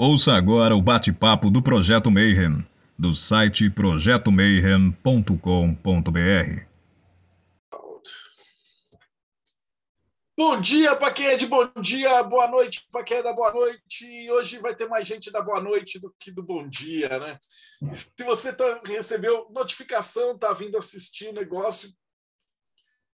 Ouça 0.00 0.34
agora 0.34 0.76
o 0.76 0.80
bate-papo 0.80 1.50
do 1.50 1.60
Projeto 1.60 2.08
Mayhem, 2.08 2.64
do 2.96 3.16
site 3.16 3.68
projetomayhem.com.br. 3.68 6.62
Bom 10.36 10.60
dia 10.60 10.94
para 10.94 11.12
quem 11.12 11.26
é 11.26 11.36
de 11.36 11.48
bom 11.48 11.68
dia, 11.80 12.22
boa 12.22 12.46
noite 12.46 12.86
para 12.92 13.02
quem 13.02 13.16
é 13.16 13.24
da 13.24 13.32
boa 13.32 13.52
noite. 13.52 14.30
Hoje 14.30 14.58
vai 14.58 14.72
ter 14.72 14.86
mais 14.86 15.08
gente 15.08 15.32
da 15.32 15.42
boa 15.42 15.60
noite 15.60 15.98
do 15.98 16.14
que 16.16 16.30
do 16.30 16.44
bom 16.44 16.68
dia, 16.68 17.18
né? 17.18 17.40
Se 18.16 18.24
você 18.24 18.52
tá, 18.52 18.80
recebeu 18.84 19.48
notificação, 19.50 20.36
está 20.36 20.52
vindo 20.52 20.78
assistir 20.78 21.32
negócio, 21.32 21.90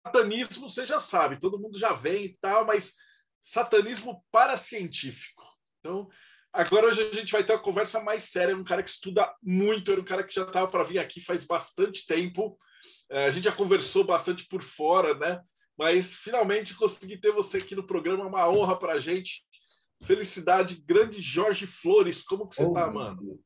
satanismo 0.08 0.70
você 0.70 0.86
já 0.86 1.02
sabe, 1.02 1.42
todo 1.42 1.60
mundo 1.60 1.78
já 1.78 1.92
vem 1.92 2.24
e 2.24 2.38
tal, 2.40 2.66
mas 2.66 2.96
satanismo 3.42 4.24
paracientífico. 4.32 5.44
Então, 5.82 6.08
Agora 6.60 6.88
hoje 6.88 7.02
a 7.02 7.16
gente 7.16 7.32
vai 7.32 7.42
ter 7.42 7.54
uma 7.54 7.62
conversa 7.62 8.04
mais 8.04 8.26
séria, 8.26 8.54
um 8.54 8.66
cara 8.66 8.84
que 8.84 8.90
estuda 8.90 9.34
muito, 9.42 9.90
era 9.94 10.02
um 10.02 10.04
cara 10.04 10.26
que 10.26 10.36
já 10.36 10.44
estava 10.44 10.68
para 10.68 10.84
vir 10.84 11.00
aqui 11.00 11.22
faz 11.22 11.46
bastante 11.46 12.06
tempo. 12.06 12.60
É, 13.10 13.28
a 13.28 13.32
gente 13.32 13.46
já 13.46 13.52
conversou 13.54 14.04
bastante 14.04 14.46
por 14.46 14.62
fora, 14.62 15.18
né? 15.18 15.42
Mas 15.78 16.16
finalmente 16.16 16.76
consegui 16.76 17.16
ter 17.16 17.32
você 17.32 17.60
aqui 17.60 17.78
no 17.78 17.88
programa, 17.88 18.26
uma 18.26 18.50
honra 18.50 18.78
para 18.78 18.96
a 18.96 19.00
gente. 19.00 19.46
Felicidade, 20.04 20.84
grande 20.86 21.22
Jorge 21.22 21.66
Flores, 21.66 22.22
como 22.24 22.46
que 22.46 22.56
você 22.56 22.68
está, 22.68 22.90
oh, 22.90 22.94
mano? 22.94 23.40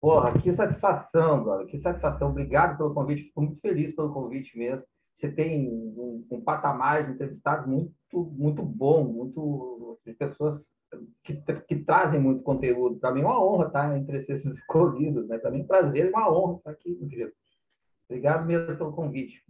Porra, 0.00 0.36
que 0.36 0.52
satisfação, 0.52 1.44
brother, 1.44 1.68
que 1.68 1.78
satisfação. 1.78 2.30
Obrigado 2.30 2.76
pelo 2.76 2.92
convite, 2.92 3.22
fico 3.22 3.40
muito 3.40 3.60
feliz 3.60 3.94
pelo 3.94 4.12
convite 4.12 4.58
mesmo. 4.58 4.82
Você 5.16 5.30
tem 5.30 5.68
um, 5.68 6.26
um 6.28 6.40
patamar 6.40 7.06
de 7.06 7.12
entrevistado 7.12 7.68
muito, 7.68 7.94
muito 8.12 8.64
bom, 8.64 9.04
muito 9.04 10.00
de 10.04 10.12
pessoas 10.12 10.66
que, 11.24 11.34
que, 11.68 11.76
trazem 11.76 12.20
muito 12.20 12.42
conteúdo. 12.42 12.98
Para 12.98 13.12
mim 13.12 13.20
é 13.20 13.24
uma 13.24 13.42
honra 13.42 13.66
estar 13.66 13.96
entre 13.96 14.18
esses 14.18 14.44
escolhidos, 14.58 15.28
né? 15.28 15.38
Para 15.38 15.50
mim 15.50 15.60
é 15.60 15.62
um 15.62 15.66
prazer 15.66 16.10
uma 16.10 16.30
honra 16.30 16.58
estar 16.58 16.70
aqui, 16.70 16.96
meu 16.98 17.08
querido. 17.08 17.32
Obrigado 18.08 18.46
mesmo 18.46 18.76
pelo 18.76 18.92
convite. 18.92 19.42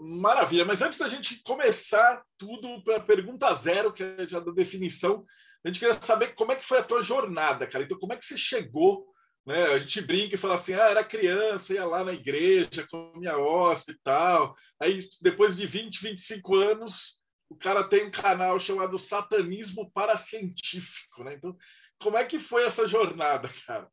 Maravilha, 0.00 0.64
mas 0.64 0.82
antes 0.82 0.98
da 0.98 1.08
gente 1.08 1.42
começar 1.42 2.22
tudo 2.38 2.82
para 2.84 3.00
pergunta 3.00 3.52
zero, 3.54 3.92
que 3.92 4.02
é 4.02 4.26
já 4.26 4.38
da 4.38 4.52
definição, 4.52 5.24
a 5.64 5.68
gente 5.68 5.80
queria 5.80 5.94
saber 5.94 6.34
como 6.34 6.52
é 6.52 6.56
que 6.56 6.64
foi 6.64 6.78
a 6.78 6.84
tua 6.84 7.02
jornada, 7.02 7.66
cara. 7.66 7.84
Então, 7.84 7.98
como 7.98 8.12
é 8.12 8.16
que 8.16 8.24
você 8.24 8.36
chegou? 8.36 9.06
Né? 9.46 9.64
A 9.64 9.78
gente 9.78 10.00
brinca 10.00 10.34
e 10.34 10.38
fala 10.38 10.54
assim: 10.54 10.74
ah, 10.74 10.90
era 10.90 11.02
criança, 11.02 11.74
ia 11.74 11.84
lá 11.84 12.04
na 12.04 12.12
igreja, 12.12 12.86
comia 12.88 13.38
hóstia 13.38 13.92
e 13.92 13.98
tal. 14.02 14.54
Aí, 14.80 15.08
depois 15.22 15.56
de 15.56 15.66
20, 15.66 16.02
25 16.02 16.54
anos, 16.56 17.20
o 17.54 17.58
cara 17.58 17.84
tem 17.84 18.06
um 18.06 18.10
canal 18.10 18.58
chamado 18.58 18.98
Satanismo 18.98 19.90
Paracientífico, 19.92 21.22
né? 21.22 21.34
Então, 21.34 21.56
como 22.00 22.18
é 22.18 22.24
que 22.24 22.38
foi 22.38 22.64
essa 22.66 22.86
jornada, 22.86 23.48
cara? 23.66 23.88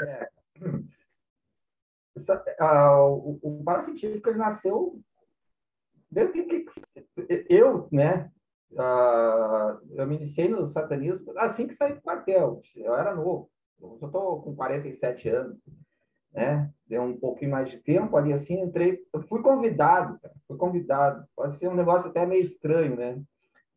É, 0.00 0.28
o, 3.06 3.62
paracientífico 3.64 4.28
ele 4.28 4.38
nasceu 4.38 5.00
eu, 7.48 7.88
né? 7.92 8.30
Eu 9.90 10.06
me 10.06 10.16
iniciei 10.16 10.48
no 10.48 10.68
satanismo 10.68 11.36
assim 11.38 11.66
que 11.66 11.74
saí 11.74 11.94
do 11.94 12.02
quartel. 12.02 12.62
Eu 12.76 12.94
era 12.94 13.14
novo. 13.14 13.50
Eu 13.80 13.98
estou 14.00 14.42
com 14.42 14.54
47 14.54 15.28
anos 15.28 15.58
né? 16.34 16.70
Deu 16.86 17.02
um 17.02 17.16
pouquinho 17.16 17.52
mais 17.52 17.70
de 17.70 17.78
tempo 17.78 18.16
ali, 18.16 18.32
assim, 18.32 18.60
entrei, 18.60 19.02
fui 19.28 19.40
convidado, 19.40 20.18
cara, 20.20 20.34
fui 20.46 20.56
convidado. 20.58 21.26
Pode 21.34 21.56
ser 21.58 21.68
um 21.68 21.74
negócio 21.74 22.10
até 22.10 22.26
meio 22.26 22.44
estranho, 22.44 22.96
né? 22.96 23.22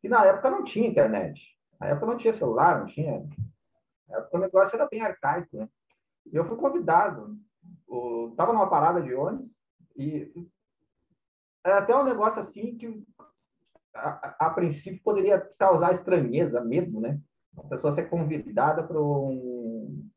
E 0.03 0.09
na 0.09 0.25
época 0.25 0.49
não 0.49 0.63
tinha 0.63 0.89
internet, 0.89 1.55
na 1.79 1.87
época 1.87 2.07
não 2.07 2.17
tinha 2.17 2.33
celular, 2.33 2.79
não 2.79 2.87
tinha. 2.87 3.25
Na 4.09 4.17
época 4.17 4.37
o 4.37 4.41
negócio 4.41 4.75
era 4.75 4.87
bem 4.87 5.01
arcaico, 5.01 5.55
né? 5.55 5.69
E 6.25 6.35
eu 6.35 6.45
fui 6.45 6.57
convidado. 6.57 7.37
Eu 7.87 8.33
tava 8.35 8.51
numa 8.51 8.69
parada 8.69 9.01
de 9.01 9.13
ônibus 9.13 9.49
e 9.95 10.47
é 11.65 11.71
até 11.71 11.95
um 11.95 12.03
negócio 12.03 12.41
assim 12.41 12.77
que 12.77 13.03
a, 13.93 14.47
a, 14.47 14.49
princípio 14.49 15.01
poderia 15.03 15.39
causar 15.57 15.95
estranheza, 15.95 16.63
medo, 16.63 16.99
né? 16.99 17.19
A 17.57 17.63
pessoa 17.63 17.93
ser 17.93 18.09
convidada 18.09 18.83
para 18.83 19.01
um 19.01 20.07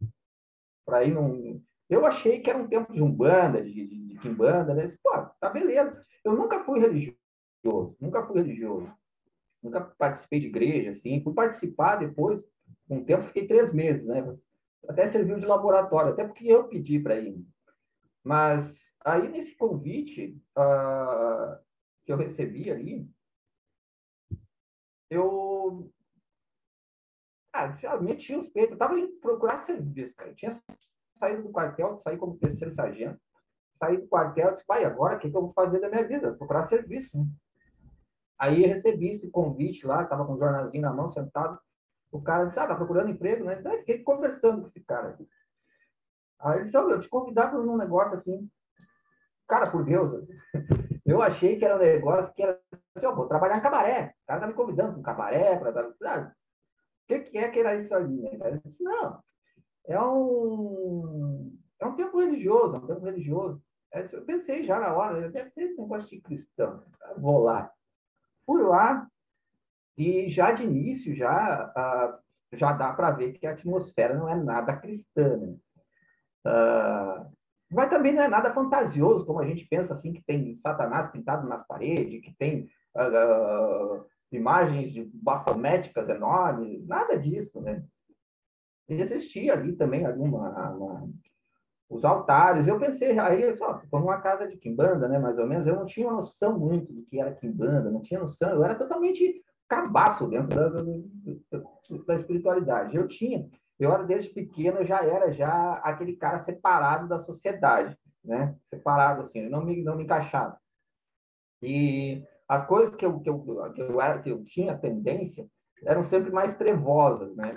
para 0.84 1.04
ir 1.04 1.12
num 1.12 1.62
eu 1.90 2.06
achei 2.06 2.40
que 2.40 2.48
era 2.48 2.58
um 2.58 2.68
tempo 2.68 2.92
de 2.92 3.02
umbanda, 3.02 3.62
de, 3.62 3.72
de, 3.72 4.08
de 4.08 4.18
quimbanda, 4.20 4.72
né? 4.72 4.96
Pô, 5.02 5.10
tá 5.40 5.50
beleza. 5.50 6.06
Eu 6.24 6.34
nunca 6.34 6.62
fui 6.64 6.78
religioso, 6.78 7.96
nunca 8.00 8.24
fui 8.24 8.40
religioso. 8.40 8.90
Nunca 9.62 9.80
participei 9.80 10.40
de 10.40 10.46
igreja, 10.46 10.92
assim. 10.92 11.22
Fui 11.22 11.34
participar 11.34 11.96
depois, 11.96 12.40
um 12.88 13.04
tempo, 13.04 13.26
fiquei 13.26 13.46
três 13.46 13.74
meses, 13.74 14.06
né? 14.06 14.24
Até 14.88 15.10
serviu 15.10 15.38
de 15.38 15.44
laboratório, 15.44 16.12
até 16.12 16.24
porque 16.24 16.46
eu 16.46 16.68
pedi 16.68 16.98
para 17.00 17.18
ir. 17.18 17.44
Mas 18.24 18.72
aí, 19.04 19.28
nesse 19.28 19.54
convite 19.56 20.40
uh, 20.56 21.58
que 22.04 22.12
eu 22.12 22.16
recebi 22.16 22.70
ali, 22.70 23.06
eu 25.10 25.90
ah, 27.52 27.96
meti 28.00 28.34
os 28.34 28.48
peitos, 28.48 28.70
eu 28.70 28.74
estava 28.74 28.98
indo 28.98 29.12
procurar 29.20 29.66
serviço, 29.66 30.14
cara. 30.14 30.30
Eu 30.30 30.36
tinha 30.36 30.62
saído 31.20 31.42
do 31.44 31.50
quartel, 31.50 32.00
saí 32.02 32.16
como 32.16 32.38
terceiro 32.38 32.74
sargento, 32.74 33.20
saí 33.78 33.98
do 33.98 34.08
quartel, 34.08 34.52
disse, 34.52 34.66
pai, 34.66 34.84
agora 34.84 35.16
o 35.16 35.18
que, 35.20 35.30
que 35.30 35.36
eu 35.36 35.42
vou 35.42 35.52
fazer 35.52 35.78
da 35.78 35.88
minha 35.88 36.06
vida? 36.06 36.32
Procurar 36.32 36.68
serviço. 36.68 37.16
Né? 37.16 37.24
Aí 38.38 38.62
recebi 38.62 39.10
esse 39.10 39.30
convite 39.30 39.86
lá, 39.86 40.02
estava 40.02 40.24
com 40.24 40.32
um 40.32 40.38
jornalzinho 40.38 40.82
na 40.82 40.92
mão, 40.92 41.12
sentado. 41.12 41.60
O 42.10 42.20
cara 42.20 42.46
disse, 42.46 42.58
ah, 42.58 42.66
tá 42.66 42.74
procurando 42.74 43.10
emprego, 43.10 43.44
né? 43.44 43.58
Então, 43.60 43.72
eu 43.72 43.78
fiquei 43.80 44.02
conversando 44.02 44.62
com 44.62 44.68
esse 44.68 44.80
cara. 44.80 45.16
Aí 46.40 46.56
ele 46.56 46.64
disse, 46.64 46.76
olha, 46.76 46.94
eu 46.94 47.00
te 47.00 47.08
convidava 47.08 47.50
para 47.50 47.60
um 47.60 47.76
negócio 47.76 48.18
assim. 48.18 48.50
Cara, 49.46 49.70
por 49.70 49.84
Deus, 49.84 50.26
eu 51.04 51.20
achei 51.20 51.58
que 51.58 51.64
era 51.64 51.76
um 51.76 51.78
negócio 51.78 52.32
que 52.34 52.42
era 52.42 52.58
assim, 52.96 53.06
ó, 53.06 53.14
vou 53.14 53.28
trabalhar 53.28 53.58
em 53.58 53.62
cabaré. 53.62 54.14
O 54.22 54.26
cara 54.26 54.40
tá 54.40 54.46
me 54.46 54.54
convidando 54.54 54.92
para 54.92 55.00
um 55.00 55.02
cabaré, 55.02 55.56
para... 55.58 55.92
Ah, 56.04 56.32
o 56.32 57.06
que, 57.06 57.20
que 57.20 57.38
é 57.38 57.48
que 57.50 57.58
era 57.58 57.76
isso 57.76 57.94
ali? 57.94 58.22
Né? 58.22 58.48
Ele 58.48 58.60
disse, 58.64 58.82
não, 58.82 59.22
é 59.92 60.00
um, 60.00 61.52
é 61.80 61.86
um 61.86 61.96
tempo 61.96 62.18
religioso, 62.20 62.76
é 62.76 62.78
um 62.78 62.86
tempo 62.86 63.04
religioso. 63.04 63.62
É, 63.92 64.08
eu 64.12 64.22
pensei 64.24 64.62
já 64.62 64.78
na 64.78 64.94
hora, 64.94 65.28
deve 65.30 65.50
ser 65.50 65.74
um 65.76 65.82
negócio 65.82 66.08
de 66.08 66.20
cristão. 66.20 66.82
Vou 67.18 67.38
lá. 67.42 67.72
Fui 68.46 68.62
lá 68.62 69.08
e 69.98 70.30
já 70.30 70.52
de 70.52 70.62
início 70.62 71.14
já, 71.14 71.72
uh, 71.76 72.56
já 72.56 72.72
dá 72.72 72.92
para 72.92 73.10
ver 73.10 73.32
que 73.32 73.46
a 73.46 73.52
atmosfera 73.52 74.14
não 74.14 74.28
é 74.28 74.34
nada 74.34 74.76
cristã. 74.76 75.36
Né? 75.36 75.56
Uh, 76.46 77.30
mas 77.70 77.90
também 77.90 78.12
não 78.12 78.22
é 78.22 78.28
nada 78.28 78.52
fantasioso, 78.52 79.26
como 79.26 79.40
a 79.40 79.46
gente 79.46 79.64
pensa 79.66 79.94
assim, 79.94 80.12
que 80.12 80.22
tem 80.22 80.56
Satanás 80.56 81.10
pintado 81.10 81.48
nas 81.48 81.66
paredes, 81.66 82.22
que 82.22 82.34
tem 82.36 82.68
uh, 82.96 84.04
imagens 84.32 84.92
de 84.92 85.10
bafométicas 85.14 86.08
enormes, 86.08 86.86
nada 86.86 87.18
disso, 87.18 87.60
né? 87.60 87.84
Existia 88.94 89.52
ali 89.52 89.72
também 89.74 90.04
alguma 90.04 90.48
uma, 90.70 91.08
os 91.88 92.04
altares. 92.04 92.68
Eu 92.68 92.78
pensei, 92.78 93.18
aí 93.18 93.54
só, 93.56 93.82
como 93.90 94.06
uma 94.06 94.20
casa 94.20 94.46
de 94.46 94.56
quimbanda, 94.56 95.08
né, 95.08 95.18
mais 95.18 95.38
ou 95.38 95.46
menos, 95.46 95.66
eu 95.66 95.76
não 95.76 95.86
tinha 95.86 96.10
noção 96.10 96.58
muito 96.58 96.92
do 96.92 97.02
que 97.02 97.20
era 97.20 97.34
quimbanda, 97.34 97.90
não 97.90 98.02
tinha 98.02 98.20
noção, 98.20 98.50
eu 98.50 98.64
era 98.64 98.76
totalmente 98.76 99.42
cabaço 99.68 100.26
dentro 100.28 100.56
da, 100.56 100.68
da, 100.68 101.64
da 102.06 102.14
espiritualidade. 102.16 102.96
Eu 102.96 103.08
tinha, 103.08 103.48
eu 103.78 103.92
era 103.92 104.04
desde 104.04 104.30
pequeno, 104.30 104.78
eu 104.78 104.86
já 104.86 105.04
era 105.04 105.32
já 105.32 105.74
aquele 105.84 106.16
cara 106.16 106.44
separado 106.44 107.08
da 107.08 107.22
sociedade, 107.24 107.96
né, 108.24 108.54
separado 108.68 109.22
assim, 109.22 109.48
não 109.48 109.64
me 109.64 109.82
não 109.82 109.96
me 109.96 110.04
encaixava. 110.04 110.58
E 111.62 112.22
as 112.48 112.66
coisas 112.66 112.94
que 112.94 113.04
eu, 113.04 113.20
que 113.20 113.28
eu, 113.28 113.72
que 113.72 113.80
eu, 113.80 114.00
era, 114.00 114.20
que 114.20 114.30
eu 114.30 114.44
tinha 114.44 114.76
tendência 114.76 115.46
eram 115.84 116.04
sempre 116.04 116.30
mais 116.30 116.56
trevosas, 116.56 117.34
né? 117.36 117.54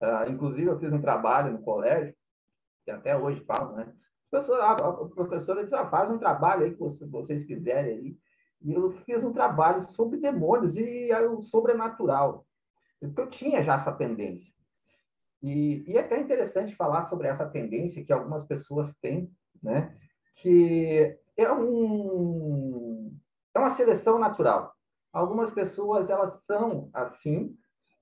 Uh, 0.00 0.30
inclusive, 0.30 0.66
eu 0.66 0.78
fiz 0.78 0.92
um 0.92 1.00
trabalho 1.00 1.52
no 1.52 1.62
colégio, 1.62 2.14
que 2.84 2.90
até 2.90 3.16
hoje 3.16 3.44
falo, 3.44 3.76
né? 3.76 3.92
a, 4.32 4.72
a 4.72 5.08
professora 5.08 5.62
disse, 5.62 5.74
ah, 5.74 5.88
faz 5.88 6.10
um 6.10 6.18
trabalho 6.18 6.64
aí 6.64 6.74
que 6.74 7.06
vocês 7.06 7.44
quiserem 7.46 7.96
aí. 7.96 8.16
E 8.60 8.72
eu 8.72 8.92
fiz 9.04 9.22
um 9.22 9.32
trabalho 9.32 9.82
sobre 9.90 10.18
demônios 10.18 10.76
e 10.76 11.12
o 11.12 11.42
sobrenatural. 11.42 12.44
Porque 13.00 13.20
eu 13.20 13.30
tinha 13.30 13.62
já 13.62 13.76
essa 13.76 13.92
tendência. 13.92 14.52
E, 15.42 15.84
e 15.86 15.96
é 15.96 16.00
até 16.00 16.20
interessante 16.20 16.74
falar 16.74 17.08
sobre 17.08 17.28
essa 17.28 17.48
tendência 17.48 18.04
que 18.04 18.12
algumas 18.12 18.44
pessoas 18.46 18.92
têm, 19.00 19.30
né? 19.62 19.96
Que 20.36 21.16
é, 21.36 21.52
um, 21.52 23.16
é 23.54 23.58
uma 23.58 23.76
seleção 23.76 24.18
natural. 24.18 24.74
Algumas 25.12 25.52
pessoas, 25.52 26.10
elas 26.10 26.34
são 26.44 26.90
assim, 26.92 27.56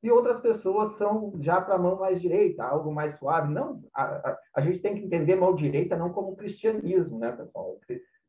e 0.07 0.11
outras 0.11 0.41
pessoas 0.41 0.97
são 0.97 1.33
já 1.41 1.61
para 1.61 1.75
a 1.75 1.79
mão 1.79 1.99
mais 1.99 2.21
direita, 2.21 2.63
algo 2.63 2.93
mais 2.93 3.19
suave. 3.19 3.53
Não, 3.53 3.83
a, 3.93 4.05
a, 4.05 4.39
a, 4.55 4.61
gente 4.61 4.79
tem 4.79 4.95
que 4.95 5.05
entender 5.05 5.35
mão 5.35 5.55
direita 5.55 5.97
não 5.97 6.13
como 6.13 6.37
cristianismo, 6.37 7.19
né, 7.19 7.33
pessoal? 7.33 7.81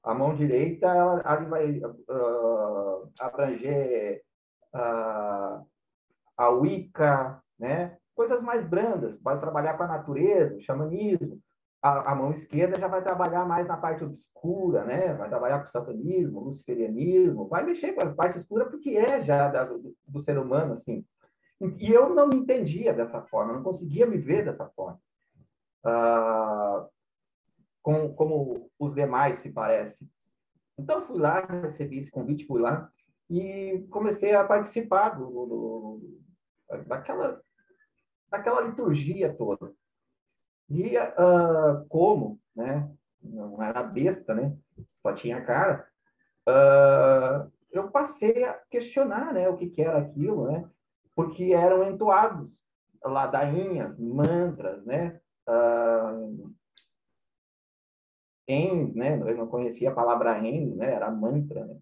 A 0.03 0.13
mão 0.13 0.35
direita 0.35 0.87
ela, 0.87 1.21
ela 1.21 1.45
vai 1.45 1.79
uh, 1.79 3.09
abranger 3.19 4.23
uh, 4.73 5.63
a 6.35 6.49
Wicca, 6.49 7.39
né? 7.59 7.97
Coisas 8.15 8.41
mais 8.41 8.67
brandas, 8.67 9.21
vai 9.21 9.39
trabalhar 9.39 9.77
com 9.77 9.83
a 9.83 9.87
natureza, 9.87 10.59
xamanismo. 10.61 11.39
A, 11.79 12.11
a, 12.11 12.15
mão 12.15 12.31
esquerda 12.31 12.79
já 12.79 12.87
vai 12.87 13.03
trabalhar 13.03 13.45
mais 13.45 13.67
na 13.67 13.77
parte 13.77 14.03
obscura, 14.03 14.83
né? 14.83 15.13
Vai 15.13 15.29
trabalhar 15.29 15.59
com 15.59 15.69
satanismo, 15.69 16.39
luciferianismo, 16.39 17.47
vai 17.47 17.63
mexer 17.63 17.93
com 17.93 18.01
a 18.01 18.13
parte 18.15 18.39
escura 18.39 18.65
porque 18.65 18.97
é 18.97 19.23
já 19.23 19.47
da, 19.49 19.63
do, 19.65 19.95
do, 20.07 20.23
ser 20.23 20.39
humano, 20.39 20.73
assim. 20.73 21.05
E 21.59 21.91
eu 21.91 22.13
não 22.13 22.27
me 22.27 22.35
entendia 22.35 22.93
dessa 22.93 23.21
forma, 23.23 23.53
não 23.53 23.63
conseguia 23.63 24.05
me 24.05 24.17
ver 24.17 24.45
dessa 24.45 24.67
forma. 24.69 24.99
Ah, 25.83 26.87
com, 27.81 28.13
como 28.13 28.69
os 28.77 28.93
demais 28.93 29.41
se 29.41 29.49
parecem. 29.49 30.09
Então, 30.77 31.07
fui 31.07 31.17
lá, 31.19 31.39
recebi 31.45 31.99
esse 31.99 32.11
convite, 32.11 32.45
fui 32.45 32.61
lá 32.61 32.91
e 33.29 33.87
comecei 33.89 34.35
a 34.35 34.43
participar 34.43 35.17
do, 35.17 35.25
do, 35.25 36.19
daquela, 36.85 37.41
daquela 38.29 38.61
liturgia 38.61 39.33
toda. 39.33 39.73
E 40.69 40.97
uh, 40.97 41.87
como, 41.87 42.39
né, 42.53 42.91
não 43.23 43.63
era 43.63 43.81
besta, 43.83 44.35
né, 44.35 44.55
só 45.01 45.13
tinha 45.13 45.45
cara, 45.45 45.87
uh, 46.45 47.49
eu 47.71 47.89
passei 47.89 48.43
a 48.43 48.53
questionar 48.69 49.33
né, 49.33 49.47
o 49.47 49.55
que, 49.55 49.69
que 49.69 49.81
era 49.81 49.99
aquilo, 49.99 50.51
né, 50.51 50.69
porque 51.17 51.51
eram 51.51 51.89
entoados 51.89 52.55
ladainhas, 53.03 53.97
mantras, 53.97 54.85
né, 54.85 55.19
uh, 55.49 56.53
ens, 58.47 58.93
né, 58.93 59.19
eu 59.19 59.35
não 59.35 59.47
conhecia 59.47 59.89
a 59.89 59.95
palavra 59.95 60.37
ens, 60.45 60.75
né, 60.75 60.93
era 60.93 61.09
mantra, 61.09 61.65
né, 61.65 61.79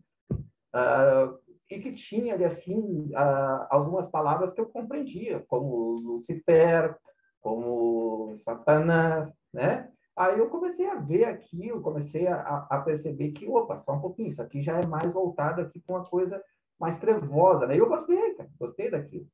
uh, 0.74 1.38
e 1.70 1.80
que 1.82 1.94
tinha 1.96 2.36
assim 2.48 3.12
uh, 3.12 3.68
algumas 3.70 4.10
palavras 4.10 4.54
que 4.54 4.62
eu 4.62 4.68
compreendia, 4.68 5.44
como 5.50 5.96
Lucifer, 6.00 6.98
como 7.42 8.38
Satanás, 8.46 9.30
né? 9.54 9.92
Aí 10.16 10.40
eu 10.40 10.50
comecei 10.50 10.88
a 10.90 10.96
ver 10.96 11.26
aquilo, 11.26 11.82
comecei 11.82 12.26
a, 12.26 12.66
a 12.70 12.80
perceber 12.80 13.32
que, 13.32 13.48
opa, 13.48 13.82
só 13.82 13.94
um 13.94 14.00
pouquinho, 14.00 14.30
isso 14.30 14.42
aqui 14.42 14.64
já 14.64 14.80
é 14.80 14.86
mais 14.86 15.12
voltado 15.12 15.62
aqui 15.62 15.80
para 15.80 15.98
uma 15.98 16.06
coisa 16.06 16.42
mais 16.80 17.00
trevosa, 17.00 17.68
né? 17.68 17.76
E 17.76 17.80
eu 17.80 17.88
gostei, 17.88 18.34
cara, 18.36 18.50
gostei 18.60 18.90
daquilo. 18.90 19.28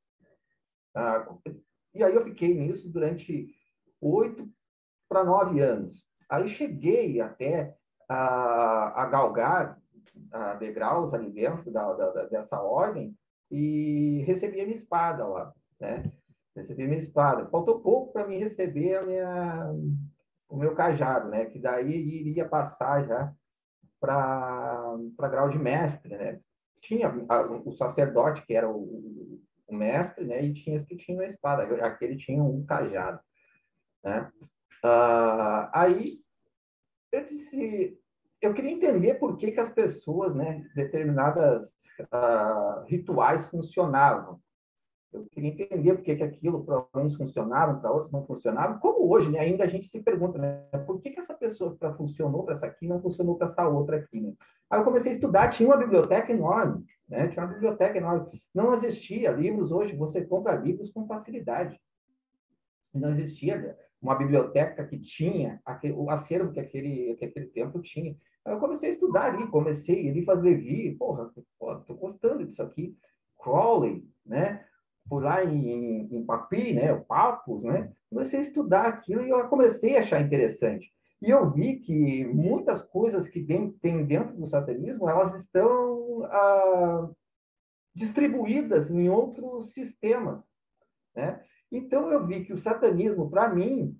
Ah, 0.95 1.25
e 1.93 2.03
aí 2.03 2.15
eu 2.15 2.23
fiquei 2.23 2.53
nisso 2.53 2.91
durante 2.91 3.49
oito 3.99 4.47
para 5.09 5.23
nove 5.23 5.59
anos. 5.59 6.03
Aí 6.29 6.49
cheguei 6.49 7.19
até 7.19 7.75
a, 8.07 9.03
a 9.03 9.05
galgar 9.07 9.79
a 10.31 10.53
degraus 10.55 11.13
ali 11.13 11.31
dentro 11.31 11.71
da, 11.71 11.93
da, 11.93 12.25
dessa 12.25 12.61
ordem 12.61 13.15
e 13.49 14.23
recebi 14.25 14.61
a 14.61 14.65
minha 14.65 14.77
espada 14.77 15.25
lá, 15.27 15.53
né? 15.79 16.11
Recebi 16.55 16.87
minha 16.87 16.99
espada. 16.99 17.49
Faltou 17.49 17.81
pouco 17.81 18.13
para 18.13 18.27
mim 18.27 18.37
receber 18.37 18.95
a 18.95 19.03
minha, 19.03 19.71
o 20.49 20.57
meu 20.57 20.73
cajado, 20.75 21.29
né? 21.29 21.45
Que 21.45 21.59
daí 21.59 21.91
iria 21.91 22.47
passar 22.47 23.05
já 23.05 23.33
para 23.99 24.97
grau 25.29 25.49
de 25.49 25.59
mestre, 25.59 26.15
né? 26.15 26.39
Tinha 26.81 27.07
a, 27.29 27.41
o 27.41 27.71
sacerdote, 27.73 28.45
que 28.45 28.53
era 28.53 28.69
o, 28.69 29.41
o, 29.67 29.75
mestre, 29.75 30.25
né? 30.25 30.43
E 30.43 30.53
tinha 30.53 30.79
os 30.79 30.85
que 30.85 30.97
tinham 30.97 31.21
a 31.21 31.27
espada. 31.27 31.63
Aquele 31.85 32.17
tinha 32.17 32.43
um 32.43 32.65
cajado, 32.65 33.19
né? 34.03 34.31
Uh, 34.83 35.69
aí 35.73 36.19
eu 37.11 37.25
disse, 37.25 37.99
eu 38.41 38.53
queria 38.53 38.71
entender 38.71 39.15
por 39.15 39.37
que, 39.37 39.51
que 39.51 39.59
as 39.59 39.71
pessoas, 39.71 40.33
né, 40.33 40.65
determinadas 40.75 41.63
uh, 41.99 42.83
rituais 42.87 43.45
funcionavam. 43.47 44.39
Eu 45.13 45.25
queria 45.25 45.49
entender 45.49 45.93
por 45.95 46.03
que, 46.03 46.11
aquilo 46.11 46.63
para 46.63 46.85
uns 46.95 47.15
funcionava, 47.15 47.79
para 47.79 47.91
outros 47.91 48.11
não 48.11 48.25
funcionava. 48.25 48.79
Como 48.79 49.11
hoje, 49.11 49.29
né, 49.29 49.39
ainda 49.39 49.65
a 49.65 49.67
gente 49.67 49.89
se 49.89 50.01
pergunta, 50.01 50.37
né, 50.37 50.63
por 50.85 51.01
que, 51.01 51.09
que 51.09 51.19
essa 51.19 51.33
pessoa 51.33 51.75
pra, 51.75 51.93
funcionou 51.93 52.43
para 52.43 52.55
essa 52.55 52.65
aqui 52.67 52.87
não 52.87 53.01
funcionou 53.01 53.35
para 53.35 53.47
essa 53.47 53.67
outra 53.67 53.97
aqui? 53.97 54.21
Né? 54.21 54.33
Aí 54.69 54.79
eu 54.79 54.85
comecei 54.85 55.11
a 55.11 55.15
estudar, 55.15 55.49
tinha 55.49 55.67
uma 55.67 55.77
biblioteca 55.77 56.31
enorme, 56.31 56.85
né, 57.09 57.27
tinha 57.27 57.43
uma 57.43 57.53
biblioteca 57.53 57.97
enorme. 57.97 58.41
Não 58.55 58.73
existia 58.73 59.31
livros 59.31 59.71
hoje, 59.71 59.95
você 59.95 60.21
compra 60.21 60.55
livros 60.55 60.89
com 60.91 61.05
facilidade. 61.05 61.77
Não 62.93 63.11
existia 63.11 63.77
uma 64.01 64.15
biblioteca 64.15 64.85
que 64.85 64.97
tinha 64.97 65.61
aquele, 65.65 65.93
o 65.93 66.09
acervo 66.09 66.51
que 66.53 66.59
aquele, 66.59 67.15
que 67.15 67.25
aquele 67.25 67.47
tempo 67.47 67.81
tinha. 67.81 68.15
Aí 68.45 68.53
eu 68.53 68.59
comecei 68.59 68.89
a 68.89 68.93
estudar 68.93 69.33
ali, 69.33 69.45
comecei 69.47 70.09
ali 70.09 70.25
fazer 70.25 70.41
Levi, 70.41 70.95
porra, 70.95 71.29
tô 71.59 71.93
gostando 71.93 72.45
disso 72.45 72.63
aqui. 72.63 72.97
Crowley, 73.37 74.07
né? 74.25 74.65
Fui 75.07 75.23
lá 75.23 75.43
em, 75.43 76.07
em, 76.15 76.25
Papi, 76.25 76.73
né? 76.73 76.93
Papos, 77.07 77.63
né? 77.63 77.91
Comecei 78.09 78.39
a 78.39 78.43
estudar 78.43 78.85
aquilo 78.87 79.23
e 79.23 79.29
eu 79.29 79.47
comecei 79.49 79.97
a 79.97 80.01
achar 80.01 80.21
interessante. 80.21 80.91
E 81.21 81.29
eu 81.29 81.51
vi 81.51 81.79
que 81.79 82.25
muitas 82.25 82.81
coisas 82.81 83.27
que 83.27 83.43
tem 83.43 84.05
dentro 84.05 84.35
do 84.35 84.47
satanismo, 84.47 85.07
elas 85.09 85.35
estão 85.43 86.23
ah, 86.25 87.09
distribuídas 87.93 88.89
em 88.89 89.09
outros 89.09 89.71
sistemas, 89.73 90.43
né? 91.15 91.43
Então 91.71 92.11
eu 92.11 92.25
vi 92.25 92.43
que 92.43 92.53
o 92.53 92.57
satanismo, 92.57 93.29
para 93.29 93.53
mim, 93.53 93.97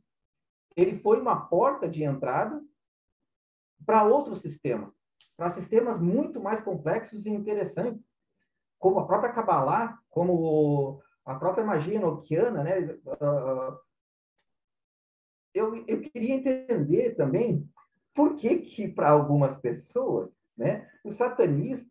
ele 0.75 0.99
foi 0.99 1.19
uma 1.19 1.47
porta 1.47 1.87
de 1.87 2.03
entrada 2.03 2.61
para 3.85 4.03
outros 4.03 4.41
sistemas, 4.41 4.91
para 5.37 5.51
sistemas 5.51 6.01
muito 6.01 6.39
mais 6.41 6.61
complexos 6.61 7.25
e 7.25 7.29
interessantes, 7.29 8.03
como 8.81 8.99
a 8.99 9.05
própria 9.05 9.31
Kabbalah, 9.31 9.97
como 10.09 10.99
a 11.23 11.35
própria 11.35 11.63
magia 11.63 11.95
enoquiana, 11.95 12.63
né? 12.63 12.97
Eu, 15.53 15.85
eu 15.87 16.01
queria 16.01 16.33
entender 16.35 17.15
também 17.15 17.69
por 18.15 18.37
que 18.37 18.57
que 18.57 18.87
para 18.87 19.11
algumas 19.11 19.55
pessoas, 19.59 20.29
né, 20.57 20.89
o 21.03 21.13
satanista 21.13 21.87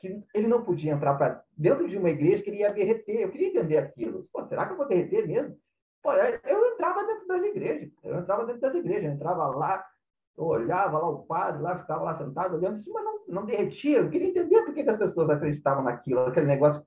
que 0.00 0.20
ele 0.34 0.48
não 0.48 0.64
podia 0.64 0.92
entrar 0.92 1.14
para 1.14 1.44
dentro 1.56 1.88
de 1.88 1.96
uma 1.96 2.10
igreja 2.10 2.42
que 2.42 2.50
ele 2.50 2.58
ia 2.58 2.72
derreter. 2.72 3.20
Eu 3.20 3.30
queria 3.30 3.48
entender 3.48 3.78
aquilo. 3.78 4.28
Pô, 4.32 4.44
será 4.46 4.66
que 4.66 4.72
eu 4.72 4.76
vou 4.76 4.88
derreter 4.88 5.26
mesmo? 5.28 5.56
Pô, 6.02 6.12
eu 6.12 6.72
entrava 6.72 7.06
dentro 7.06 7.26
das 7.28 7.44
igrejas. 7.44 7.92
Eu 8.02 8.18
entrava 8.18 8.46
dentro 8.46 8.60
das 8.62 8.74
igrejas. 8.74 9.04
Eu 9.04 9.12
entrava 9.12 9.46
lá, 9.48 9.86
eu 10.36 10.44
olhava 10.44 10.98
lá 10.98 11.08
o 11.08 11.24
padre, 11.24 11.62
lá 11.62 11.78
ficava 11.78 12.04
lá 12.04 12.18
sentado 12.18 12.56
olhando, 12.56 12.80
mas 12.92 13.04
não, 13.04 13.20
não 13.28 13.46
derretia. 13.46 13.98
Eu 13.98 14.10
queria 14.10 14.28
entender 14.28 14.62
por 14.62 14.74
que, 14.74 14.82
as 14.82 14.98
pessoas 14.98 15.30
acreditavam 15.30 15.82
naquilo, 15.82 16.20
aquele 16.20 16.46
negócio 16.46 16.82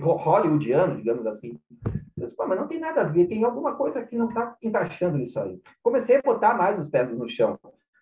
hollywoodiano, 0.00 0.96
digamos 0.96 1.26
assim. 1.26 1.58
Eu 2.16 2.26
disse, 2.26 2.36
mas 2.38 2.58
não 2.58 2.66
tem 2.66 2.80
nada 2.80 3.02
a 3.02 3.04
ver, 3.04 3.26
tem 3.26 3.44
alguma 3.44 3.76
coisa 3.76 4.02
que 4.02 4.16
não 4.16 4.28
está 4.28 4.56
encaixando 4.62 5.18
nisso 5.18 5.38
aí. 5.38 5.60
Comecei 5.82 6.16
a 6.16 6.22
botar 6.22 6.54
mais 6.54 6.78
os 6.78 6.88
pés 6.88 7.10
no 7.10 7.28
chão. 7.28 7.58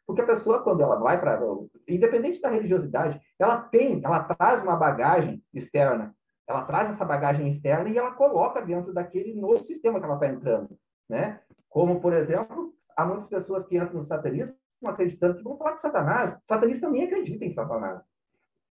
Porque 0.07 0.23
a 0.23 0.27
pessoa, 0.27 0.63
quando 0.63 0.81
ela 0.81 0.97
vai 0.97 1.21
para. 1.21 1.39
Independente 1.87 2.41
da 2.41 2.49
religiosidade, 2.49 3.21
ela 3.39 3.61
tem, 3.61 4.01
ela 4.03 4.25
traz 4.25 4.63
uma 4.63 4.75
bagagem 4.75 5.43
externa. 5.53 6.15
Ela 6.47 6.65
traz 6.65 6.91
essa 6.91 7.05
bagagem 7.05 7.53
externa 7.53 7.91
e 7.91 7.99
ela 7.99 8.13
coloca 8.13 8.63
dentro 8.63 8.95
daquele 8.95 9.39
novo 9.39 9.59
sistema 9.65 9.99
que 9.99 10.07
ela 10.07 10.15
está 10.15 10.29
entrando. 10.29 10.79
Né? 11.07 11.41
Como, 11.69 12.01
por 12.01 12.15
exemplo, 12.15 12.73
há 12.99 13.05
muitas 13.07 13.29
pessoas 13.29 13.65
que 13.67 13.77
entram 13.77 14.01
no 14.01 14.05
satanismo 14.05 14.55
acreditando 14.85 15.39
que 15.39 15.45
vão 15.45 15.57
falar 15.57 15.73
com 15.73 15.81
Satanás. 15.81 16.39
Satanista 16.49 16.87
também 16.87 17.05
acredita 17.05 17.45
em 17.45 17.55
Satanás. 17.55 18.03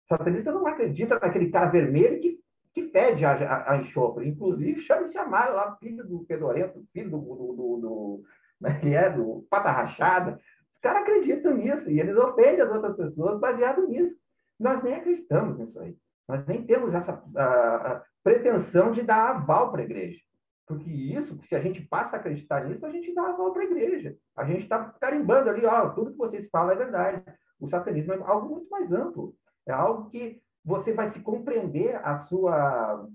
Satanista 0.07 0.51
não 0.51 0.67
acredita 0.67 1.19
naquele 1.19 1.49
cara 1.49 1.69
vermelho 1.69 2.19
que, 2.19 2.39
que 2.73 2.89
fede 2.89 3.25
a, 3.25 3.31
a, 3.31 3.73
a 3.73 3.77
enxofre. 3.77 4.27
Inclusive, 4.27 4.81
chama-se 4.81 5.17
Amaro 5.17 5.55
lá, 5.55 5.75
filho 5.77 6.05
do 6.05 6.25
Pedorento, 6.25 6.85
filho 6.93 7.09
do, 7.09 7.17
do, 7.17 7.53
do, 7.53 7.77
do, 7.77 8.23
é, 8.67 8.93
é 8.93 9.09
do 9.09 9.45
Pata 9.49 9.71
Rachada. 9.71 10.39
Os 10.75 10.81
caras 10.81 11.03
acreditam 11.03 11.55
nisso 11.55 11.89
e 11.89 11.99
eles 11.99 12.15
ofendem 12.15 12.61
as 12.61 12.71
outras 12.71 12.95
pessoas 12.95 13.39
baseado 13.39 13.87
nisso. 13.87 14.15
Nós 14.59 14.83
nem 14.83 14.95
acreditamos 14.95 15.57
nisso 15.57 15.79
aí. 15.79 15.97
Nós 16.27 16.45
nem 16.45 16.65
temos 16.65 16.93
essa 16.93 17.21
a, 17.35 17.91
a 17.93 18.03
pretensão 18.23 18.91
de 18.91 19.01
dar 19.01 19.29
aval 19.29 19.71
para 19.71 19.81
a 19.81 19.85
igreja. 19.85 20.19
Porque 20.67 20.89
isso, 20.89 21.39
se 21.47 21.55
a 21.55 21.61
gente 21.61 21.81
passa 21.81 22.17
a 22.17 22.19
acreditar 22.19 22.65
nisso, 22.65 22.85
a 22.85 22.91
gente 22.91 23.13
dá 23.13 23.29
aval 23.29 23.53
para 23.53 23.61
a 23.61 23.65
igreja. 23.65 24.17
A 24.35 24.43
gente 24.43 24.63
está 24.63 24.83
carimbando 24.99 25.49
ali, 25.49 25.65
ó, 25.65 25.89
tudo 25.89 26.11
que 26.11 26.17
vocês 26.17 26.49
falam 26.51 26.73
é 26.73 26.75
verdade. 26.75 27.23
O 27.59 27.69
satanismo 27.69 28.13
é 28.13 28.17
algo 28.17 28.49
muito 28.49 28.69
mais 28.69 28.91
amplo. 28.91 29.33
É 29.65 29.71
algo 29.71 30.09
que 30.09 30.41
você 30.63 30.93
vai 30.93 31.11
se 31.11 31.21
compreender 31.21 31.95
a 32.05 32.19
sua, 32.25 33.07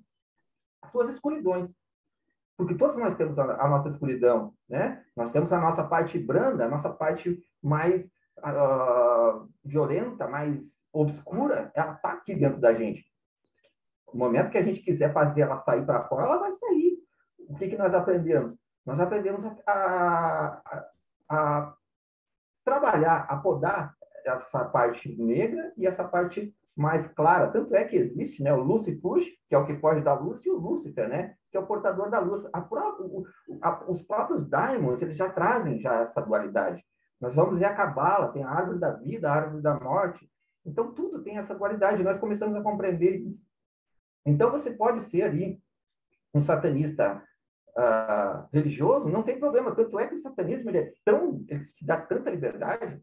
as 0.82 0.90
suas 0.90 1.12
escuridões 1.12 1.70
porque 2.56 2.74
todos 2.74 2.96
nós 2.96 3.16
temos 3.16 3.38
a, 3.38 3.64
a, 3.64 3.68
nossa 3.68 3.88
escuridão, 3.88 4.54
né? 4.68 5.02
Nós 5.16 5.32
temos 5.32 5.52
a 5.52 5.60
nossa 5.60 5.82
parte 5.84 6.18
branda, 6.18 6.64
a 6.64 6.68
nossa 6.68 6.90
parte 6.90 7.42
mais 7.62 8.04
uh, 8.38 9.48
violenta, 9.64 10.28
mais 10.28 10.60
obscura, 10.92 11.72
ela 11.74 11.94
está 11.94 12.12
aqui 12.12 12.34
dentro 12.34 12.60
da 12.60 12.72
gente. 12.74 13.04
No 14.12 14.20
momento 14.20 14.50
que 14.50 14.58
a 14.58 14.62
gente 14.62 14.80
quiser 14.80 15.12
fazer 15.12 15.40
ela 15.40 15.62
sair 15.62 15.84
para 15.84 16.06
fora, 16.06 16.26
ela 16.26 16.38
vai 16.38 16.52
sair. 16.56 16.98
O 17.52 17.56
que, 17.56 17.68
que 17.68 17.76
nós 17.76 17.92
aprendemos? 17.92 18.56
Nós 18.86 18.98
aprendemos 18.98 19.44
a, 19.66 20.62
a, 20.64 20.88
a 21.28 21.74
trabalhar, 22.64 23.26
a 23.28 23.36
podar 23.36 23.94
essa 24.24 24.64
parte 24.64 25.14
negra 25.20 25.70
e 25.76 25.86
essa 25.86 26.02
parte 26.02 26.54
mais 26.74 27.06
clara. 27.08 27.50
Tanto 27.50 27.74
é 27.74 27.84
que 27.84 27.96
existe 27.96 28.42
né, 28.42 28.54
o 28.54 28.62
Lucifuge, 28.62 29.30
que 29.48 29.54
é 29.54 29.58
o 29.58 29.66
que 29.66 29.76
foge 29.76 30.00
da 30.00 30.14
luz, 30.14 30.44
e 30.46 30.50
o 30.50 30.56
Lúcifer, 30.56 31.08
né, 31.08 31.34
que 31.50 31.56
é 31.58 31.60
o 31.60 31.66
portador 31.66 32.08
da 32.08 32.20
luz. 32.20 32.42
A 32.54 32.66
a, 33.60 33.84
os 33.90 34.00
próprios 34.02 34.48
daimons 34.48 35.02
eles 35.02 35.16
já 35.16 35.28
trazem 35.28 35.78
já 35.78 36.00
essa 36.00 36.22
dualidade. 36.22 36.82
Nós 37.20 37.34
vamos 37.34 37.58
ver 37.58 37.66
a 37.66 37.74
Cabala, 37.74 38.32
tem 38.32 38.42
a 38.42 38.50
árvore 38.50 38.78
da 38.78 38.92
vida, 38.92 39.30
a 39.30 39.34
árvore 39.34 39.62
da 39.62 39.78
morte. 39.78 40.26
Então, 40.64 40.92
tudo 40.94 41.22
tem 41.22 41.36
essa 41.36 41.54
dualidade. 41.54 42.02
Nós 42.02 42.18
começamos 42.18 42.56
a 42.56 42.62
compreender 42.62 43.16
isso. 43.16 43.46
Então, 44.24 44.50
você 44.50 44.70
pode 44.70 45.04
ser 45.10 45.22
ali 45.22 45.60
um 46.34 46.42
satanista 46.42 47.22
uh, 47.76 48.48
religioso, 48.52 49.08
não 49.08 49.22
tem 49.22 49.38
problema. 49.38 49.74
Tanto 49.74 49.98
é 49.98 50.06
que 50.06 50.14
o 50.14 50.20
satanismo 50.20 50.70
ele 50.70 50.78
é 50.78 50.92
tão, 51.04 51.44
ele 51.48 51.64
te 51.64 51.84
dá 51.84 52.00
tanta 52.00 52.30
liberdade 52.30 53.00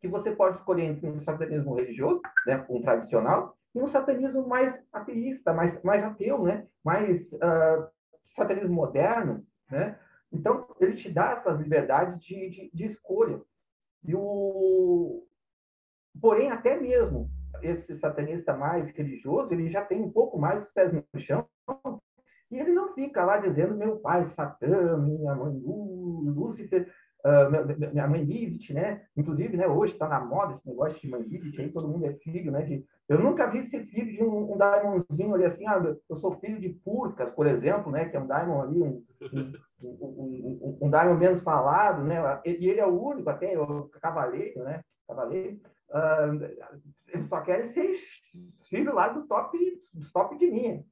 que 0.00 0.08
você 0.08 0.30
pode 0.30 0.58
escolher 0.58 0.84
entre 0.84 1.08
um 1.08 1.20
satanismo 1.20 1.74
religioso, 1.74 2.20
né, 2.46 2.64
um 2.68 2.82
tradicional, 2.82 3.56
e 3.74 3.80
um 3.80 3.88
satanismo 3.88 4.46
mais 4.46 4.74
ateísta, 4.92 5.52
mais, 5.52 5.82
mais 5.82 6.04
ateu, 6.04 6.42
né, 6.42 6.66
mais 6.84 7.32
uh, 7.32 7.88
satanismo 8.34 8.74
moderno, 8.74 9.44
né? 9.70 9.98
Então, 10.32 10.66
ele 10.80 10.96
te 10.96 11.10
dá 11.10 11.32
essas 11.32 11.58
liberdades 11.60 12.22
de, 12.22 12.50
de, 12.50 12.70
de 12.72 12.84
escolha. 12.86 13.40
E 14.04 14.14
o... 14.14 15.26
Porém, 16.20 16.50
até 16.50 16.78
mesmo 16.78 17.30
esse 17.62 17.96
satanista 17.98 18.54
mais 18.56 18.90
religioso, 18.90 19.52
ele 19.52 19.70
já 19.70 19.84
tem 19.84 20.02
um 20.02 20.10
pouco 20.10 20.38
mais 20.38 20.60
dos 20.60 20.72
pés 20.72 20.92
no 20.92 21.04
chão, 21.20 21.48
e 22.50 22.58
ele 22.58 22.72
não 22.72 22.94
fica 22.94 23.24
lá 23.24 23.38
dizendo 23.38 23.74
meu 23.74 23.96
pai 23.96 24.28
Satã, 24.30 24.96
minha 24.98 25.34
mãe 25.34 25.52
Lúcifer, 25.64 26.88
uh, 27.24 27.90
minha 27.92 28.06
mãe 28.06 28.22
Lilith, 28.22 28.72
né? 28.72 29.02
Inclusive, 29.16 29.56
né, 29.56 29.66
hoje 29.66 29.92
está 29.92 30.08
na 30.08 30.20
moda 30.20 30.54
esse 30.54 30.68
negócio 30.68 31.00
de 31.00 31.10
mãe 31.10 31.22
Lilith, 31.22 31.60
aí 31.60 31.72
todo 31.72 31.88
mundo 31.88 32.06
é 32.06 32.12
filho, 32.14 32.52
né? 32.52 32.62
De... 32.62 32.84
Eu 33.08 33.18
nunca 33.18 33.50
vi 33.50 33.68
ser 33.68 33.84
filho 33.86 34.12
de 34.12 34.22
um, 34.22 34.54
um 34.54 34.56
Daimonzinho 34.56 35.34
ali 35.34 35.44
assim, 35.44 35.66
ah, 35.66 35.82
eu 36.08 36.16
sou 36.16 36.38
filho 36.38 36.60
de 36.60 36.68
Purcas, 36.68 37.30
por 37.30 37.46
exemplo, 37.46 37.90
né? 37.90 38.08
Que 38.08 38.16
é 38.16 38.20
um 38.20 38.26
Daimon 38.26 38.62
ali, 38.62 38.80
um, 38.82 39.02
um, 39.82 39.82
um, 39.82 40.78
um, 40.82 40.90
Daimon 40.90 41.16
menos 41.16 41.40
falado, 41.42 42.04
né? 42.04 42.40
E 42.44 42.68
ele 42.68 42.80
é 42.80 42.86
o 42.86 43.00
único 43.00 43.28
até, 43.28 43.58
o 43.58 43.88
cavaleiro, 44.00 44.62
né? 44.62 44.82
Cavaleiro. 45.06 45.58
Uh, 45.88 46.44
eles 47.08 47.28
só 47.28 47.40
querem 47.40 47.72
ser 47.72 47.96
filho 48.68 48.92
lá 48.92 49.08
do 49.08 49.26
top, 49.26 49.56
do 49.92 50.12
top 50.12 50.36
de 50.36 50.50
linha. 50.50 50.84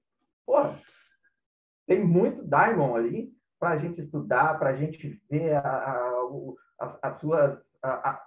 Porra, 0.46 0.74
tem 1.86 2.04
muito 2.04 2.42
Daimon 2.42 2.94
ali 2.94 3.32
para 3.58 3.70
a 3.70 3.78
gente 3.78 4.00
estudar, 4.00 4.58
para 4.58 4.70
a 4.70 4.76
gente 4.76 5.20
ver 5.30 5.54
a, 5.54 5.60
a, 5.60 6.28
a, 6.80 6.98
as 7.02 7.16
suas 7.18 7.58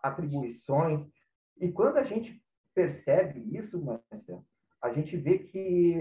atribuições. 0.04 1.08
E 1.60 1.72
quando 1.72 1.98
a 1.98 2.04
gente 2.04 2.42
percebe 2.74 3.40
isso, 3.58 3.84
Marcelo, 3.84 4.46
a 4.82 4.94
gente 4.94 5.18
vê 5.18 5.40
que 5.40 6.00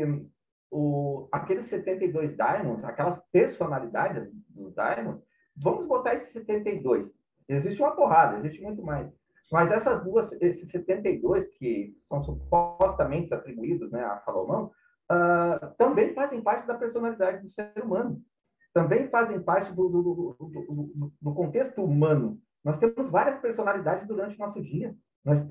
o, 0.70 1.28
aqueles 1.32 1.68
72 1.68 2.36
Diamonds, 2.36 2.84
aquelas 2.84 3.18
personalidades 3.32 4.30
dos 4.50 4.74
Diamonds, 4.74 5.22
vamos 5.56 5.86
botar 5.86 6.14
esses 6.14 6.32
72. 6.32 7.10
Existe 7.48 7.80
uma 7.80 7.96
porrada, 7.96 8.38
existe 8.38 8.62
muito 8.62 8.82
mais. 8.82 9.10
Mas 9.50 9.70
essas 9.70 10.02
duas, 10.02 10.32
esses 10.40 10.68
72 10.70 11.48
que 11.56 11.96
são 12.08 12.22
supostamente 12.24 13.32
atribuídos 13.32 13.90
né, 13.92 14.04
a 14.04 14.18
Salomão, 14.18 14.72
uh, 15.10 15.74
também 15.76 16.14
fazem 16.14 16.40
parte 16.42 16.66
da 16.66 16.74
personalidade 16.74 17.42
do 17.42 17.50
ser 17.50 17.72
humano, 17.82 18.20
também 18.72 19.08
fazem 19.08 19.40
parte 19.40 19.72
do, 19.72 19.88
do, 19.88 20.02
do, 20.02 21.12
do, 21.22 21.34
contexto 21.34 21.82
humano. 21.82 22.38
Nós 22.62 22.78
temos 22.78 23.10
várias 23.10 23.40
personalidades 23.40 24.06
durante 24.06 24.36
o 24.36 24.38
nosso 24.38 24.62
dia. 24.62 24.94
Nós, 25.24 25.42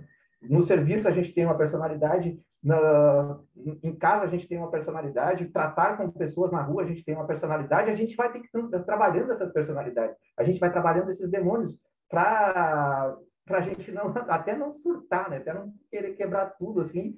no 0.44 0.64
serviço, 0.64 1.08
a 1.08 1.12
gente 1.12 1.34
tem 1.34 1.46
uma 1.46 1.58
personalidade, 1.58 2.40
na, 2.64 3.40
em 3.84 3.96
casa, 3.96 4.26
a 4.26 4.28
gente 4.28 4.48
tem 4.48 4.58
uma 4.58 4.70
personalidade, 4.70 5.50
tratar 5.50 5.98
com 5.98 6.12
pessoas 6.12 6.52
na 6.52 6.62
rua, 6.62 6.84
a 6.84 6.86
gente 6.86 7.04
tem 7.04 7.16
uma 7.16 7.26
personalidade, 7.26 7.90
a 7.90 7.96
gente 7.96 8.16
vai 8.16 8.32
ter 8.32 8.40
que 8.40 8.48
ir 8.58 8.84
trabalhando 8.86 9.32
essas 9.32 9.52
personalidades, 9.52 10.16
a 10.38 10.44
gente 10.44 10.60
vai 10.60 10.72
trabalhando 10.72 11.12
esses 11.12 11.30
demônios 11.30 11.76
para 12.10 13.18
a 13.50 13.62
gente 13.62 13.92
não, 13.92 14.08
até 14.30 14.56
não 14.56 14.74
surtar, 14.74 15.30
né? 15.30 15.38
até 15.38 15.54
não 15.54 15.74
querer 15.90 16.14
quebrar 16.14 16.56
tudo, 16.58 16.82
assim, 16.82 17.18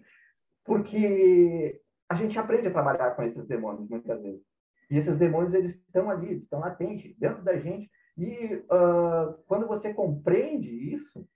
porque 0.65 1.81
a 2.09 2.15
gente 2.15 2.37
aprende 2.37 2.67
a 2.67 2.71
trabalhar 2.71 3.11
com 3.11 3.23
esses 3.23 3.45
demônios 3.47 3.89
muitas 3.89 4.21
vezes. 4.21 4.41
E 4.89 4.97
esses 4.97 5.17
demônios 5.17 5.53
eles 5.53 5.75
estão 5.75 6.09
ali, 6.09 6.37
estão 6.37 6.59
latentes 6.59 7.17
dentro 7.17 7.43
da 7.43 7.57
gente. 7.57 7.89
E 8.17 8.55
uh, 8.71 9.33
quando 9.47 9.67
você 9.67 9.93
compreende 9.93 10.69
isso, 10.69 11.27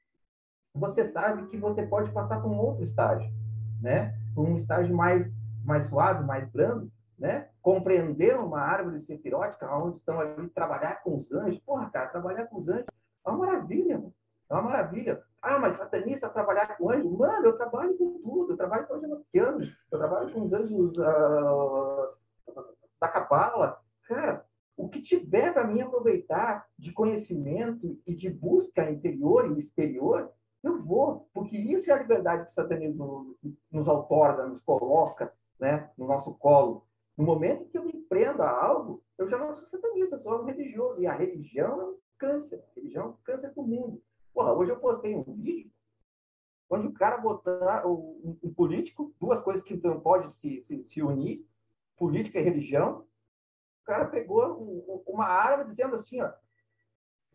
você 0.74 1.12
sabe 1.12 1.48
que 1.48 1.58
você 1.58 1.86
pode 1.86 2.12
passar 2.12 2.40
para 2.40 2.50
um 2.50 2.58
outro 2.58 2.84
estágio, 2.84 3.30
né? 3.82 4.16
Um 4.38 4.58
estágio 4.58 4.96
mais 4.96 5.30
mais 5.64 5.88
suave, 5.90 6.24
mais 6.26 6.50
brando, 6.50 6.92
né? 7.20 7.50
Compreender 7.62 8.36
uma 8.38 8.60
árvore 8.60 9.02
sefirótica, 9.02 9.70
onde 9.76 9.98
estão 9.98 10.20
ali 10.20 10.50
trabalhar 10.50 11.04
com 11.04 11.18
os 11.18 11.32
anjos. 11.32 11.60
Porra, 11.60 11.90
cara, 11.90 12.10
trabalhar 12.10 12.48
com 12.48 12.60
os 12.60 12.68
anjos 12.68 12.86
é 13.26 13.30
uma 13.30 13.46
maravilha, 13.46 13.98
mano. 13.98 14.14
É 14.50 14.54
uma 14.54 14.64
maravilha. 14.64 15.22
Ah, 15.42 15.58
mas 15.58 15.78
satanista 15.78 16.30
trabalhar 16.30 16.78
com 16.78 16.92
anjo? 16.92 17.10
Mano, 17.10 17.48
eu 17.48 17.58
trabalho 17.58 17.98
com 17.98 18.22
tudo. 18.22 18.54
Eu 18.54 18.58
trabalho 18.58 18.88
com 18.88 18.94
anjo. 18.96 19.76
Eu 19.92 20.00
trabalho 20.00 20.32
com 20.32 20.42
os 20.44 20.54
anjos 20.54 20.98
uh, 20.98 22.64
da 23.00 23.08
cabala. 23.08 23.80
Cara, 24.04 24.46
o 24.78 24.88
que 24.88 25.02
tiver 25.02 25.52
para 25.52 25.66
mim 25.66 25.82
aproveitar 25.82 26.68
de 26.78 26.92
conhecimento 26.92 28.00
e 28.06 28.14
de 28.14 28.30
busca 28.30 28.90
interior 28.90 29.58
e 29.58 29.62
exterior, 29.62 30.32
eu 30.64 30.84
vou. 30.84 31.28
Porque 31.34 31.58
isso 31.58 31.90
é 31.90 31.94
a 31.94 32.00
liberdade 32.00 32.46
que 32.46 32.52
o 32.52 32.54
satanismo 32.54 33.36
nos 33.72 33.88
autorga, 33.88 34.46
nos 34.46 34.62
coloca 34.62 35.34
né, 35.60 35.90
no 35.98 36.08
nosso 36.08 36.36
colo. 36.36 36.86
No 37.18 37.26
momento 37.26 37.66
que 37.66 37.78
eu 37.78 37.84
me 37.84 37.94
prendo 38.10 38.44
a 38.44 38.50
algo, 38.50 39.04
eu 39.18 39.28
já 39.28 39.38
não 39.40 39.56
sou 39.56 39.68
satanista, 39.70 40.16
eu 40.16 40.22
sou 40.22 40.42
um 40.42 40.46
religioso. 40.46 41.02
E 41.02 41.08
a 41.08 41.14
religião 41.14 41.82
é 41.82 41.86
um 41.86 41.98
câncer. 42.20 42.64
A 42.64 42.80
religião 42.80 43.06
é 43.06 43.08
um 43.08 43.16
câncer 43.24 43.54
do 43.54 43.64
mundo. 43.64 44.02
Porra, 44.34 44.54
hoje 44.54 44.72
eu 44.72 44.80
postei 44.80 45.16
um 45.16 45.24
vídeo 45.24 45.72
onde 46.70 46.88
o 46.88 46.94
cara 46.94 47.18
botar 47.18 47.86
o, 47.86 48.38
o 48.42 48.54
político, 48.54 49.14
duas 49.20 49.42
coisas 49.42 49.62
que 49.62 49.76
não 49.86 50.00
pode 50.00 50.32
se, 50.36 50.62
se, 50.62 50.84
se, 50.86 51.04
unir, 51.04 51.46
política 51.98 52.40
e 52.40 52.44
religião. 52.44 53.06
O 53.82 53.86
cara 53.86 54.06
pegou 54.06 54.58
um, 54.58 55.04
uma 55.06 55.26
arma 55.26 55.66
dizendo 55.66 55.96
assim, 55.96 56.22
ó, 56.22 56.32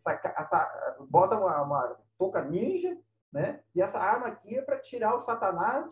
essa, 0.07 0.33
essa, 0.35 0.97
bota 1.09 1.37
uma, 1.37 1.61
uma 1.61 1.97
touca 2.17 2.43
ninja, 2.43 2.97
né? 3.31 3.61
E 3.75 3.81
essa 3.81 3.99
arma 3.99 4.27
aqui 4.27 4.57
é 4.57 4.61
para 4.61 4.79
tirar 4.79 5.15
o 5.15 5.21
Satanás 5.21 5.87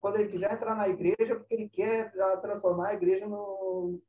quando 0.00 0.16
ele 0.16 0.30
quiser 0.30 0.52
entrar 0.52 0.74
na 0.74 0.88
igreja, 0.88 1.36
porque 1.36 1.54
ele 1.54 1.68
quer 1.68 2.12
ah, 2.18 2.36
transformar 2.38 2.88
a 2.88 2.94
igreja 2.94 3.26
no, 3.26 4.00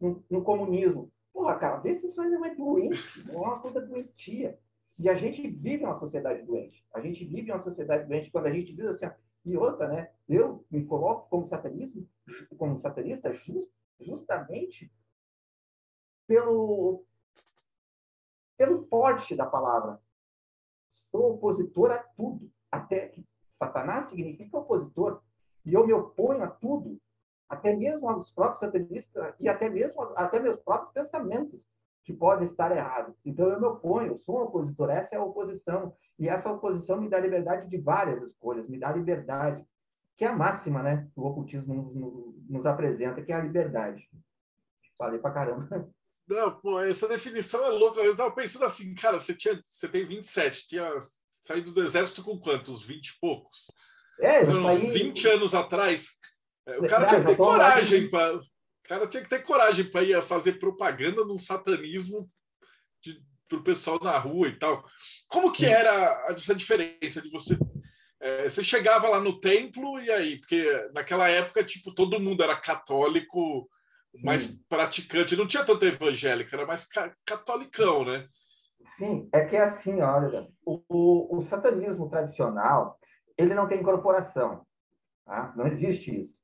no, 0.00 0.24
no 0.30 0.42
comunismo. 0.42 1.10
Porra, 1.32 1.56
cara, 1.56 1.76
vê 1.78 1.96
se 1.96 2.06
isso 2.06 2.20
ainda 2.20 2.46
é 2.46 2.54
doente, 2.54 3.28
é 3.30 3.36
uma 3.36 3.58
coisa 3.58 3.80
doentia. 3.80 4.58
E 4.98 5.08
a 5.08 5.14
gente 5.14 5.46
vive 5.48 5.84
uma 5.84 5.98
sociedade 5.98 6.42
doente. 6.42 6.84
A 6.92 7.00
gente 7.00 7.24
vive 7.24 7.52
uma 7.52 7.62
sociedade 7.62 8.08
doente 8.08 8.30
quando 8.30 8.46
a 8.46 8.52
gente 8.52 8.72
diz 8.72 8.86
assim, 8.86 9.06
e 9.44 9.56
outra, 9.56 9.88
né? 9.88 10.10
Eu 10.28 10.64
me 10.70 10.84
coloco 10.84 11.28
como 11.28 11.46
satanismo, 11.46 12.08
como 12.56 12.80
satanista 12.80 13.32
just, 13.32 13.70
justamente 14.00 14.90
pelo 16.26 17.04
pelo 18.56 18.86
forte 18.86 19.36
da 19.36 19.46
palavra. 19.46 20.00
Sou 21.10 21.34
opositor 21.34 21.92
a 21.92 21.98
tudo, 21.98 22.50
até 22.72 23.08
que 23.08 23.24
Satanás 23.58 24.08
significa 24.08 24.58
opositor, 24.58 25.22
e 25.64 25.74
eu 25.74 25.86
me 25.86 25.92
oponho 25.92 26.42
a 26.42 26.48
tudo, 26.48 26.98
até 27.48 27.74
mesmo 27.76 28.08
aos 28.08 28.30
próprios 28.30 28.60
satanistas 28.60 29.34
e 29.38 29.48
até 29.48 29.68
mesmo 29.68 30.02
até 30.16 30.40
meus 30.40 30.58
próprios 30.60 30.92
pensamentos 30.92 31.64
que 32.06 32.12
podem 32.12 32.46
estar 32.46 32.74
errados. 32.74 33.16
Então, 33.24 33.50
eu 33.50 33.60
me 33.60 33.66
oponho, 33.66 34.12
eu 34.12 34.18
sou 34.18 34.38
um 34.38 34.42
opositor, 34.44 34.88
essa 34.90 35.16
é 35.16 35.18
a 35.18 35.24
oposição. 35.24 35.92
E 36.16 36.28
essa 36.28 36.48
oposição 36.48 37.00
me 37.00 37.10
dá 37.10 37.18
liberdade 37.18 37.68
de 37.68 37.76
várias 37.78 38.22
escolhas, 38.22 38.68
me 38.68 38.78
dá 38.78 38.92
liberdade, 38.92 39.62
que 40.16 40.24
é 40.24 40.28
a 40.28 40.32
máxima, 40.32 40.84
né? 40.84 41.08
Que 41.12 41.20
o 41.20 41.24
ocultismo 41.24 41.74
nos, 41.74 42.48
nos 42.48 42.64
apresenta, 42.64 43.20
que 43.20 43.32
é 43.32 43.34
a 43.34 43.42
liberdade. 43.42 44.08
Falei 44.96 45.18
pra 45.18 45.32
caramba. 45.32 45.90
Não, 46.28 46.52
pô, 46.52 46.80
essa 46.80 47.08
definição 47.08 47.64
é 47.64 47.70
louca. 47.70 48.00
Eu 48.00 48.16
tava 48.16 48.30
pensando 48.30 48.64
assim, 48.64 48.94
cara, 48.94 49.18
você, 49.18 49.34
tinha, 49.34 49.60
você 49.64 49.88
tem 49.88 50.06
27, 50.06 50.68
tinha 50.68 50.88
saído 51.40 51.72
do 51.72 51.82
exército 51.82 52.22
com 52.22 52.38
quantos? 52.38 52.84
20 52.84 53.08
e 53.08 53.20
poucos? 53.20 53.70
É, 54.20 54.40
uns 54.40 54.46
saí... 54.46 54.90
20 54.90 55.28
anos 55.28 55.54
atrás. 55.56 56.10
É, 56.66 56.78
o 56.78 56.86
cara 56.86 57.04
é, 57.04 57.08
tinha 57.08 57.20
que 57.20 57.26
ter 57.26 57.36
coragem 57.36 58.08
para 58.08 58.40
cara 58.86 59.06
tinha 59.06 59.22
que 59.22 59.28
ter 59.28 59.42
coragem 59.42 59.90
para 59.90 60.02
ir 60.02 60.22
fazer 60.22 60.54
propaganda 60.54 61.24
num 61.24 61.38
satanismo 61.38 62.28
para 63.48 63.58
o 63.58 63.62
pessoal 63.62 63.98
na 64.02 64.18
rua 64.18 64.48
e 64.48 64.52
tal. 64.52 64.84
Como 65.28 65.52
que 65.52 65.66
era 65.66 66.26
essa 66.30 66.54
diferença 66.54 67.20
de 67.20 67.30
você? 67.30 67.56
É, 68.20 68.48
você 68.48 68.64
chegava 68.64 69.08
lá 69.08 69.20
no 69.20 69.38
templo 69.40 70.00
e 70.00 70.10
aí, 70.10 70.38
porque 70.38 70.90
naquela 70.94 71.28
época 71.28 71.62
tipo 71.62 71.94
todo 71.94 72.20
mundo 72.20 72.42
era 72.42 72.56
católico, 72.56 73.68
mais 74.22 74.44
Sim. 74.44 74.64
praticante, 74.68 75.36
não 75.36 75.46
tinha 75.46 75.64
tanta 75.64 75.86
evangélica, 75.86 76.56
era 76.56 76.66
mais 76.66 76.86
ca 76.86 77.14
catolicão, 77.24 78.04
né? 78.04 78.26
Sim, 78.96 79.28
é 79.32 79.44
que 79.44 79.56
é 79.56 79.64
assim, 79.64 80.00
olha, 80.00 80.48
o, 80.64 80.82
o, 80.88 81.38
o 81.38 81.42
satanismo 81.42 82.08
tradicional 82.08 82.98
ele 83.36 83.54
não 83.54 83.68
tem 83.68 83.80
incorporação. 83.80 84.66
Tá? 85.24 85.52
Não 85.56 85.66
existe 85.66 86.22
isso. 86.22 86.35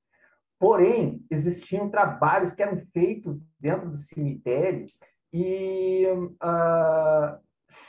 Porém, 0.63 1.27
existiam 1.29 1.91
trabalhos 1.91 2.55
que 2.55 2.63
eram 2.63 2.81
feitos 2.93 3.37
dentro 3.59 3.91
do 3.91 3.99
cemitério 3.99 4.87
e 5.33 6.07
uh, 6.41 7.37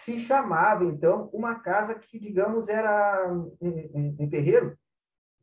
se 0.04 0.22
chamava, 0.22 0.84
então, 0.84 1.30
uma 1.32 1.60
casa 1.60 1.94
que, 1.94 2.18
digamos, 2.18 2.68
era 2.68 3.32
um, 3.32 3.56
um, 3.62 4.16
um 4.22 4.28
terreiro 4.28 4.76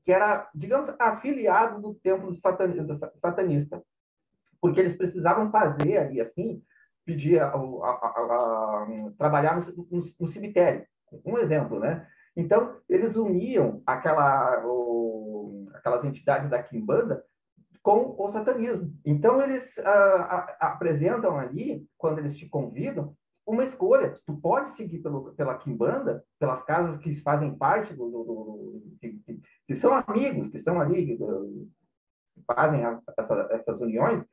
que 0.04 0.10
era, 0.10 0.50
digamos, 0.52 0.92
afiliado 0.98 1.80
do 1.80 1.94
templo 1.94 2.36
satanista, 3.20 3.80
porque 4.60 4.80
eles 4.80 4.96
precisavam 4.96 5.52
fazer 5.52 5.98
ali, 5.98 6.20
assim, 6.20 6.60
pedir 7.06 7.40
a, 7.40 7.46
a, 7.46 7.52
a, 7.52 8.86
trabalhar 9.16 9.54
no, 9.54 9.86
no, 9.88 10.04
no, 10.18 10.26
cemitério. 10.26 10.84
Um 11.24 11.38
exemplo, 11.38 11.78
né? 11.78 12.08
Então, 12.40 12.76
eles 12.88 13.16
uniam 13.16 13.82
aquela, 13.86 14.64
o, 14.64 15.68
aquelas 15.74 16.04
entidades 16.04 16.48
da 16.48 16.62
Kimbanda 16.62 17.22
com 17.82 18.14
o 18.18 18.30
satanismo. 18.30 18.92
Então, 19.04 19.42
eles 19.42 19.62
apresentam 20.58 21.38
ali, 21.38 21.86
quando 21.98 22.18
eles 22.18 22.36
te 22.36 22.48
convidam, 22.48 23.14
uma 23.46 23.64
escolha. 23.64 24.14
Tu 24.26 24.34
pode 24.36 24.70
seguir 24.70 25.00
pelo, 25.00 25.32
pela 25.34 25.58
Kimbanda, 25.58 26.24
pelas 26.38 26.62
casas 26.64 26.98
que 26.98 27.14
fazem 27.16 27.56
parte 27.56 27.92
do, 27.92 28.10
do, 28.10 28.24
do 28.24 28.96
que, 29.00 29.40
que, 29.66 29.76
são 29.76 29.92
amigos, 29.94 30.48
que 30.48 30.58
são 30.60 30.80
ali, 30.80 31.06
que 31.06 31.18
fazem 32.46 32.82
essa, 32.82 33.48
essas 33.50 33.80
uniões. 33.80 34.24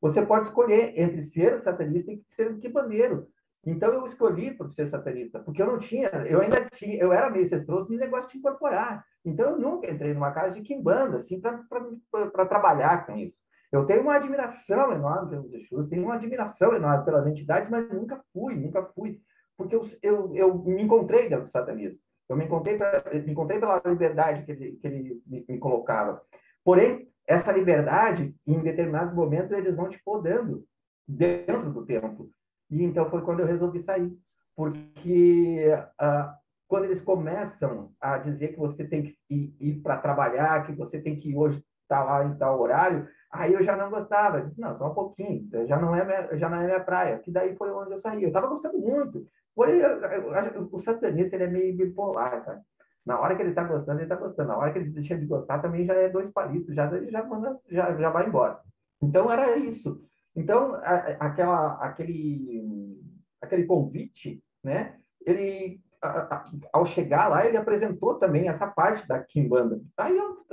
Você 0.00 0.24
pode 0.24 0.48
escolher 0.48 0.98
entre 0.98 1.22
ser 1.26 1.62
satanista 1.62 2.10
e 2.10 2.22
ser 2.34 2.58
quimbandeiro. 2.58 3.28
Então 3.64 3.92
eu 3.92 4.06
escolhi 4.06 4.52
por 4.52 4.72
ser 4.72 4.88
satanista, 4.90 5.38
porque 5.38 5.62
eu 5.62 5.66
não 5.66 5.78
tinha, 5.78 6.08
eu 6.28 6.40
ainda 6.40 6.64
tinha, 6.74 6.96
eu 6.96 7.12
era 7.12 7.30
meio 7.30 7.48
cestroso 7.48 7.90
no 7.90 7.98
negócio 7.98 8.28
de 8.30 8.38
incorporar. 8.38 9.04
Então 9.24 9.50
eu 9.50 9.58
nunca 9.58 9.88
entrei 9.88 10.12
numa 10.12 10.32
casa 10.32 10.56
de 10.56 10.62
quimbanda, 10.62 11.18
assim, 11.18 11.40
para 11.40 12.46
trabalhar 12.46 13.06
com 13.06 13.16
isso. 13.16 13.36
Eu 13.70 13.86
tenho 13.86 14.02
uma 14.02 14.16
admiração 14.16 14.92
enorme 14.92 15.30
pelos 15.30 15.52
Exus, 15.52 15.88
tenho 15.88 16.02
uma 16.02 16.16
admiração 16.16 16.74
enorme 16.74 17.04
pelas 17.04 17.26
entidades, 17.26 17.70
mas 17.70 17.88
nunca 17.88 18.20
fui, 18.32 18.54
nunca 18.54 18.82
fui, 18.94 19.20
porque 19.56 19.74
eu, 19.74 19.86
eu, 20.02 20.36
eu 20.36 20.58
me 20.58 20.82
encontrei 20.82 21.28
dentro 21.28 21.44
do 21.46 21.50
satanismo. 21.50 21.98
Eu 22.28 22.36
me 22.36 22.44
encontrei, 22.44 22.76
pra, 22.76 23.02
me 23.12 23.30
encontrei 23.30 23.58
pela 23.60 23.80
liberdade 23.84 24.44
que 24.44 24.52
ele, 24.52 24.72
que 24.72 24.86
ele 24.86 25.22
me, 25.26 25.44
me 25.48 25.58
colocava. 25.58 26.20
Porém, 26.64 27.08
essa 27.26 27.52
liberdade, 27.52 28.34
em 28.46 28.58
determinados 28.60 29.14
momentos, 29.14 29.52
eles 29.52 29.74
vão 29.74 29.88
te 29.88 30.00
podando 30.04 30.64
dentro 31.06 31.70
do 31.72 31.84
templo. 31.84 32.30
E 32.72 32.82
então 32.82 33.08
foi 33.10 33.22
quando 33.22 33.40
eu 33.40 33.46
resolvi 33.46 33.82
sair, 33.82 34.12
porque 34.56 35.66
ah, 35.98 36.34
quando 36.66 36.84
eles 36.84 37.02
começam 37.02 37.92
a 38.00 38.18
dizer 38.18 38.48
que 38.48 38.58
você 38.58 38.84
tem 38.84 39.02
que 39.02 39.16
ir, 39.30 39.54
ir 39.60 39.74
para 39.82 39.98
trabalhar, 39.98 40.66
que 40.66 40.72
você 40.72 41.00
tem 41.00 41.20
que 41.20 41.36
hoje 41.36 41.62
estar 41.82 41.98
tá 41.98 42.04
lá 42.04 42.24
em 42.24 42.34
tal 42.36 42.60
horário, 42.60 43.06
Aí 43.32 43.54
eu 43.54 43.64
já 43.64 43.74
não 43.74 43.88
gostava, 43.88 44.38
eu 44.38 44.46
disse, 44.46 44.60
não, 44.60 44.76
só 44.76 44.90
um 44.90 44.94
pouquinho, 44.94 45.48
já 45.66 45.78
não 45.78 45.96
é 45.96 46.04
minha, 46.04 46.36
já 46.36 46.50
não 46.50 46.58
é 46.58 46.66
minha 46.66 46.80
praia. 46.80 47.18
Que 47.18 47.30
daí 47.30 47.56
foi 47.56 47.70
onde 47.70 47.92
eu 47.92 47.98
saí. 47.98 48.22
Eu 48.22 48.28
estava 48.28 48.46
gostando 48.46 48.78
muito. 48.78 49.26
Porém, 49.54 49.76
eu, 49.76 49.98
eu, 49.98 50.68
o 50.70 50.80
satanista 50.80 51.34
ele 51.34 51.44
é 51.44 51.48
meio 51.48 51.76
bipolar, 51.76 52.44
sabe? 52.44 52.60
Na 53.06 53.18
hora 53.18 53.34
que 53.34 53.40
ele 53.40 53.50
está 53.50 53.64
gostando, 53.64 53.98
ele 53.98 54.04
está 54.04 54.16
gostando. 54.16 54.48
Na 54.48 54.58
hora 54.58 54.70
que 54.70 54.78
ele 54.80 54.90
deixa 54.90 55.16
de 55.16 55.24
gostar, 55.24 55.60
também 55.60 55.86
já 55.86 55.94
é 55.94 56.10
dois 56.10 56.30
palitos, 56.30 56.74
já, 56.74 56.86
já, 56.88 57.30
já, 57.70 57.94
já 57.96 58.10
vai 58.10 58.26
embora. 58.26 58.60
Então, 59.02 59.32
era 59.32 59.56
isso. 59.56 59.98
Então, 60.34 60.74
a, 60.76 60.96
aquela, 61.20 61.74
aquele, 61.84 63.00
aquele 63.40 63.64
convite, 63.64 64.42
né? 64.64 64.98
Ele, 65.26 65.80
a, 66.00 66.36
a, 66.36 66.44
ao 66.72 66.86
chegar 66.86 67.28
lá, 67.28 67.46
ele 67.46 67.56
apresentou 67.56 68.18
também 68.18 68.48
essa 68.48 68.66
parte 68.66 69.06
da 69.06 69.22
Kimbanda. 69.22 69.80
Aí 69.96 70.16
eu 70.16 70.44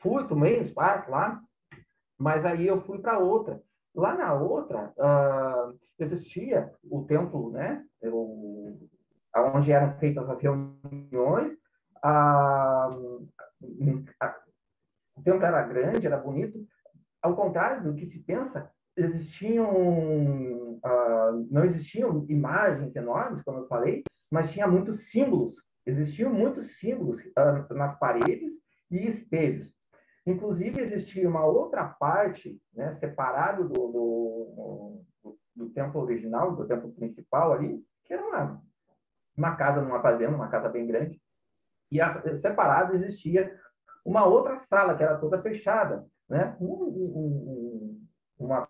fui, 0.00 0.26
tomei 0.28 0.60
espaço 0.60 1.10
lá, 1.10 1.40
mas 2.18 2.44
aí 2.44 2.66
eu 2.66 2.82
fui 2.82 2.98
para 2.98 3.18
outra. 3.18 3.60
Lá 3.94 4.14
na 4.14 4.32
outra, 4.34 4.92
uh, 4.96 5.78
existia 5.98 6.72
o 6.82 7.04
templo, 7.04 7.50
né? 7.50 7.84
Eu, 8.00 8.78
onde 9.54 9.72
eram 9.72 9.98
feitas 9.98 10.28
as 10.28 10.40
reuniões. 10.40 11.52
Uh, 12.04 13.28
o 15.14 15.22
templo 15.22 15.44
era 15.44 15.62
grande, 15.62 16.06
era 16.06 16.16
bonito. 16.16 16.64
Ao 17.20 17.36
contrário 17.36 17.84
do 17.84 17.94
que 17.94 18.06
se 18.06 18.18
pensa, 18.20 18.70
existiam 18.96 20.78
uh, 20.84 21.46
não 21.50 21.64
existiam 21.64 22.26
imagens 22.28 22.94
enormes, 22.94 23.42
como 23.42 23.60
eu 23.60 23.68
falei, 23.68 24.02
mas 24.30 24.50
tinha 24.52 24.66
muitos 24.66 25.10
símbolos. 25.10 25.54
Existiam 25.86 26.32
muitos 26.32 26.78
símbolos 26.78 27.18
uh, 27.18 27.74
nas 27.74 27.98
paredes 27.98 28.52
e 28.90 29.08
espelhos. 29.08 29.72
Inclusive, 30.26 30.80
existia 30.80 31.28
uma 31.28 31.44
outra 31.44 31.84
parte, 31.84 32.60
né, 32.72 32.94
separado 33.00 33.68
do, 33.68 33.74
do, 33.74 35.04
do, 35.22 35.38
do, 35.56 35.70
templo 35.70 36.00
original, 36.00 36.54
do 36.54 36.66
templo 36.66 36.92
principal 36.92 37.52
ali, 37.52 37.84
que 38.04 38.14
era 38.14 38.24
uma, 38.24 38.62
uma 39.36 39.56
casa 39.56 39.80
numa 39.80 40.00
fazenda, 40.00 40.36
uma 40.36 40.48
casa 40.48 40.68
bem 40.68 40.86
grande. 40.86 41.20
E 41.90 41.98
separado 42.40 42.94
existia 42.94 43.52
uma 44.04 44.24
outra 44.24 44.60
sala, 44.60 44.96
que 44.96 45.02
era 45.02 45.18
toda 45.18 45.42
fechada, 45.42 46.06
né? 46.28 46.56
Um, 46.60 46.72
um, 46.72 48.06
uma, 48.38 48.68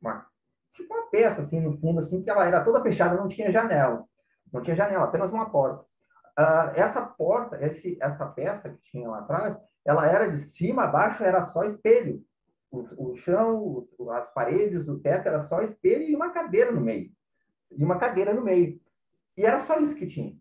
uma, 0.00 0.26
tipo 0.74 0.92
uma 0.92 1.10
peça, 1.10 1.42
assim, 1.42 1.60
no 1.60 1.78
fundo, 1.78 2.00
assim, 2.00 2.22
que 2.22 2.30
ela 2.30 2.46
era 2.46 2.64
toda 2.64 2.82
fechada, 2.82 3.16
não 3.16 3.28
tinha 3.28 3.52
janela. 3.52 4.04
Não 4.52 4.62
tinha 4.62 4.76
janela, 4.76 5.04
apenas 5.04 5.32
uma 5.32 5.50
porta. 5.50 5.84
Uh, 6.38 6.72
essa 6.74 7.02
porta, 7.02 7.62
esse, 7.64 7.98
essa 8.00 8.26
peça 8.26 8.70
que 8.70 8.80
tinha 8.90 9.08
lá 9.08 9.18
atrás, 9.18 9.56
ela 9.84 10.06
era 10.06 10.30
de 10.30 10.38
cima 10.50 10.84
a 10.84 10.86
baixo, 10.86 11.22
era 11.22 11.44
só 11.46 11.64
espelho. 11.64 12.22
O, 12.70 13.10
o 13.10 13.16
chão, 13.16 13.86
o, 13.98 14.10
as 14.10 14.32
paredes, 14.32 14.88
o 14.88 15.00
teto 15.00 15.26
era 15.26 15.42
só 15.48 15.60
espelho 15.62 16.04
e 16.04 16.14
uma 16.14 16.30
cadeira 16.30 16.70
no 16.70 16.80
meio. 16.80 17.10
E 17.70 17.84
uma 17.84 17.98
cadeira 17.98 18.32
no 18.32 18.42
meio. 18.42 18.80
E 19.36 19.44
era 19.44 19.60
só 19.60 19.78
isso 19.80 19.94
que 19.94 20.06
tinha. 20.06 20.36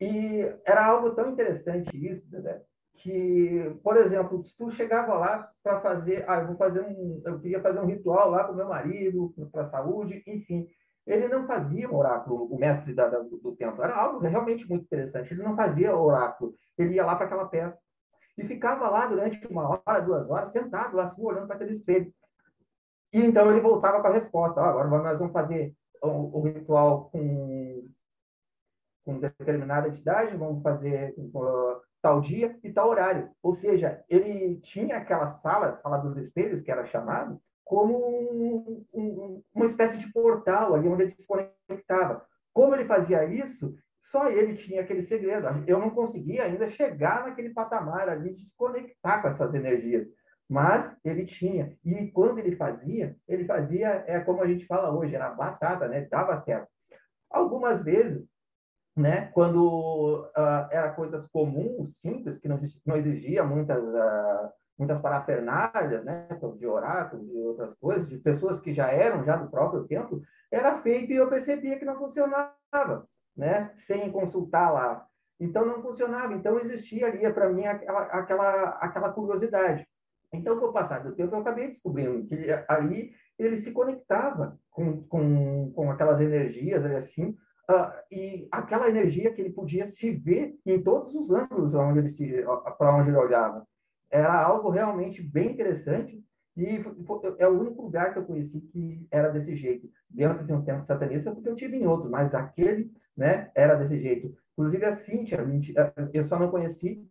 E 0.00 0.40
era 0.64 0.84
algo 0.84 1.14
tão 1.14 1.30
interessante 1.30 1.96
isso, 1.96 2.40
né? 2.40 2.62
Que, 2.98 3.78
por 3.82 3.96
exemplo, 3.96 4.42
se 4.44 4.56
tu 4.56 4.70
chegava 4.72 5.14
lá 5.14 5.50
para 5.62 5.80
fazer, 5.80 6.24
ah, 6.28 6.40
eu 6.40 6.48
vou 6.48 6.56
fazer 6.56 6.80
um, 6.80 7.22
eu 7.24 7.40
queria 7.40 7.60
fazer 7.60 7.80
um 7.80 7.86
ritual 7.86 8.30
lá 8.30 8.50
o 8.50 8.54
meu 8.54 8.68
marido, 8.68 9.32
para 9.52 9.62
a 9.62 9.70
saúde, 9.70 10.22
enfim, 10.26 10.66
ele 11.06 11.28
não 11.28 11.46
fazia 11.46 11.88
um 11.88 11.96
oráculo, 11.96 12.44
o 12.44 12.58
mestre 12.58 12.94
da, 12.94 13.08
da, 13.08 13.20
do, 13.20 13.56
templo, 13.56 13.82
era 13.82 13.96
algo 13.96 14.18
realmente 14.18 14.68
muito 14.68 14.84
interessante, 14.84 15.32
ele 15.32 15.42
não 15.42 15.56
fazia 15.56 15.96
oráculo, 15.96 16.54
ele 16.76 16.94
ia 16.94 17.06
lá 17.06 17.16
para 17.16 17.26
aquela 17.26 17.46
peça, 17.46 17.78
e 18.36 18.44
ficava 18.44 18.88
lá 18.88 19.06
durante 19.06 19.44
uma 19.48 19.80
hora, 19.86 20.00
duas 20.00 20.28
horas, 20.28 20.52
sentado 20.52 20.96
lá 20.96 21.06
assim, 21.06 21.22
olhando 21.24 21.46
para 21.46 21.56
aquele 21.56 21.76
espelho. 21.76 22.12
E 23.12 23.18
então 23.18 23.50
ele 23.50 23.60
voltava 23.60 24.00
com 24.00 24.06
a 24.06 24.12
resposta: 24.12 24.60
oh, 24.60 24.64
agora 24.64 24.88
nós 24.88 25.18
vamos 25.18 25.32
fazer 25.32 25.74
o, 26.02 26.38
o 26.38 26.42
ritual 26.42 27.10
com, 27.10 27.84
com 29.08 29.18
determinada 29.20 29.88
entidade, 29.88 30.36
vamos 30.36 30.62
fazer 30.62 31.14
uh, 31.16 31.80
tal 32.02 32.20
dia 32.20 32.54
e 32.62 32.70
tal 32.70 32.90
horário. 32.90 33.30
Ou 33.42 33.56
seja, 33.56 34.04
ele 34.06 34.60
tinha 34.60 34.98
aquela 34.98 35.38
sala, 35.38 35.78
sala 35.82 35.96
dos 35.96 36.18
espelhos, 36.18 36.60
que 36.62 36.70
era 36.70 36.84
chamado, 36.88 37.40
como 37.64 37.96
um, 37.96 38.84
um, 38.92 39.42
uma 39.54 39.64
espécie 39.64 39.96
de 39.96 40.12
portal 40.12 40.74
ali 40.74 40.86
onde 40.86 41.04
ele 41.04 41.12
se 41.12 41.26
conectava. 41.26 42.22
Como 42.52 42.74
ele 42.74 42.84
fazia 42.84 43.24
isso, 43.24 43.74
só 44.12 44.28
ele 44.28 44.56
tinha 44.56 44.82
aquele 44.82 45.06
segredo. 45.06 45.46
Eu 45.66 45.78
não 45.78 45.88
conseguia 45.88 46.44
ainda 46.44 46.70
chegar 46.72 47.26
naquele 47.26 47.54
patamar 47.54 48.10
ali 48.10 48.34
de 48.34 48.44
se 48.44 48.54
conectar 48.58 49.22
com 49.22 49.28
essas 49.28 49.54
energias. 49.54 50.06
Mas 50.46 50.94
ele 51.02 51.24
tinha. 51.24 51.74
E 51.82 52.10
quando 52.10 52.38
ele 52.38 52.56
fazia, 52.56 53.16
ele 53.26 53.46
fazia, 53.46 54.04
é 54.06 54.20
como 54.20 54.42
a 54.42 54.46
gente 54.46 54.66
fala 54.66 54.94
hoje, 54.94 55.14
era 55.14 55.30
batata, 55.30 55.88
né? 55.88 56.06
Dava 56.10 56.42
certo. 56.42 56.68
Algumas 57.30 57.82
vezes, 57.84 58.26
né? 58.98 59.30
Quando 59.32 60.28
uh, 60.36 60.68
era 60.70 60.90
coisas 60.90 61.26
comuns, 61.28 62.00
simples, 62.00 62.38
que 62.38 62.48
não, 62.48 62.58
não 62.84 62.96
exigia 62.96 63.44
muitas, 63.44 63.82
uh, 63.82 64.50
muitas 64.76 65.00
parafernálias, 65.00 66.04
né? 66.04 66.26
De 66.58 66.66
oráculos 66.66 67.28
e 67.28 67.38
outras 67.38 67.74
coisas, 67.76 68.08
de 68.08 68.18
pessoas 68.18 68.60
que 68.60 68.74
já 68.74 68.88
eram 68.88 69.24
já 69.24 69.36
do 69.36 69.48
próprio 69.48 69.86
tempo, 69.86 70.20
era 70.50 70.78
feito 70.82 71.12
e 71.12 71.16
eu 71.16 71.28
percebia 71.28 71.78
que 71.78 71.84
não 71.84 71.96
funcionava 71.96 73.06
né, 73.36 73.70
sem 73.86 74.10
consultar 74.10 74.72
lá. 74.72 75.06
Então 75.38 75.64
não 75.64 75.80
funcionava. 75.80 76.34
Então 76.34 76.58
existia 76.58 77.06
ali 77.06 77.32
para 77.32 77.48
mim 77.48 77.64
aquela, 77.66 78.02
aquela, 78.02 78.68
aquela 78.80 79.12
curiosidade. 79.12 79.86
Então, 80.32 80.58
com 80.58 80.66
o 80.66 80.72
passar 80.72 81.02
do 81.02 81.14
tempo, 81.14 81.34
eu 81.34 81.40
acabei 81.40 81.68
descobrindo 81.68 82.26
que 82.26 82.36
ali 82.68 83.12
ele 83.38 83.62
se 83.62 83.70
conectava 83.70 84.58
com, 84.70 85.02
com, 85.04 85.72
com 85.72 85.90
aquelas 85.90 86.20
energias, 86.20 86.84
assim, 86.84 87.34
uh, 87.70 87.92
e 88.10 88.48
aquela 88.50 88.88
energia 88.88 89.32
que 89.32 89.40
ele 89.40 89.50
podia 89.52 89.90
se 89.92 90.10
ver 90.10 90.56
em 90.64 90.82
todos 90.82 91.14
os 91.14 91.30
ângulos 91.30 91.74
onde 91.74 92.00
ele 92.00 92.08
se, 92.08 92.44
para 92.78 92.96
onde 92.96 93.10
ele 93.10 93.16
olhava. 93.16 93.66
Era 94.10 94.34
algo 94.42 94.70
realmente 94.70 95.22
bem 95.22 95.52
interessante 95.52 96.22
e 96.56 96.82
é 97.38 97.46
o 97.46 97.60
único 97.60 97.82
lugar 97.82 98.12
que 98.12 98.18
eu 98.18 98.24
conheci 98.24 98.60
que 98.60 99.06
era 99.10 99.28
desse 99.28 99.54
jeito, 99.54 99.88
dentro 100.10 100.44
de 100.44 100.52
um 100.52 100.64
templo 100.64 100.86
satanista, 100.86 101.30
porque 101.30 101.48
eu 101.48 101.54
tive 101.54 101.76
em 101.76 101.86
outros, 101.86 102.10
mas 102.10 102.34
aquele 102.34 102.90
né, 103.16 103.50
era 103.54 103.76
desse 103.76 104.00
jeito. 104.00 104.34
Inclusive 104.52 104.84
a 104.84 104.96
Cíntia, 104.96 105.38
eu 106.12 106.24
só 106.24 106.38
não 106.38 106.50
conheci 106.50 107.06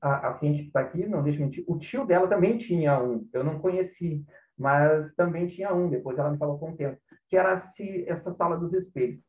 a, 0.00 0.28
a 0.28 0.38
científica 0.38 0.66
está 0.66 0.80
aqui, 0.80 1.06
não 1.06 1.22
deixa 1.22 1.40
mentir, 1.40 1.64
o 1.66 1.78
tio 1.78 2.04
dela 2.04 2.28
também 2.28 2.58
tinha 2.58 3.00
um, 3.02 3.28
eu 3.32 3.44
não 3.44 3.58
conheci, 3.58 4.24
mas 4.58 5.14
também 5.14 5.46
tinha 5.46 5.72
um, 5.72 5.88
depois 5.88 6.18
ela 6.18 6.30
me 6.30 6.38
falou 6.38 6.58
com 6.58 6.70
o 6.70 6.76
tempo, 6.76 6.98
que 7.28 7.36
era 7.36 7.62
essa 8.06 8.34
sala 8.34 8.56
dos 8.56 8.72
espelhos. 8.72 9.20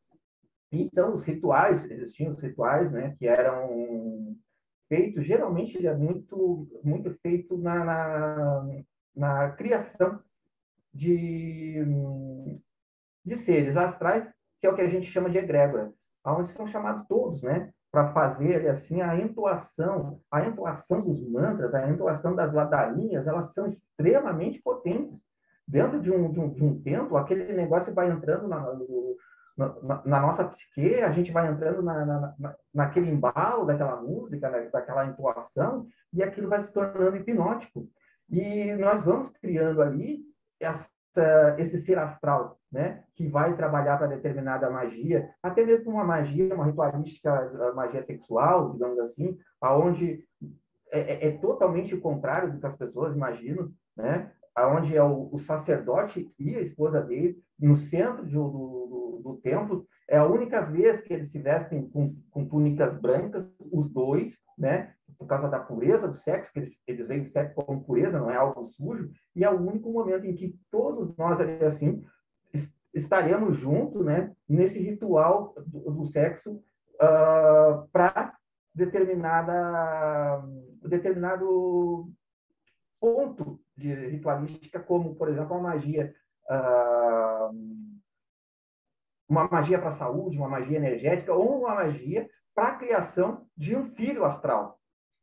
Então, 0.70 1.14
os 1.14 1.22
rituais, 1.22 1.90
existiam 1.90 2.30
os 2.30 2.40
rituais, 2.40 2.90
né, 2.92 3.14
que 3.18 3.26
eram 3.26 4.36
feitos, 4.88 5.26
geralmente 5.26 5.76
ele 5.76 5.86
é 5.86 5.94
muito, 5.94 6.68
muito 6.82 7.14
feito 7.22 7.56
na, 7.56 7.84
na, 7.84 8.68
na 9.16 9.50
criação 9.52 10.20
de, 10.92 11.82
de 13.24 13.36
seres 13.44 13.76
astrais, 13.76 14.28
que 14.60 14.66
é 14.66 14.70
o 14.70 14.74
que 14.74 14.82
a 14.82 14.88
gente 14.88 15.10
chama 15.10 15.30
de 15.30 15.38
egrégora, 15.38 15.92
onde 16.24 16.52
são 16.52 16.66
chamados 16.66 17.06
todos, 17.06 17.42
né, 17.42 17.72
para 17.90 18.12
fazer 18.12 18.68
assim 18.68 19.00
a 19.00 19.16
entoação, 19.16 20.20
a 20.30 20.46
entoação 20.46 21.00
dos 21.00 21.26
mantras, 21.30 21.74
a 21.74 21.88
entoação 21.88 22.34
das 22.34 22.52
ladainhas, 22.52 23.26
elas 23.26 23.52
são 23.54 23.66
extremamente 23.66 24.60
potentes. 24.60 25.18
Dentro 25.66 26.00
de 26.00 26.10
um, 26.10 26.32
de 26.32 26.40
um, 26.40 26.48
de 26.50 26.64
um 26.64 26.82
templo, 26.82 27.16
aquele 27.18 27.52
negócio 27.52 27.92
vai 27.92 28.10
entrando 28.10 28.48
na, 28.48 28.58
na, 29.58 30.02
na, 30.04 30.20
nossa 30.20 30.44
psique, 30.44 31.02
a 31.02 31.10
gente 31.10 31.32
vai 31.32 31.50
entrando 31.50 31.82
na, 31.82 32.04
na, 32.38 32.54
naquele 32.72 33.10
embalo 33.10 33.66
daquela 33.66 34.00
música, 34.00 34.48
né, 34.48 34.68
daquela 34.72 35.06
entoação, 35.06 35.86
e 36.12 36.22
aquilo 36.22 36.48
vai 36.48 36.62
se 36.62 36.72
tornando 36.72 37.16
hipnótico. 37.16 37.88
E 38.30 38.72
nós 38.76 39.04
vamos 39.04 39.30
criando 39.40 39.82
ali 39.82 40.20
essa, 40.60 41.56
esse 41.58 41.84
ser 41.84 41.98
astral, 41.98 42.56
né, 42.70 43.02
que 43.16 43.26
vai 43.26 43.56
trabalhar 43.56 43.98
para 43.98 44.06
determinada 44.06 44.70
magia, 44.70 45.28
até 45.42 45.64
mesmo 45.64 45.90
uma 45.90 46.04
magia, 46.04 46.54
uma 46.54 46.66
ritualística, 46.66 47.72
magia 47.74 48.04
sexual, 48.04 48.72
digamos 48.72 48.98
assim, 49.00 49.36
aonde 49.60 50.24
é, 50.92 51.00
é, 51.00 51.28
é 51.28 51.38
totalmente 51.38 51.94
o 51.94 52.00
contrário 52.00 52.52
do 52.52 52.60
que 52.60 52.66
as 52.66 52.76
pessoas 52.76 53.14
imaginam, 53.14 53.70
né? 53.96 54.30
Aonde 54.54 54.96
é 54.96 55.02
o, 55.02 55.28
o 55.32 55.38
sacerdote 55.40 56.32
e 56.38 56.56
a 56.56 56.60
esposa 56.60 57.00
dele 57.00 57.38
no 57.58 57.76
centro 57.76 58.24
do, 58.24 58.50
do, 58.50 59.20
do, 59.24 59.40
templo. 59.42 59.86
É 60.08 60.16
a 60.16 60.26
única 60.26 60.60
vez 60.60 61.00
que 61.02 61.12
eles 61.12 61.30
se 61.30 61.38
vestem 61.38 61.88
com, 61.88 62.14
com 62.30 62.46
túnicas 62.46 62.98
brancas, 63.00 63.44
os 63.72 63.90
dois, 63.90 64.34
né? 64.56 64.94
Por 65.18 65.26
causa 65.26 65.48
da 65.48 65.58
pureza 65.58 66.06
do 66.06 66.16
sexo, 66.16 66.52
que 66.52 66.60
eles, 66.60 66.78
eles 66.86 67.08
veem 67.08 67.22
o 67.22 67.30
sexo 67.30 67.54
como 67.54 67.84
pureza, 67.84 68.18
não 68.18 68.30
é 68.30 68.36
algo 68.36 68.64
sujo. 68.66 69.10
E 69.34 69.44
é 69.44 69.50
o 69.50 69.60
único 69.60 69.90
momento 69.90 70.24
em 70.24 70.34
que 70.34 70.56
todos 70.70 71.16
nós, 71.16 71.38
assim, 71.66 72.04
estaremos 72.94 73.58
juntos, 73.58 74.04
né? 74.04 74.32
Nesse 74.48 74.78
ritual 74.78 75.54
do, 75.66 75.90
do 75.90 76.06
sexo 76.06 76.52
uh, 76.52 76.62
ah, 77.00 77.86
para 77.92 78.38
determinada 78.74 80.44
determinado 80.82 82.08
ponto 83.00 83.60
de 83.76 83.92
ritualística, 83.94 84.80
como, 84.80 85.14
por 85.14 85.28
exemplo, 85.28 85.56
a 85.56 85.60
magia 85.60 86.14
uma 89.28 89.48
magia 89.48 89.78
para 89.78 89.90
a 89.90 89.98
saúde, 89.98 90.38
uma 90.38 90.48
magia 90.48 90.78
energética 90.78 91.34
ou 91.34 91.60
uma 91.60 91.74
magia 91.74 92.28
para 92.54 92.68
a 92.68 92.76
criação 92.76 93.46
de 93.56 93.76
um 93.76 93.90
filho 93.90 94.24
astral. 94.24 94.78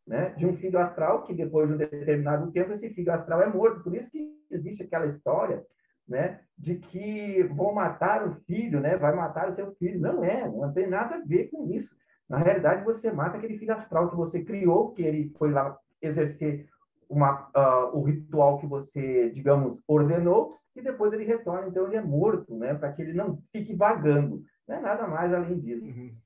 Né? 0.05 0.29
De 0.37 0.45
um 0.45 0.55
filho 0.55 0.77
astral 0.77 1.23
que, 1.23 1.33
depois 1.33 1.67
de 1.67 1.73
um 1.73 1.77
determinado 1.77 2.51
tempo, 2.51 2.73
esse 2.73 2.89
filho 2.91 3.11
astral 3.11 3.41
é 3.41 3.47
morto. 3.47 3.83
Por 3.83 3.95
isso 3.95 4.11
que 4.11 4.29
existe 4.51 4.83
aquela 4.83 5.07
história 5.07 5.65
né? 6.07 6.39
de 6.57 6.75
que 6.75 7.43
vão 7.55 7.73
matar 7.73 8.27
o 8.27 8.35
filho, 8.45 8.79
né? 8.79 8.95
vai 8.95 9.15
matar 9.15 9.49
o 9.49 9.55
seu 9.55 9.73
filho. 9.75 9.99
Não 9.99 10.23
é, 10.23 10.47
não 10.47 10.71
tem 10.71 10.87
nada 10.87 11.15
a 11.15 11.25
ver 11.25 11.49
com 11.49 11.67
isso. 11.71 11.95
Na 12.29 12.37
realidade, 12.37 12.83
você 12.83 13.11
mata 13.11 13.37
aquele 13.37 13.57
filho 13.57 13.73
astral 13.73 14.09
que 14.09 14.15
você 14.15 14.43
criou, 14.43 14.91
que 14.91 15.01
ele 15.01 15.33
foi 15.37 15.51
lá 15.51 15.77
exercer 16.01 16.67
uma, 17.09 17.49
uh, 17.55 17.97
o 17.97 18.03
ritual 18.03 18.59
que 18.59 18.65
você, 18.65 19.29
digamos, 19.29 19.79
ordenou, 19.87 20.55
e 20.75 20.81
depois 20.81 21.13
ele 21.13 21.23
retorna, 21.23 21.69
então 21.69 21.87
ele 21.87 21.95
é 21.95 22.01
morto, 22.01 22.55
né? 22.57 22.73
Para 22.73 22.91
que 22.91 23.01
ele 23.01 23.13
não 23.13 23.41
fique 23.51 23.73
vagando. 23.73 24.43
Não 24.67 24.75
é 24.75 24.81
nada 24.81 25.07
mais 25.07 25.33
além 25.33 25.59
disso. 25.59 25.85
Uhum. 25.85 26.17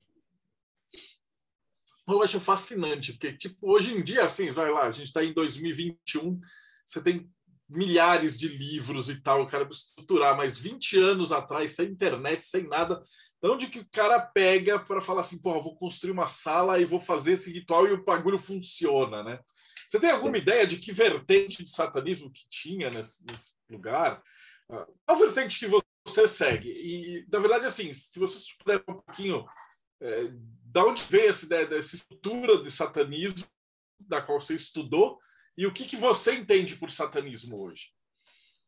Eu 2.08 2.22
acho 2.22 2.40
fascinante, 2.40 3.12
porque, 3.12 3.32
tipo, 3.34 3.70
hoje 3.70 3.96
em 3.96 4.02
dia, 4.02 4.24
assim, 4.24 4.50
vai 4.50 4.70
lá, 4.70 4.82
a 4.86 4.90
gente 4.90 5.06
está 5.06 5.22
em 5.22 5.32
2021, 5.32 6.40
você 6.84 7.00
tem 7.00 7.30
milhares 7.68 8.36
de 8.36 8.48
livros 8.48 9.08
e 9.08 9.20
tal, 9.20 9.42
o 9.42 9.46
cara 9.46 9.68
estruturar, 9.70 10.36
mas 10.36 10.58
20 10.58 10.98
anos 10.98 11.30
atrás, 11.30 11.76
sem 11.76 11.88
internet, 11.88 12.42
sem 12.44 12.66
nada, 12.66 13.00
de 13.40 13.48
onde 13.48 13.68
que 13.68 13.78
o 13.78 13.88
cara 13.92 14.18
pega 14.18 14.80
para 14.80 15.00
falar 15.00 15.20
assim, 15.20 15.40
porra, 15.40 15.62
vou 15.62 15.76
construir 15.76 16.10
uma 16.10 16.26
sala 16.26 16.80
e 16.80 16.84
vou 16.84 16.98
fazer 16.98 17.34
esse 17.34 17.52
ritual 17.52 17.86
e 17.86 17.92
o 17.92 18.04
bagulho 18.04 18.40
funciona, 18.40 19.22
né? 19.22 19.38
Você 19.86 20.00
tem 20.00 20.10
alguma 20.10 20.36
ideia 20.36 20.66
de 20.66 20.78
que 20.78 20.92
vertente 20.92 21.62
de 21.62 21.70
satanismo 21.70 22.30
que 22.32 22.44
tinha 22.48 22.90
nesse, 22.90 23.24
nesse 23.26 23.52
lugar? 23.68 24.20
Qual 25.06 25.18
vertente 25.18 25.58
que 25.58 25.68
você 26.06 26.28
segue? 26.28 26.70
E, 26.70 27.26
na 27.30 27.38
verdade, 27.38 27.66
assim, 27.66 27.92
se 27.92 28.18
você 28.18 28.38
puder 28.58 28.82
um 28.88 28.94
pouquinho 28.94 29.44
é, 30.00 30.30
da 30.64 30.84
onde 30.84 31.02
veio 31.04 31.30
essa 31.30 31.44
ideia 31.44 31.66
dessa 31.66 31.96
estrutura 31.96 32.62
de 32.62 32.70
satanismo 32.70 33.46
da 33.98 34.22
qual 34.22 34.40
você 34.40 34.54
estudou 34.54 35.18
e 35.56 35.66
o 35.66 35.72
que, 35.72 35.84
que 35.84 35.96
você 35.96 36.34
entende 36.34 36.76
por 36.76 36.90
satanismo 36.90 37.60
hoje? 37.60 37.92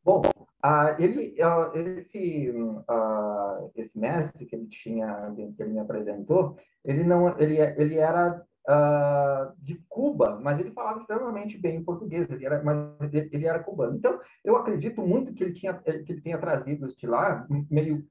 Bom, 0.05 0.21
uh, 0.21 1.01
ele, 1.01 1.37
uh, 1.41 1.99
esse, 1.99 2.51
uh, 2.51 3.73
esse 3.77 3.97
mestre 3.97 4.45
que 4.47 4.57
ele 4.57 4.67
tinha, 4.67 5.33
que 5.57 5.63
ele 5.63 5.73
me 5.73 5.79
apresentou, 5.79 6.59
ele 6.85 7.05
não, 7.05 7.39
ele, 7.39 7.59
ele 7.61 7.99
era 7.99 8.45
uh, 8.69 9.53
de 9.59 9.75
Cuba, 9.89 10.39
mas 10.41 10.59
ele 10.59 10.71
falava 10.73 11.01
extremamente 11.01 11.59
bem 11.59 11.83
português, 11.83 12.31
ele 12.31 12.45
era, 12.45 12.63
mas 12.63 13.13
ele, 13.13 13.47
era 13.47 13.63
cubano. 13.63 13.97
Então, 13.97 14.21
eu 14.45 14.57
acredito 14.57 15.03
muito 15.03 15.35
que 15.35 15.45
ele, 15.45 15.55
tinha, 15.55 15.75
que 15.75 15.91
ele 15.91 16.21
tenha 16.21 16.39
trazido 16.39 16.87
este 16.87 17.07
lá, 17.07 17.47
meio, 17.71 18.07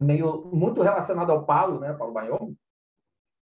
meio 0.00 0.44
muito 0.52 0.82
relacionado 0.82 1.30
ao 1.30 1.44
Paulo, 1.44 1.80
né, 1.80 1.92
Paulo 1.92 2.12
Baion, 2.12 2.52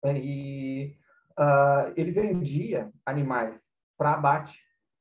e 0.07 0.97
uh, 1.39 1.93
ele 1.97 2.11
vendia 2.11 2.91
animais 3.07 3.59
para 3.97 4.15
abate. 4.15 4.59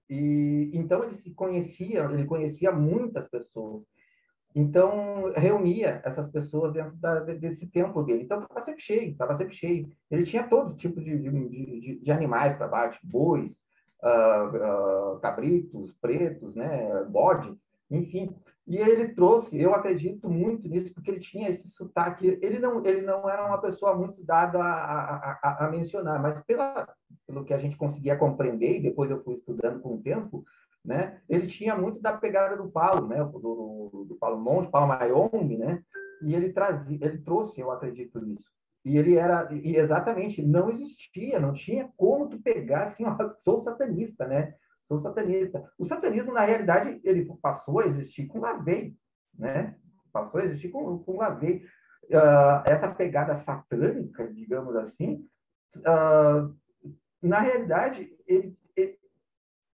E 0.10 0.70
então 0.74 1.04
ele 1.04 1.18
se 1.18 1.34
conhecia, 1.34 2.04
ele 2.06 2.26
conhecia 2.26 2.72
muitas 2.72 3.28
pessoas. 3.30 3.84
Então, 4.56 5.32
reunia 5.36 6.02
essas 6.06 6.30
pessoas 6.30 6.74
dentro 6.74 6.96
da, 6.98 7.22
desse 7.22 7.66
templo 7.68 8.04
dele. 8.04 8.24
Então, 8.24 8.44
estava 8.44 8.66
sempre 8.66 8.82
cheio, 8.82 9.12
estava 9.12 9.38
sempre 9.38 9.56
cheio. 9.56 9.90
Ele 10.12 10.26
tinha 10.26 10.48
todo 10.48 10.76
tipo 10.76 11.02
de, 11.02 11.18
de, 11.18 11.50
de, 11.50 12.00
de 12.00 12.12
animais 12.12 12.56
para 12.56 12.68
baixo, 12.68 13.00
bois, 13.04 13.52
uh, 14.04 15.16
uh, 15.16 15.20
cabritos, 15.20 15.92
pretos, 16.00 16.54
né, 16.56 17.04
bode, 17.10 17.54
enfim. 17.90 18.36
E 18.66 18.78
ele 18.78 19.10
trouxe, 19.10 19.60
eu 19.60 19.74
acredito 19.74 20.30
muito 20.30 20.68
nisso, 20.70 20.94
porque 20.94 21.12
ele 21.12 21.20
tinha 21.20 21.50
esse 21.50 21.68
sotaque. 21.72 22.40
Ele 22.42 22.60
não, 22.60 22.86
ele 22.86 23.02
não 23.02 23.30
era 23.30 23.46
uma 23.46 23.58
pessoa 23.58 23.94
muito 23.96 24.24
dada 24.24 24.58
a, 24.60 25.40
a, 25.44 25.66
a 25.66 25.70
mencionar, 25.70 26.22
mas 26.22 26.42
pela, 26.46 26.88
pelo 27.28 27.44
que 27.44 27.54
a 27.54 27.58
gente 27.58 27.76
conseguia 27.76 28.16
compreender, 28.16 28.78
e 28.78 28.82
depois 28.84 29.12
eu 29.12 29.22
fui 29.24 29.36
estudando 29.36 29.82
com 29.82 29.96
o 29.96 30.02
tempo, 30.02 30.46
né? 30.84 31.22
Ele 31.30 31.48
tinha 31.48 31.76
muito 31.76 32.02
da 32.02 32.14
pegada 32.14 32.58
do 32.58 32.70
Paulo, 32.70 33.08
né? 33.08 33.24
Do, 33.24 33.40
do, 33.40 34.06
do 34.10 34.16
Paulo 34.16 34.40
Monte, 34.40 34.70
Paulo 34.70 34.88
Mayong, 34.88 35.58
né? 35.58 35.82
E 36.22 36.36
ele 36.36 36.52
trazia, 36.52 36.98
ele 37.02 37.20
trouxe, 37.20 37.60
eu 37.60 37.72
acredito 37.72 38.20
nisso. 38.20 38.50
E 38.86 38.98
ele 38.98 39.16
era, 39.16 39.48
e 39.52 39.78
exatamente, 39.78 40.42
não 40.42 40.70
existia, 40.70 41.40
não 41.40 41.54
tinha 41.54 41.90
como 41.96 42.28
tu 42.28 42.42
pegar 42.42 42.88
assim, 42.88 43.06
ó, 43.08 43.16
sou 43.44 43.64
satanista, 43.64 44.28
né? 44.28 44.56
Sou 44.88 45.00
satanista. 45.00 45.64
O 45.78 45.86
satanismo, 45.86 46.34
na 46.34 46.42
realidade, 46.42 47.00
ele 47.04 47.26
passou 47.42 47.80
a 47.80 47.88
existir 47.88 48.28
com 48.28 48.40
Lavey, 48.40 48.96
né? 49.38 49.76
Passou 50.12 50.42
a 50.42 50.46
existir 50.46 50.70
com, 50.70 51.00
com 51.00 51.18
Lavey. 51.18 51.64
Uh, 52.06 52.60
essa 52.66 52.90
pegada 52.90 53.38
satânica, 53.38 54.28
digamos 54.28 54.76
assim, 54.76 55.26
uh, 55.78 56.54
na 57.22 57.40
realidade, 57.40 58.12
ele, 58.28 58.58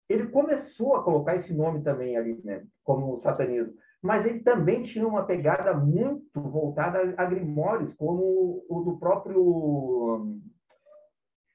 ele 0.08 0.28
começou 0.28 0.96
a 0.96 1.02
colocar 1.02 1.36
esse 1.36 1.52
nome 1.52 1.82
também 1.82 2.16
ali, 2.16 2.40
né, 2.44 2.64
como 2.82 3.18
satanismo, 3.20 3.74
mas 4.02 4.26
ele 4.26 4.40
também 4.40 4.82
tinha 4.82 5.06
uma 5.08 5.24
pegada 5.24 5.72
muito 5.72 6.40
voltada 6.40 7.14
a 7.16 7.24
grimórios, 7.24 7.94
como 7.94 8.64
o 8.68 8.82
do 8.82 8.98
próprio 8.98 10.38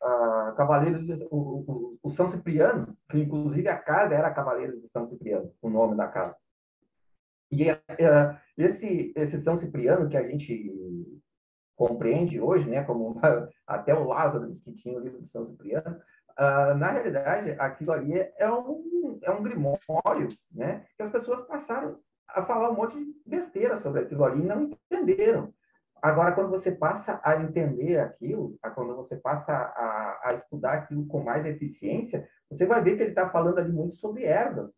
uh, 0.02 0.56
Cavaleiros, 0.58 1.06
de, 1.06 1.14
o, 1.30 1.38
o, 1.38 2.00
o, 2.02 2.10
São 2.10 2.28
Cipriano, 2.30 2.98
que 3.10 3.20
inclusive 3.20 3.68
a 3.68 3.78
casa 3.78 4.16
era 4.16 4.34
Cavaleiros 4.34 4.82
de 4.82 4.90
São 4.90 5.06
Cipriano, 5.06 5.52
o 5.62 5.70
nome 5.70 5.96
da 5.96 6.08
casa. 6.08 6.36
E 7.52 7.72
uh, 7.72 7.78
esse, 8.58 9.14
esse 9.16 9.40
São 9.44 9.60
Cipriano 9.60 10.10
que 10.10 10.18
a 10.18 10.28
gente 10.28 10.74
compreende 11.76 12.42
hoje, 12.42 12.68
né, 12.68 12.84
como 12.84 13.16
até 13.66 13.94
o 13.94 14.08
Lázaro 14.08 14.56
que 14.64 14.74
tinha 14.74 14.98
o 14.98 15.00
livro 15.00 15.22
de 15.22 15.30
São 15.30 15.46
Cipriano, 15.46 16.02
Uh, 16.40 16.74
na 16.78 16.92
realidade, 16.92 17.52
aquilo 17.60 17.92
ali 17.92 18.14
é 18.38 18.50
um, 18.50 19.20
é 19.22 19.30
um 19.30 19.44
grimório, 19.44 20.30
né? 20.50 20.86
Que 20.96 21.04
as 21.04 21.12
pessoas 21.12 21.46
passaram 21.46 22.00
a 22.30 22.46
falar 22.46 22.72
um 22.72 22.76
monte 22.76 22.98
de 22.98 23.14
besteira 23.26 23.78
sobre 23.78 24.02
aquilo 24.02 24.24
ali 24.24 24.40
e 24.40 24.46
não 24.46 24.72
entenderam. 24.90 25.54
Agora, 26.02 26.32
quando 26.32 26.50
você 26.50 26.72
passa 26.72 27.20
a 27.24 27.36
entender 27.36 28.00
aquilo, 28.00 28.58
quando 28.74 28.96
você 28.96 29.18
passa 29.18 29.52
a, 29.52 30.30
a 30.30 30.34
estudar 30.36 30.74
aquilo 30.76 31.06
com 31.08 31.22
mais 31.22 31.46
eficiência, 31.46 32.26
você 32.50 32.66
vai 32.66 32.82
ver 32.82 32.96
que 32.96 33.04
ele 33.04 33.10
está 33.10 33.30
falando 33.30 33.60
ali 33.60 33.74
muito 33.74 33.98
sobre 33.98 34.24
ervas, 34.24 34.72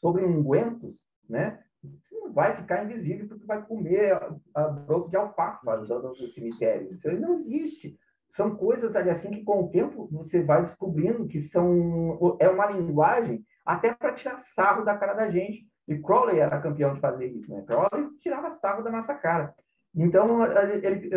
sobre 0.00 0.24
ungüentos, 0.24 0.96
né? 1.28 1.60
Você 1.82 2.14
não 2.14 2.32
vai 2.32 2.54
ficar 2.54 2.84
invisível 2.84 3.26
porque 3.26 3.46
vai 3.46 3.66
comer 3.66 4.12
a, 4.12 4.36
a 4.54 4.68
broto 4.68 5.10
de 5.10 5.16
alfafa 5.16 5.76
do 5.78 6.28
cemitério. 6.28 6.92
Isso 6.92 7.10
não 7.18 7.40
existe. 7.40 7.98
São 8.32 8.54
coisas 8.56 8.94
ali 8.94 9.10
assim 9.10 9.30
que 9.30 9.42
com 9.42 9.64
o 9.64 9.70
tempo 9.70 10.08
você 10.10 10.42
vai 10.42 10.62
descobrindo 10.62 11.26
que 11.26 11.40
são 11.42 12.36
é 12.38 12.48
uma 12.48 12.66
linguagem 12.66 13.44
até 13.64 13.92
para 13.92 14.14
tirar 14.14 14.40
sarro 14.54 14.84
da 14.84 14.96
cara 14.96 15.14
da 15.14 15.30
gente. 15.30 15.68
E 15.88 15.98
Crowley 15.98 16.38
era 16.38 16.60
campeão 16.60 16.94
de 16.94 17.00
fazer 17.00 17.26
isso, 17.26 17.52
né? 17.52 17.64
Crowley 17.66 18.10
tirava 18.20 18.56
sarro 18.58 18.82
da 18.82 18.90
nossa 18.90 19.14
cara. 19.14 19.54
Então, 19.94 20.44
ele, 20.44 20.86
ele, 20.86 21.10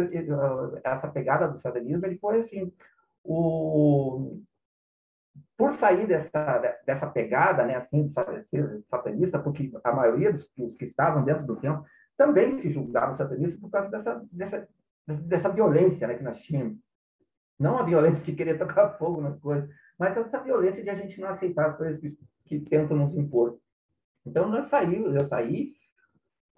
essa 0.83 1.07
pegada 1.07 1.47
do 1.47 1.59
satanismo, 1.59 2.05
ele 2.07 2.17
foi 2.17 2.41
assim, 2.41 2.73
o, 3.23 4.41
por 5.55 5.73
sair 5.75 6.07
dessa, 6.07 6.79
dessa 6.85 7.07
pegada, 7.07 7.65
né, 7.65 7.75
assim, 7.75 8.11
de 8.51 8.81
satanista, 8.89 9.39
porque 9.39 9.71
a 9.83 9.93
maioria 9.93 10.33
dos, 10.33 10.51
dos 10.57 10.75
que 10.75 10.85
estavam 10.85 11.23
dentro 11.23 11.45
do 11.45 11.55
templo 11.57 11.85
também 12.17 12.59
se 12.59 12.71
julgavam 12.71 13.15
satanistas 13.15 13.59
por 13.59 13.69
causa 13.69 13.89
dessa, 13.89 14.25
dessa, 14.31 14.67
dessa 15.07 15.49
violência 15.49 16.07
né, 16.07 16.15
que 16.15 16.23
nós 16.23 16.37
tínhamos. 16.39 16.77
Não 17.59 17.77
a 17.77 17.83
violência 17.83 18.23
de 18.23 18.33
querer 18.33 18.57
tocar 18.57 18.93
fogo 18.97 19.21
nas 19.21 19.39
coisas, 19.39 19.69
mas 19.97 20.15
essa 20.17 20.39
violência 20.39 20.83
de 20.83 20.89
a 20.89 20.95
gente 20.95 21.19
não 21.19 21.29
aceitar 21.29 21.71
as 21.71 21.77
coisas 21.77 21.99
que, 21.99 22.17
que 22.45 22.59
tentam 22.59 22.97
nos 22.97 23.15
impor. 23.15 23.57
Então, 24.25 24.47
nós 24.47 24.69
saímos, 24.69 25.15
eu 25.15 25.25
saí, 25.25 25.73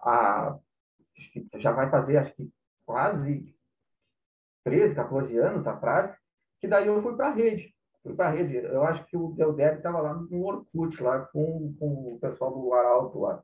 a, 0.00 0.58
já 1.56 1.72
vai 1.72 1.90
fazer, 1.90 2.18
acho 2.18 2.34
que 2.34 2.50
quase 2.84 3.54
13, 4.64 4.94
14 4.94 5.38
anos 5.38 5.66
atrás, 5.66 6.16
que 6.60 6.68
daí 6.68 6.86
eu 6.86 7.02
fui 7.02 7.16
para 7.16 7.28
a 7.28 7.34
rede. 7.34 7.74
Fui 8.02 8.14
para 8.14 8.28
a 8.28 8.30
rede. 8.30 8.56
Eu 8.56 8.84
acho 8.84 9.04
que 9.06 9.16
o 9.16 9.32
Deldeb 9.32 9.76
estava 9.76 10.00
lá 10.00 10.14
no 10.14 10.44
Orkut, 10.44 11.02
lá 11.02 11.20
com, 11.26 11.74
com 11.78 12.14
o 12.14 12.18
pessoal 12.20 12.52
do 12.52 12.72
Arauto 12.72 13.20
lá. 13.20 13.42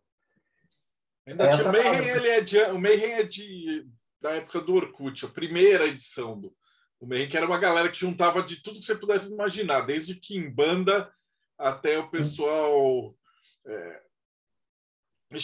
Ainda 1.26 1.48
tinha, 1.50 1.68
o 1.68 1.72
Mayhem, 1.72 2.08
é 2.08 2.40
de, 2.40 2.58
o 2.62 2.80
Mayhem 2.80 3.12
é 3.12 3.22
de, 3.22 3.88
da 4.20 4.32
época 4.32 4.60
do 4.60 4.74
Orkut, 4.74 5.24
a 5.24 5.28
primeira 5.28 5.86
edição 5.86 6.40
do, 6.40 6.52
Mayhem, 7.06 7.28
que 7.28 7.36
era 7.36 7.46
uma 7.46 7.58
galera 7.58 7.90
que 7.90 7.98
juntava 7.98 8.42
de 8.42 8.62
tudo 8.62 8.78
que 8.78 8.86
você 8.86 8.94
pudesse 8.94 9.26
imaginar, 9.26 9.82
desde 9.82 10.14
Kimbanda 10.14 11.12
até 11.58 11.98
o 11.98 12.10
pessoal 12.10 13.14
é, 13.66 14.02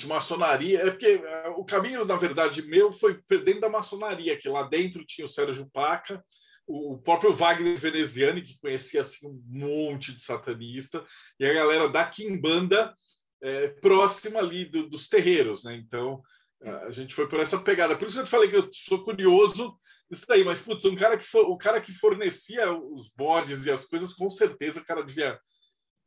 maçonaria. 0.06 0.80
É 0.80 0.90
porque 0.90 1.20
é, 1.22 1.48
o 1.50 1.64
caminho, 1.64 2.04
na 2.04 2.16
verdade, 2.16 2.62
meu 2.62 2.92
foi 2.92 3.20
dentro 3.28 3.60
da 3.60 3.68
maçonaria, 3.68 4.36
que 4.36 4.48
lá 4.48 4.62
dentro 4.62 5.04
tinha 5.04 5.24
o 5.24 5.28
Sérgio 5.28 5.68
Paca, 5.72 6.24
o 6.66 6.98
próprio 6.98 7.32
Wagner 7.32 7.78
Veneziani, 7.78 8.42
que 8.42 8.58
conhecia 8.60 9.00
assim, 9.00 9.26
um 9.26 9.42
monte 9.46 10.12
de 10.12 10.22
satanista, 10.22 11.04
e 11.40 11.46
a 11.46 11.52
galera 11.52 11.88
da 11.88 12.04
Kimbanda 12.04 12.94
é, 13.42 13.68
próxima 13.68 14.40
ali 14.40 14.66
do, 14.66 14.88
dos 14.88 15.08
terreiros, 15.08 15.64
né? 15.64 15.74
Então 15.76 16.22
a 16.62 16.90
gente 16.90 17.14
foi 17.14 17.28
por 17.28 17.40
essa 17.40 17.58
pegada. 17.58 17.96
Por 17.96 18.06
isso 18.06 18.16
que 18.16 18.20
eu 18.20 18.24
te 18.24 18.30
falei 18.30 18.48
que 18.48 18.56
eu 18.56 18.68
sou 18.72 19.04
curioso 19.04 19.78
disso 20.10 20.26
daí, 20.26 20.44
mas 20.44 20.60
putz, 20.60 20.84
um 20.84 20.96
cara 20.96 21.16
que 21.16 21.24
for, 21.24 21.48
o 21.48 21.56
cara 21.56 21.80
que 21.80 21.92
fornecia 21.92 22.72
os 22.72 23.08
bodes 23.08 23.66
e 23.66 23.70
as 23.70 23.84
coisas, 23.84 24.14
com 24.14 24.28
certeza 24.30 24.80
o 24.80 24.84
cara 24.84 25.04
devia 25.04 25.38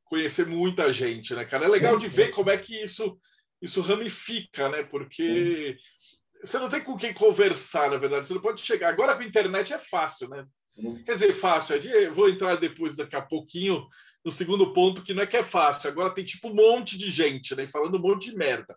conhecer 0.05 0.45
muita 0.45 0.91
gente, 0.91 1.33
né, 1.33 1.45
cara? 1.45 1.65
É 1.65 1.69
legal 1.69 1.97
de 1.97 2.07
ver 2.07 2.31
como 2.31 2.49
é 2.49 2.57
que 2.57 2.83
isso 2.83 3.17
isso 3.61 3.79
ramifica, 3.81 4.69
né? 4.69 4.83
Porque 4.83 5.77
você 6.43 6.57
não 6.57 6.67
tem 6.67 6.83
com 6.83 6.97
quem 6.97 7.13
conversar, 7.13 7.91
na 7.91 7.97
verdade. 7.97 8.27
Você 8.27 8.33
não 8.33 8.41
pode 8.41 8.61
chegar. 8.61 8.89
Agora 8.89 9.15
com 9.15 9.21
a 9.21 9.25
internet 9.25 9.71
é 9.71 9.77
fácil, 9.77 10.27
né? 10.29 10.45
Quer 11.05 11.13
dizer, 11.13 11.33
fácil. 11.33 11.75
Eu 11.75 12.13
vou 12.13 12.27
entrar 12.27 12.55
depois, 12.55 12.95
daqui 12.95 13.15
a 13.15 13.21
pouquinho, 13.21 13.85
no 14.25 14.31
segundo 14.31 14.73
ponto, 14.73 15.03
que 15.03 15.13
não 15.13 15.21
é 15.21 15.27
que 15.27 15.37
é 15.37 15.43
fácil. 15.43 15.89
Agora 15.89 16.13
tem 16.13 16.25
tipo 16.25 16.49
um 16.49 16.55
monte 16.55 16.97
de 16.97 17.09
gente, 17.09 17.55
né? 17.55 17.67
Falando 17.67 17.97
um 17.97 18.01
monte 18.01 18.31
de 18.31 18.35
merda. 18.35 18.75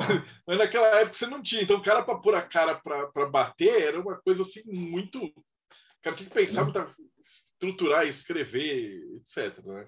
Mas, 0.00 0.08
mas 0.46 0.58
naquela 0.58 0.86
época 1.00 1.14
você 1.14 1.26
não 1.26 1.42
tinha. 1.42 1.62
Então, 1.62 1.76
o 1.76 1.82
cara 1.82 2.02
para 2.02 2.18
pôr 2.18 2.34
a 2.34 2.42
cara 2.42 2.74
para 2.74 3.26
bater 3.26 3.82
era 3.82 4.00
uma 4.00 4.16
coisa 4.16 4.42
assim 4.42 4.62
muito. 4.66 5.22
O 5.24 6.02
cara 6.02 6.16
tinha 6.16 6.28
que 6.28 6.34
pensar, 6.34 6.64
muito, 6.64 6.86
estruturar, 7.20 8.06
escrever, 8.06 9.02
etc. 9.16 9.64
Né? 9.64 9.86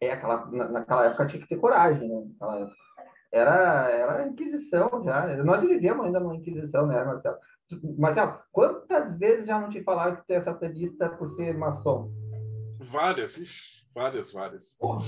É, 0.00 0.12
aquela, 0.12 0.46
naquela 0.46 1.06
época 1.06 1.26
tinha 1.26 1.42
que 1.42 1.48
ter 1.48 1.58
coragem, 1.58 2.08
né? 2.08 2.26
Naquela 2.32 2.60
época 2.60 2.76
era, 3.32 3.90
era 3.90 4.26
Inquisição 4.26 5.02
já. 5.04 5.36
Nós 5.44 5.60
vivemos 5.60 6.06
ainda 6.06 6.20
numa 6.20 6.36
Inquisição, 6.36 6.86
né, 6.86 7.04
Marcelo? 7.04 7.38
Marcelo, 7.98 8.40
quantas 8.50 9.18
vezes 9.18 9.46
já 9.46 9.60
não 9.60 9.68
te 9.68 9.82
falaram 9.84 10.16
que 10.16 10.26
tu 10.26 10.32
é 10.32 10.42
satanista 10.42 11.10
por 11.10 11.28
ser 11.30 11.56
maçom? 11.56 12.10
Várias, 12.80 13.38
várias, 13.94 14.32
várias. 14.32 14.74
Porra. 14.74 15.04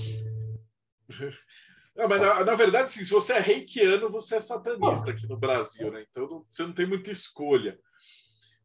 Não, 2.00 2.08
mas 2.08 2.22
na, 2.22 2.42
na, 2.42 2.54
verdade, 2.54 2.90
sim, 2.90 3.04
se 3.04 3.10
você 3.10 3.34
é 3.34 3.38
reikiano, 3.38 4.10
você 4.10 4.36
é 4.36 4.40
satanista 4.40 5.10
aqui 5.10 5.26
no 5.26 5.36
Brasil, 5.36 5.92
né? 5.92 6.02
Então 6.10 6.26
não, 6.26 6.46
você 6.48 6.62
não 6.62 6.72
tem 6.72 6.86
muita 6.86 7.10
escolha. 7.10 7.78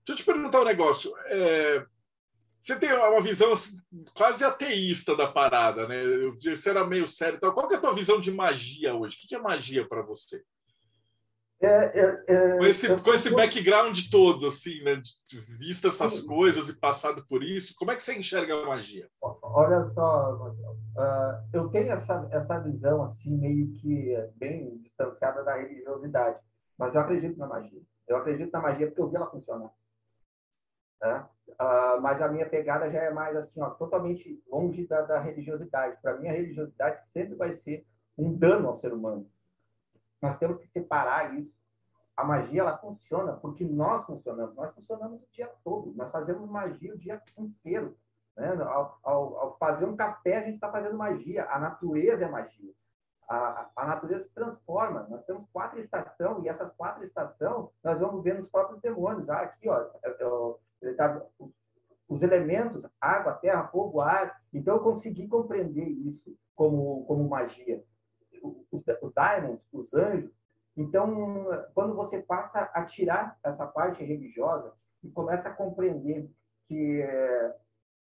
Deixa 0.06 0.12
eu 0.12 0.16
te 0.16 0.24
perguntar 0.24 0.62
um 0.62 0.66
negócio. 0.66 1.14
É, 1.26 1.86
você 2.62 2.78
tem 2.78 2.94
uma 2.94 3.20
visão 3.20 3.52
assim, 3.52 3.76
quase 4.16 4.46
ateísta 4.46 5.18
da 5.18 5.28
parada, 5.28 5.86
né? 5.86 6.02
Você 6.46 6.70
era 6.70 6.88
meio 6.88 7.06
sério. 7.06 7.36
Então, 7.36 7.52
qual 7.52 7.68
que 7.68 7.74
é 7.74 7.78
a 7.78 7.82
tua 7.82 7.94
visão 7.94 8.22
de 8.22 8.32
magia 8.32 8.96
hoje? 8.96 9.18
O 9.18 9.28
que 9.28 9.36
é 9.36 9.40
magia 9.40 9.86
para 9.86 10.02
você? 10.02 10.42
É, 11.66 12.00
é, 12.00 12.24
é, 12.28 12.58
com 12.58 12.66
esse, 12.66 13.02
com 13.02 13.14
esse 13.14 13.36
background 13.36 13.98
todo, 14.12 14.48
assim, 14.48 14.84
né? 14.84 14.96
De, 14.96 15.40
vista 15.58 15.88
essas 15.88 16.20
sim. 16.20 16.28
coisas 16.28 16.70
e 16.70 16.80
passado 16.80 17.26
por 17.28 17.44
isso, 17.44 17.74
como 17.78 17.92
é 17.92 17.96
que 17.96 18.04
você 18.04 18.18
enxerga 18.18 18.54
a 18.54 18.66
magia? 18.66 19.10
Olha 19.22 19.90
só, 19.92 20.34
uh, 20.36 21.48
eu 21.54 21.70
tenho 21.70 21.92
essa, 21.92 22.28
essa 22.32 22.60
visão, 22.60 23.04
assim, 23.04 23.38
meio 23.38 23.72
que 23.74 24.16
bem 24.36 24.78
distanciada 24.78 25.44
da 25.44 25.56
religiosidade, 25.56 26.40
mas 26.78 26.94
eu 26.94 27.02
acredito 27.02 27.38
na 27.38 27.48
magia. 27.48 27.82
Eu 28.08 28.18
acredito 28.18 28.52
na 28.52 28.62
magia 28.62 28.88
porque 28.88 29.02
eu 29.02 29.10
vi 29.10 29.16
ela 29.16 29.32
funcionar. 29.32 29.72
Né? 31.02 31.26
Uh, 31.50 32.02
mas 32.02 32.22
a 32.22 32.28
minha 32.28 32.50
pegada 32.50 32.90
já 32.92 33.00
é 33.00 33.12
mais 33.12 33.36
assim, 33.36 33.62
ó, 33.62 33.70
totalmente 33.72 34.42
longe 34.48 34.86
da, 34.88 35.02
da 35.02 35.20
religiosidade. 35.20 36.02
Para 36.02 36.18
mim, 36.18 36.28
a 36.28 36.34
religiosidade 36.34 37.02
sempre 37.14 37.36
vai 37.36 37.56
ser 37.58 37.86
um 38.18 38.34
dano 38.34 38.68
ao 38.68 38.80
ser 38.80 38.94
humano. 38.94 39.30
Nós 40.22 40.38
temos 40.40 40.60
que 40.60 40.68
separar 40.68 41.38
isso. 41.38 41.54
A 42.16 42.24
magia 42.24 42.62
ela 42.62 42.78
funciona 42.78 43.34
porque 43.34 43.66
nós 43.66 44.06
funcionamos. 44.06 44.56
Nós 44.56 44.74
funcionamos 44.74 45.22
o 45.22 45.28
dia 45.32 45.52
todo. 45.64 45.94
Nós 45.96 46.12
fazemos 46.12 46.50
magia 46.50 46.94
o 46.94 46.98
dia 46.98 47.22
inteiro. 47.38 47.98
Né? 48.38 48.48
Ao, 48.62 49.00
ao, 49.04 49.38
ao 49.38 49.58
fazer 49.58 49.86
um 49.86 49.96
café, 49.96 50.38
a 50.38 50.44
gente 50.44 50.56
está 50.56 50.72
fazendo 50.72 50.98
magia. 50.98 51.46
A 51.50 51.60
natureza 51.60 52.26
é 52.26 52.30
magia. 52.30 52.74
A, 53.28 53.70
a, 53.76 53.86
natureza 53.88 54.24
se 54.24 54.34
transforma. 54.34 55.08
Nós 55.10 55.26
temos 55.26 55.50
quatro 55.52 55.80
estações 55.80 56.44
e 56.44 56.50
essas 56.50 56.72
quatro 56.76 57.04
estações 57.04 57.70
nós 57.84 58.00
vamos 58.00 58.24
ver 58.24 58.40
nos 58.40 58.50
próprios 58.50 58.82
demônios. 58.82 59.28
Ah, 59.30 59.42
aqui, 59.42 59.68
ó, 59.68 59.86
eu, 60.20 60.60
tá, 60.96 61.22
os 62.08 62.22
elementos, 62.22 62.84
água, 63.02 63.34
terra, 63.34 63.68
fogo, 63.68 64.00
ar. 64.00 64.40
Então, 64.54 64.76
eu 64.76 64.84
consegui 64.84 65.28
compreender 65.28 65.88
isso 65.88 66.38
como, 66.56 67.04
como 67.06 67.28
magia. 67.28 67.84
Os, 68.44 68.84
os 69.02 69.14
diamonds, 69.14 69.62
os 69.74 69.92
anjos. 69.94 70.32
Então, 70.78 71.48
quando 71.74 71.96
você 71.96 72.22
passa 72.22 72.70
a 72.74 72.84
tirar 72.84 73.38
essa 73.44 73.66
parte 73.66 74.04
religiosa 74.04 74.74
e 75.04 75.10
começa 75.10 75.48
a 75.48 75.54
compreender 75.54 76.30
que 76.68 77.02
é, 77.02 77.56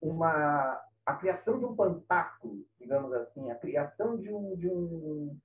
uma, 0.02 0.82
a 1.06 1.16
criação 1.16 1.58
de 1.58 1.66
um 1.66 1.76
pantáculo, 1.76 2.66
digamos 2.80 3.14
assim, 3.14 3.50
a 3.50 3.56
criação 3.56 4.18
de 4.18 4.34
um, 4.34 4.56
de 4.56 4.68
um, 4.68 5.38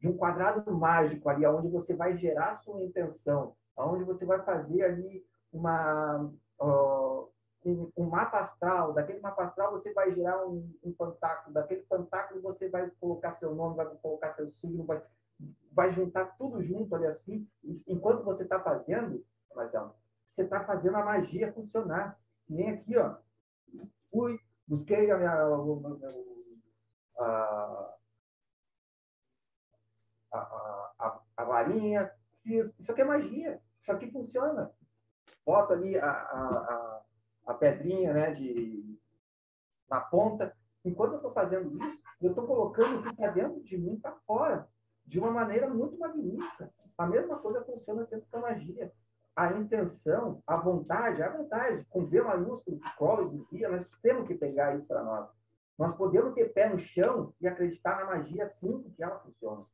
de 0.00 0.08
um 0.08 0.16
quadrado 0.16 0.72
mágico 0.72 1.28
ali, 1.28 1.44
onde 1.46 1.68
você 1.68 1.94
vai 1.94 2.16
gerar 2.18 2.62
sua 2.62 2.80
intenção, 2.82 3.54
onde 3.76 4.04
você 4.04 4.24
vai 4.24 4.42
fazer 4.44 4.82
ali 4.84 5.24
uma, 5.52 6.30
uh, 6.60 7.28
um, 7.64 7.90
um, 7.96 8.06
mapa 8.06 8.40
astral, 8.40 8.92
daquele 8.92 9.20
mapa 9.20 9.44
astral 9.44 9.72
você 9.72 9.92
vai 9.92 10.14
gerar 10.14 10.46
um, 10.46 10.72
um 10.84 10.94
fantáculo, 10.94 11.52
daquele 11.54 11.82
fantáculo 11.82 12.40
você 12.42 12.68
vai 12.68 12.90
colocar 13.00 13.36
seu 13.38 13.54
nome, 13.54 13.76
vai 13.76 13.86
colocar 13.96 14.34
seu 14.34 14.50
signo, 14.60 14.84
vai, 14.84 15.02
vai 15.72 15.92
juntar 15.92 16.36
tudo 16.36 16.62
junto 16.62 16.94
ali 16.94 17.06
assim, 17.06 17.48
enquanto 17.86 18.24
você 18.24 18.42
está 18.42 18.60
fazendo, 18.60 19.24
você 19.54 20.42
está 20.42 20.64
fazendo 20.64 20.96
a 20.96 21.04
magia 21.04 21.52
funcionar. 21.52 22.18
Nem 22.48 22.70
aqui, 22.70 22.96
ó. 22.96 23.16
Fui, 24.10 24.38
busquei 24.66 25.10
a 25.10 25.16
minha. 25.16 25.32
A, 27.18 27.94
a, 30.32 30.38
a, 30.98 31.20
a 31.36 31.44
varinha, 31.44 32.10
fiz. 32.42 32.72
Isso 32.78 32.90
aqui 32.90 33.02
é 33.02 33.04
magia. 33.04 33.60
Isso 33.80 33.92
aqui 33.92 34.10
funciona 34.10 34.72
boto 35.44 35.72
ali 35.72 35.98
a, 35.98 36.10
a, 36.10 37.02
a 37.48 37.54
pedrinha 37.54 38.12
né, 38.12 38.34
de, 38.34 38.98
na 39.88 40.00
ponta. 40.00 40.56
Enquanto 40.84 41.12
eu 41.12 41.16
estou 41.16 41.32
fazendo 41.32 41.76
isso, 41.76 42.00
eu 42.20 42.30
estou 42.30 42.46
colocando 42.46 43.00
o 43.00 43.02
que 43.02 43.08
está 43.10 43.28
dentro 43.28 43.60
de 43.62 43.76
mim 43.76 43.98
para 43.98 44.12
fora, 44.26 44.68
de 45.10 45.18
uma 45.18 45.32
maneira 45.32 45.68
muito 45.68 45.98
magnífica. 45.98 46.70
A 46.96 47.04
mesma 47.04 47.36
coisa 47.38 47.64
funciona 47.64 48.04
dentro 48.04 48.30
da 48.30 48.38
magia. 48.38 48.92
a 49.34 49.52
intenção, 49.54 50.42
a 50.46 50.56
vontade, 50.56 51.22
a 51.22 51.30
vontade, 51.30 51.84
com 51.88 52.04
V 52.04 52.22
maiúsculo, 52.22 52.78
que 52.78 52.96
Collor 52.96 53.30
dizia, 53.30 53.68
nós 53.70 53.86
temos 54.02 54.26
que 54.28 54.34
pegar 54.34 54.76
isso 54.76 54.86
para 54.86 55.02
nós. 55.02 55.28
Nós 55.78 55.96
podemos 55.96 56.34
ter 56.34 56.52
pé 56.52 56.68
no 56.68 56.78
chão 56.78 57.32
e 57.40 57.48
acreditar 57.48 57.96
na 57.96 58.04
magia 58.04 58.52
sim, 58.60 58.82
porque 58.82 59.02
ela 59.02 59.18
funciona. 59.20 59.64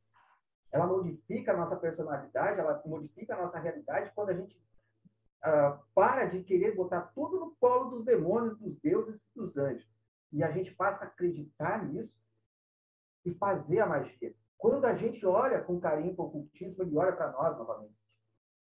Ela 0.71 0.87
modifica 0.87 1.53
a 1.53 1.57
nossa 1.57 1.75
personalidade, 1.75 2.59
ela 2.59 2.81
modifica 2.85 3.35
a 3.35 3.43
nossa 3.43 3.59
realidade 3.59 4.11
quando 4.15 4.29
a 4.29 4.33
gente 4.33 4.55
uh, 5.43 5.77
para 5.93 6.25
de 6.25 6.43
querer 6.43 6.75
botar 6.75 7.01
tudo 7.13 7.39
no 7.39 7.55
colo 7.59 7.89
dos 7.91 8.05
demônios, 8.05 8.57
dos 8.57 8.79
deuses 8.79 9.15
e 9.15 9.39
dos 9.39 9.57
anjos. 9.57 9.87
E 10.31 10.43
a 10.43 10.51
gente 10.51 10.73
passa 10.75 11.03
a 11.03 11.07
acreditar 11.07 11.85
nisso 11.85 12.13
e 13.25 13.33
fazer 13.35 13.79
a 13.81 13.87
magia. 13.87 14.33
Quando 14.57 14.85
a 14.85 14.95
gente 14.95 15.25
olha 15.25 15.61
com 15.61 15.79
carinho 15.79 16.15
para 16.15 16.23
o 16.23 16.27
ocultismo, 16.27 16.83
ele 16.83 16.97
olha 16.97 17.13
para 17.13 17.31
nós 17.31 17.57
novamente. 17.57 17.95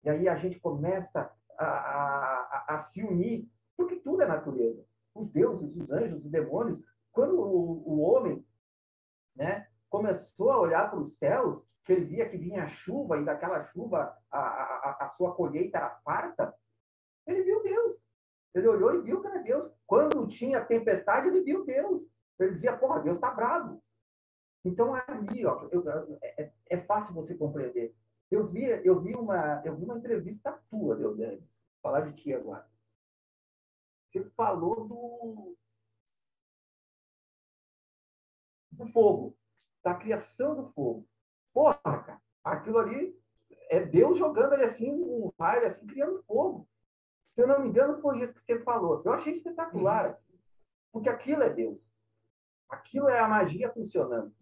E 0.03 0.09
aí 0.09 0.27
a 0.27 0.35
gente 0.35 0.59
começa 0.59 1.31
a, 1.57 1.65
a, 1.65 2.65
a, 2.75 2.83
se 2.85 3.03
unir, 3.03 3.47
porque 3.77 3.97
tudo 3.97 4.21
é 4.21 4.25
natureza. 4.25 4.83
Os 5.13 5.29
deuses, 5.29 5.75
os 5.75 5.91
anjos, 5.91 6.25
os 6.25 6.31
demônios. 6.31 6.83
Quando 7.11 7.39
o, 7.39 7.83
o 7.87 8.01
homem 8.01 8.45
né, 9.35 9.67
começou 9.89 10.51
a 10.51 10.59
olhar 10.59 10.89
para 10.89 10.99
os 10.99 11.15
céus, 11.17 11.63
que 11.85 11.93
ele 11.93 12.05
via 12.05 12.29
que 12.29 12.37
vinha 12.37 12.67
chuva 12.67 13.19
e 13.19 13.25
daquela 13.25 13.63
chuva 13.65 14.17
a, 14.31 14.39
a, 14.39 15.05
a 15.05 15.09
sua 15.17 15.35
colheita 15.35 15.77
era 15.77 15.89
farta, 16.03 16.53
ele 17.27 17.43
viu 17.43 17.61
Deus. 17.61 17.97
Ele 18.53 18.67
olhou 18.67 18.95
e 18.95 19.01
viu 19.01 19.21
que 19.21 19.27
era 19.27 19.41
Deus. 19.41 19.71
Quando 19.85 20.27
tinha 20.27 20.63
tempestade, 20.63 21.27
ele 21.27 21.41
viu 21.41 21.65
Deus. 21.65 22.03
Ele 22.39 22.53
dizia, 22.53 22.77
porra, 22.77 23.01
Deus 23.01 23.15
está 23.15 23.31
bravo. 23.31 23.81
Então, 24.65 24.95
ali, 24.95 25.45
ó, 25.45 25.67
eu, 25.71 25.83
é, 26.21 26.43
é, 26.43 26.53
é, 26.69 26.81
fácil 26.81 27.13
você 27.13 27.35
compreender. 27.35 27.95
Eu 28.31 28.47
vi, 28.47 28.63
eu 28.63 28.99
vi, 29.01 29.13
uma, 29.13 29.61
eu 29.65 29.75
vi 29.75 29.83
uma 29.83 29.97
entrevista 29.97 30.51
tua, 30.69 30.95
Deodane, 30.95 31.47
falar 31.81 32.01
de 32.01 32.21
ti 32.21 32.33
agora. 32.33 32.65
Você 34.07 34.23
falou 34.31 34.87
do, 34.87 35.57
do 38.71 38.87
fogo, 38.91 39.37
da 39.83 39.95
criação 39.95 40.55
do 40.55 40.71
fogo. 40.71 41.07
Porra, 41.53 41.79
cara, 41.83 42.21
aquilo 42.43 42.79
ali 42.79 43.19
é 43.69 43.79
Deus 43.79 44.17
jogando 44.17 44.53
ali 44.53 44.63
assim, 44.63 44.89
um 44.89 45.31
raio, 45.39 45.67
assim, 45.67 45.85
criando 45.85 46.23
fogo. 46.23 46.67
Se 47.35 47.41
eu 47.41 47.47
não 47.47 47.61
me 47.61 47.69
engano, 47.69 48.01
foi 48.01 48.23
isso 48.23 48.33
que 48.33 48.45
você 48.45 48.63
falou. 48.63 49.01
Eu 49.03 49.13
achei 49.13 49.33
espetacular, 49.33 50.19
porque 50.91 51.09
aquilo 51.09 51.43
é 51.43 51.49
Deus. 51.49 51.79
Aquilo 52.69 53.09
é 53.09 53.19
a 53.19 53.27
magia 53.27 53.71
funcionando. 53.71 54.33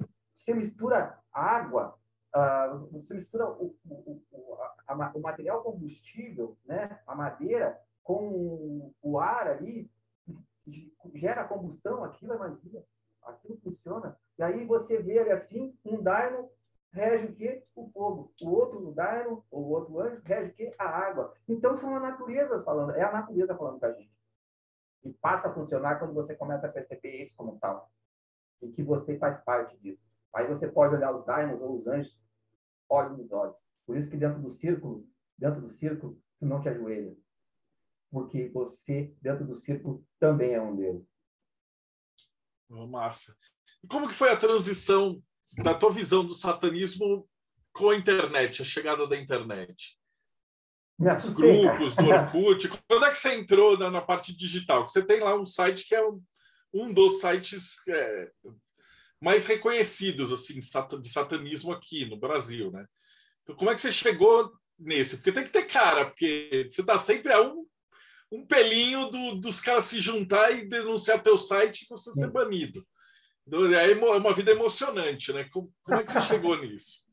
Você 0.44 0.54
mistura 0.54 1.20
água, 1.34 1.98
uh, 2.36 2.88
você 2.92 3.14
mistura 3.14 3.50
o, 3.50 3.76
o, 3.86 4.22
o, 4.32 4.58
a, 4.88 5.12
o, 5.16 5.22
material 5.22 5.64
combustível, 5.64 6.58
né, 6.66 7.00
a 7.06 7.16
madeira, 7.16 7.80
com 8.04 8.92
o 9.02 9.20
ar 9.20 9.48
ali, 9.48 9.90
gera 11.14 11.44
combustão, 11.48 12.04
aquilo 12.04 12.34
é 12.34 12.38
magia. 12.38 12.84
Aquilo 13.24 13.60
funciona. 13.64 14.18
E 14.38 14.44
aí 14.44 14.66
você 14.66 14.98
vê 14.98 15.20
ele 15.20 15.32
assim, 15.32 15.78
um 15.86 16.02
daimon 16.02 16.50
rege 16.92 17.28
o 17.28 17.36
quê? 17.36 17.64
O 17.76 17.90
fogo. 17.92 18.34
O 18.42 18.50
outro 18.50 18.92
daimon, 18.94 19.42
ou 19.50 19.64
o 19.64 19.70
outro 19.70 20.00
anjo, 20.00 20.22
rege 20.26 20.52
o 20.52 20.54
quê? 20.56 20.76
A 20.78 20.86
água. 20.86 21.34
Então 21.48 21.78
são 21.78 21.96
a 21.96 22.00
natureza 22.00 22.62
falando, 22.64 22.96
é 22.96 23.04
a 23.04 23.12
natureza 23.12 23.56
falando 23.56 23.80
com 23.80 23.86
a 23.86 23.94
gente. 23.94 24.12
E 25.04 25.14
passa 25.14 25.48
a 25.48 25.54
funcionar 25.54 26.00
quando 26.00 26.14
você 26.14 26.36
começa 26.36 26.68
a 26.68 26.72
perceber 26.72 27.24
isso 27.24 27.34
como 27.36 27.58
tal. 27.60 27.90
E 28.62 28.72
que 28.72 28.84
você 28.84 29.18
faz 29.18 29.42
parte 29.44 29.78
disso. 29.80 30.11
Aí 30.34 30.48
você 30.48 30.68
pode 30.68 30.96
olhar 30.96 31.16
os 31.16 31.26
daimons 31.26 31.62
ou 31.62 31.80
os 31.80 31.88
anjos, 31.88 32.18
olhos 32.90 33.18
nos 33.18 33.32
olhos. 33.32 33.56
Por 33.86 33.98
isso 33.98 34.10
que 34.10 34.18
dentro 34.18 34.42
do 34.42 34.52
círculo, 34.54 35.08
dentro 35.38 35.62
do 35.62 35.72
círculo, 35.74 36.22
tu 36.40 36.46
não 36.46 36.62
te 36.62 36.70
ajoelha. 36.70 37.16
Porque 38.10 38.50
você, 38.50 39.16
dentro 39.22 39.46
do 39.46 39.58
círculo, 39.58 40.06
também 40.20 40.54
é 40.54 40.62
um 40.62 40.76
Deus. 40.76 41.04
Oh, 42.70 42.88
massa. 42.88 43.36
E 43.84 43.88
como 43.88 44.08
que 44.08 44.14
foi 44.14 44.30
a 44.30 44.38
transição 44.38 45.22
da 45.64 45.74
tua 45.74 45.92
visão 45.92 46.26
do 46.26 46.34
satanismo 46.34 47.28
com 47.74 47.90
a 47.90 47.96
internet, 47.96 48.62
a 48.62 48.66
chegada 48.66 49.08
da 49.08 49.18
internet? 49.18 49.98
Os 51.00 51.30
grupos 51.30 51.96
do 51.96 52.06
Orkut. 52.08 52.70
Quando 52.88 53.06
é 53.06 53.10
que 53.10 53.18
você 53.18 53.34
entrou 53.34 53.78
na, 53.78 53.90
na 53.90 54.02
parte 54.02 54.36
digital? 54.36 54.88
Você 54.88 55.04
tem 55.04 55.20
lá 55.20 55.36
um 55.36 55.46
site 55.46 55.88
que 55.88 55.96
é 55.96 56.08
um, 56.08 56.24
um 56.74 56.94
dos 56.94 57.20
sites 57.20 57.76
é, 57.88 58.32
mais 59.22 59.46
reconhecidos 59.46 60.32
assim 60.32 60.60
de 60.60 61.10
satanismo 61.10 61.72
aqui 61.72 62.06
no 62.06 62.18
Brasil, 62.18 62.72
né? 62.72 62.86
Então, 63.44 63.56
como 63.56 63.70
é 63.70 63.76
que 63.76 63.82
você 63.82 63.94
chegou 63.94 64.52
nesse? 64.78 65.18
Porque 65.18 65.32
tem 65.32 65.44
que 65.44 65.52
ter 65.52 65.68
cara, 65.68 66.06
porque 66.06 66.68
você 66.70 66.82
está 66.82 66.98
sempre 66.98 67.32
a 67.32 67.42
um, 67.42 67.66
um 68.32 68.46
pelinho 68.46 69.10
do, 69.10 69.36
dos 69.36 69.62
caras 69.62 69.86
se 69.86 70.00
juntar 70.00 70.52
e 70.52 70.68
denunciar 70.68 71.22
teu 71.22 71.38
site 71.38 71.84
e 71.84 71.88
você 71.88 72.12
ser 72.14 72.32
banido. 72.32 72.86
Então, 73.48 73.66
é 73.74 73.94
uma 73.94 74.34
vida 74.34 74.52
emocionante, 74.52 75.32
né? 75.34 75.48
Como, 75.52 75.72
como 75.84 76.00
é 76.00 76.04
que 76.04 76.12
você 76.12 76.22
chegou 76.22 76.58
nisso? 76.58 77.04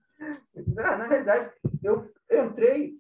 Na 0.75 1.07
verdade, 1.07 1.53
eu, 1.83 2.11
eu 2.29 2.47
entrei, 2.47 2.94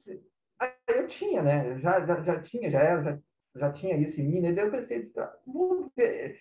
eu 0.86 1.08
tinha, 1.08 1.42
né? 1.42 1.80
Já, 1.80 2.04
já, 2.04 2.22
já 2.22 2.42
tinha, 2.42 2.70
já 2.70 2.78
era, 2.78 3.02
já 3.02 3.18
já 3.58 3.72
tinha 3.72 3.96
isso 3.96 4.20
em 4.20 4.28
mim, 4.28 4.40
né? 4.40 4.52
Daí 4.52 4.66
eu 4.66 4.70
pensei, 4.70 5.12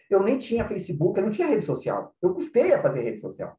eu 0.09 0.23
nem 0.23 0.37
tinha 0.39 0.67
Facebook, 0.67 1.19
eu 1.19 1.25
não 1.25 1.33
tinha 1.33 1.47
rede 1.47 1.65
social. 1.65 2.15
Eu 2.21 2.33
custei 2.33 2.73
a 2.73 2.81
fazer 2.81 3.01
rede 3.01 3.21
social. 3.21 3.57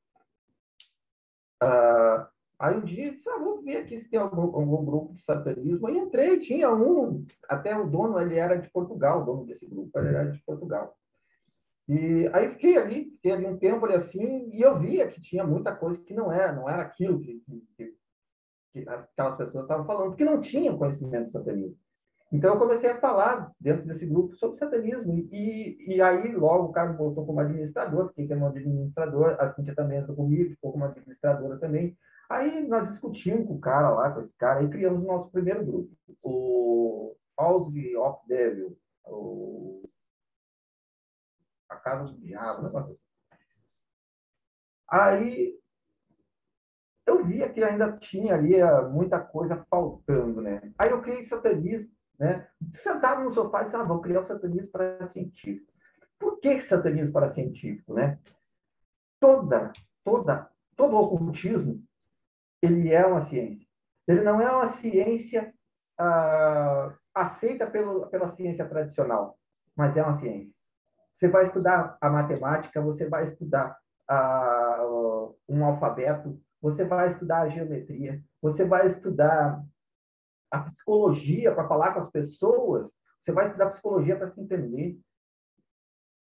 Uh, 1.63 2.27
aí 2.59 2.77
um 2.77 2.85
dia, 2.85 3.13
disse, 3.13 3.29
ah, 3.29 3.39
vou 3.39 3.63
ver 3.63 3.79
aqui 3.79 4.01
se 4.01 4.09
tem 4.09 4.19
algum, 4.19 4.43
algum 4.43 4.85
grupo 4.85 5.15
de 5.15 5.23
satanismo. 5.23 5.87
Aí 5.87 5.99
entrei, 5.99 6.39
tinha 6.41 6.73
um, 6.73 7.27
até 7.49 7.77
o 7.77 7.89
dono, 7.89 8.21
ele 8.21 8.37
era 8.37 8.57
de 8.57 8.71
Portugal, 8.71 9.23
o 9.23 9.25
dono 9.25 9.45
desse 9.45 9.67
grupo, 9.67 9.99
ele 9.99 10.09
era 10.09 10.31
de 10.31 10.43
Portugal. 10.45 10.97
E 11.89 12.29
aí 12.35 12.51
fiquei 12.51 12.77
ali, 12.77 13.11
fiquei 13.13 13.33
ali 13.33 13.47
um 13.47 13.59
tempo 13.59 13.87
ali 13.87 13.95
assim, 13.95 14.51
e 14.53 14.61
eu 14.61 14.79
via 14.79 15.09
que 15.09 15.23
tinha 15.23 15.43
muita 15.43 15.75
coisa 15.75 15.99
que 16.05 16.13
não 16.13 16.31
era, 16.31 16.53
não 16.53 16.69
era 16.69 16.83
aquilo 16.83 17.19
que, 17.21 17.43
que, 17.77 17.95
que 18.73 18.89
aquelas 18.89 19.39
pessoas 19.39 19.65
estavam 19.65 19.87
falando, 19.87 20.09
porque 20.11 20.25
não 20.25 20.41
tinham 20.41 20.77
conhecimento 20.77 21.31
satanismo. 21.31 21.79
Então, 22.31 22.55
eu 22.55 22.59
comecei 22.61 22.91
a 22.91 23.01
falar 23.01 23.51
dentro 23.59 23.87
desse 23.87 24.05
grupo 24.05 24.35
sobre 24.37 24.59
satanismo. 24.59 25.15
E, 25.33 25.95
e 25.95 26.03
aí, 26.03 26.35
logo, 26.35 26.65
o 26.65 26.73
cara 26.73 26.93
voltou 26.93 27.25
como 27.25 27.41
administrador, 27.41 28.09
fiquei 28.09 28.29
como 28.29 28.47
administrador, 28.47 29.37
a 29.41 29.53
Cintia 29.55 29.75
também 29.75 29.99
entrou 29.99 30.15
comigo, 30.15 30.51
ficou 30.51 30.73
como 30.73 30.85
administradora 30.85 31.59
também. 31.59 31.97
Aí, 32.29 32.67
nós 32.69 32.91
discutimos 32.91 33.47
com 33.47 33.55
o 33.55 33.61
cara 33.61 33.91
lá, 33.91 34.13
com 34.13 34.21
esse 34.21 34.37
cara, 34.37 34.63
e 34.63 34.69
criamos 34.69 35.03
o 35.03 35.07
nosso 35.07 35.31
primeiro 35.31 35.65
grupo, 35.65 35.91
o 36.23 37.17
House 37.39 37.73
of 37.97 38.29
Devil, 38.29 38.77
o... 39.07 39.89
a 41.71 41.77
Casa 41.77 42.13
do 42.13 42.21
Diabo, 42.21 42.69
né? 42.69 42.95
Aí, 44.91 45.59
eu 47.07 47.25
via 47.25 47.49
que 47.49 47.63
ainda 47.65 47.97
tinha 47.99 48.35
ali 48.35 48.55
eh, 48.57 48.83
muita 48.89 49.19
coisa 49.19 49.65
faltando, 49.71 50.43
né? 50.43 50.73
Aí 50.79 50.91
eu 50.91 51.01
criei 51.01 51.25
satanismo, 51.25 51.91
né? 52.19 52.47
Sentado 52.83 53.23
no 53.23 53.33
sofá 53.33 53.63
e 53.63 53.65
disse, 53.67 53.77
ah, 53.77 53.85
vamos 53.85 54.03
criar 54.03 54.21
o 54.21 54.27
satanismo 54.27 54.69
para 54.69 55.09
científico. 55.09 55.73
Por 56.19 56.41
que 56.41 56.61
satanismo 56.63 57.13
para 57.13 57.31
científico? 57.31 57.95
Né? 57.95 58.19
Toda, 59.21 59.73
toda, 60.05 60.51
todo 60.77 60.97
o 60.97 61.01
ocultismo, 61.01 61.83
ele 62.61 62.93
é 62.93 63.07
uma 63.07 63.25
ciência. 63.29 63.67
Ele 64.07 64.23
não 64.23 64.41
é 64.41 64.51
uma 64.51 64.73
ciência 64.73 65.55
ah, 65.99 66.93
aceita 67.15 67.67
pelo, 67.67 68.07
pela 68.09 68.35
ciência 68.35 68.67
tradicional, 68.67 69.39
mas 69.77 69.97
é 69.97 70.03
uma 70.03 70.19
ciência. 70.19 70.53
Você 71.17 71.29
vai 71.29 71.45
estudar 71.45 71.97
a 72.01 72.09
matemática, 72.09 72.81
você 72.81 73.09
vai 73.09 73.29
estudar 73.29 73.77
ah, 74.09 74.85
um 75.49 75.65
alfabeto, 75.65 76.41
você 76.61 76.85
vai 76.85 77.13
estudar 77.13 77.43
a 77.43 77.49
geometria, 77.49 78.21
você 78.41 78.65
vai 78.65 78.87
estudar 78.87 79.63
a 80.51 80.61
psicologia 80.61 81.55
para 81.55 81.69
falar 81.69 81.95
com 81.95 82.01
as 82.01 82.11
pessoas, 82.11 82.91
você 83.21 83.33
vai 83.33 83.47
estudar 83.47 83.71
psicologia 83.71 84.17
para 84.17 84.31
se 84.31 84.41
entender. 84.41 84.99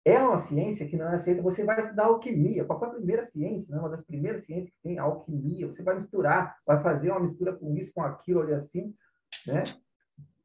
É 0.06 0.20
uma 0.20 0.42
ciência 0.48 0.88
que 0.88 0.98
não 0.98 1.08
é 1.08 1.16
aceita. 1.16 1.42
Você 1.42 1.64
vai 1.64 1.82
estudar 1.82 2.06
alquimia. 2.06 2.66
Qual 2.66 2.78
foi 2.78 2.90
a 2.90 2.94
primeira 2.94 3.26
ciência? 3.28 3.74
Né? 3.74 3.80
Uma 3.80 3.90
das 3.90 4.04
primeiras 4.06 4.46
ciências 4.46 4.74
que 4.74 4.82
tem 4.84 5.00
alquimia. 5.00 5.68
Você 5.68 5.82
vai 5.82 6.00
misturar, 6.00 6.58
vai 6.66 6.82
fazer 6.84 7.12
uma 7.12 7.22
mistura 7.22 7.54
com 7.54 7.74
isso, 7.76 7.94
com 7.94 8.02
aquilo, 8.02 8.42
ali 8.42 8.54
assim, 8.54 8.94
né? 9.48 9.64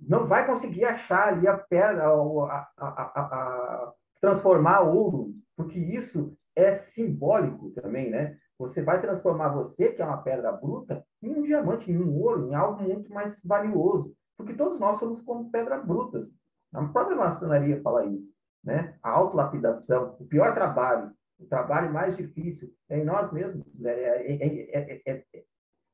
Não 0.00 0.28
vai 0.28 0.46
conseguir 0.46 0.84
achar 0.84 1.28
ali 1.28 1.48
a 1.48 1.58
pedra, 1.58 2.04
a, 2.04 2.68
a, 2.76 2.84
a 3.20 3.92
transformar 4.20 4.80
ouro, 4.80 5.34
porque 5.56 5.78
isso 5.78 6.36
é 6.54 6.78
simbólico 6.78 7.70
também, 7.70 8.10
né? 8.10 8.38
Você 8.58 8.82
vai 8.82 9.00
transformar 9.00 9.50
você, 9.50 9.92
que 9.92 10.02
é 10.02 10.04
uma 10.04 10.22
pedra 10.22 10.50
bruta, 10.52 11.04
em 11.22 11.34
um 11.34 11.42
diamante, 11.42 11.90
em 11.90 11.96
um 11.96 12.20
ouro, 12.20 12.48
em 12.48 12.54
algo 12.54 12.82
muito 12.82 13.12
mais 13.12 13.38
valioso. 13.44 14.14
Porque 14.36 14.54
todos 14.54 14.78
nós 14.78 14.98
somos 14.98 15.20
como 15.22 15.50
pedras 15.50 15.84
brutas. 15.84 16.28
A 16.72 16.84
própria 16.86 17.16
maçonaria 17.16 17.80
fala 17.82 18.06
isso. 18.06 18.32
Né? 18.64 18.96
A 19.02 19.10
autolapidação, 19.10 20.16
o 20.18 20.26
pior 20.26 20.54
trabalho, 20.54 21.12
o 21.38 21.46
trabalho 21.46 21.92
mais 21.92 22.16
difícil 22.16 22.72
é 22.88 22.98
em 22.98 23.04
nós 23.04 23.32
mesmos. 23.32 23.64
Né? 23.74 23.92
É, 23.92 24.32
é, 24.32 25.02
é, 25.06 25.24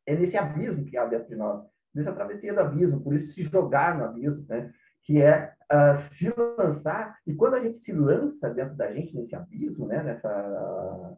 é, 0.06 0.16
nesse 0.16 0.36
abismo 0.36 0.84
que 0.84 0.96
há 0.96 1.04
dentro 1.04 1.28
de 1.28 1.36
nós. 1.36 1.62
dessa 1.94 2.12
travessia 2.12 2.54
do 2.54 2.60
abismo, 2.60 3.00
por 3.00 3.14
isso 3.14 3.34
se 3.34 3.42
jogar 3.44 3.96
no 3.96 4.04
abismo, 4.04 4.44
né? 4.48 4.72
que 5.04 5.20
é 5.20 5.52
uh, 5.70 5.98
se 6.14 6.32
lançar, 6.58 7.18
e 7.26 7.34
quando 7.34 7.54
a 7.54 7.60
gente 7.60 7.78
se 7.80 7.92
lança 7.92 8.48
dentro 8.48 8.74
da 8.74 8.90
gente 8.90 9.14
nesse 9.14 9.34
abismo, 9.36 9.86
né? 9.86 10.02
Nessa, 10.02 11.16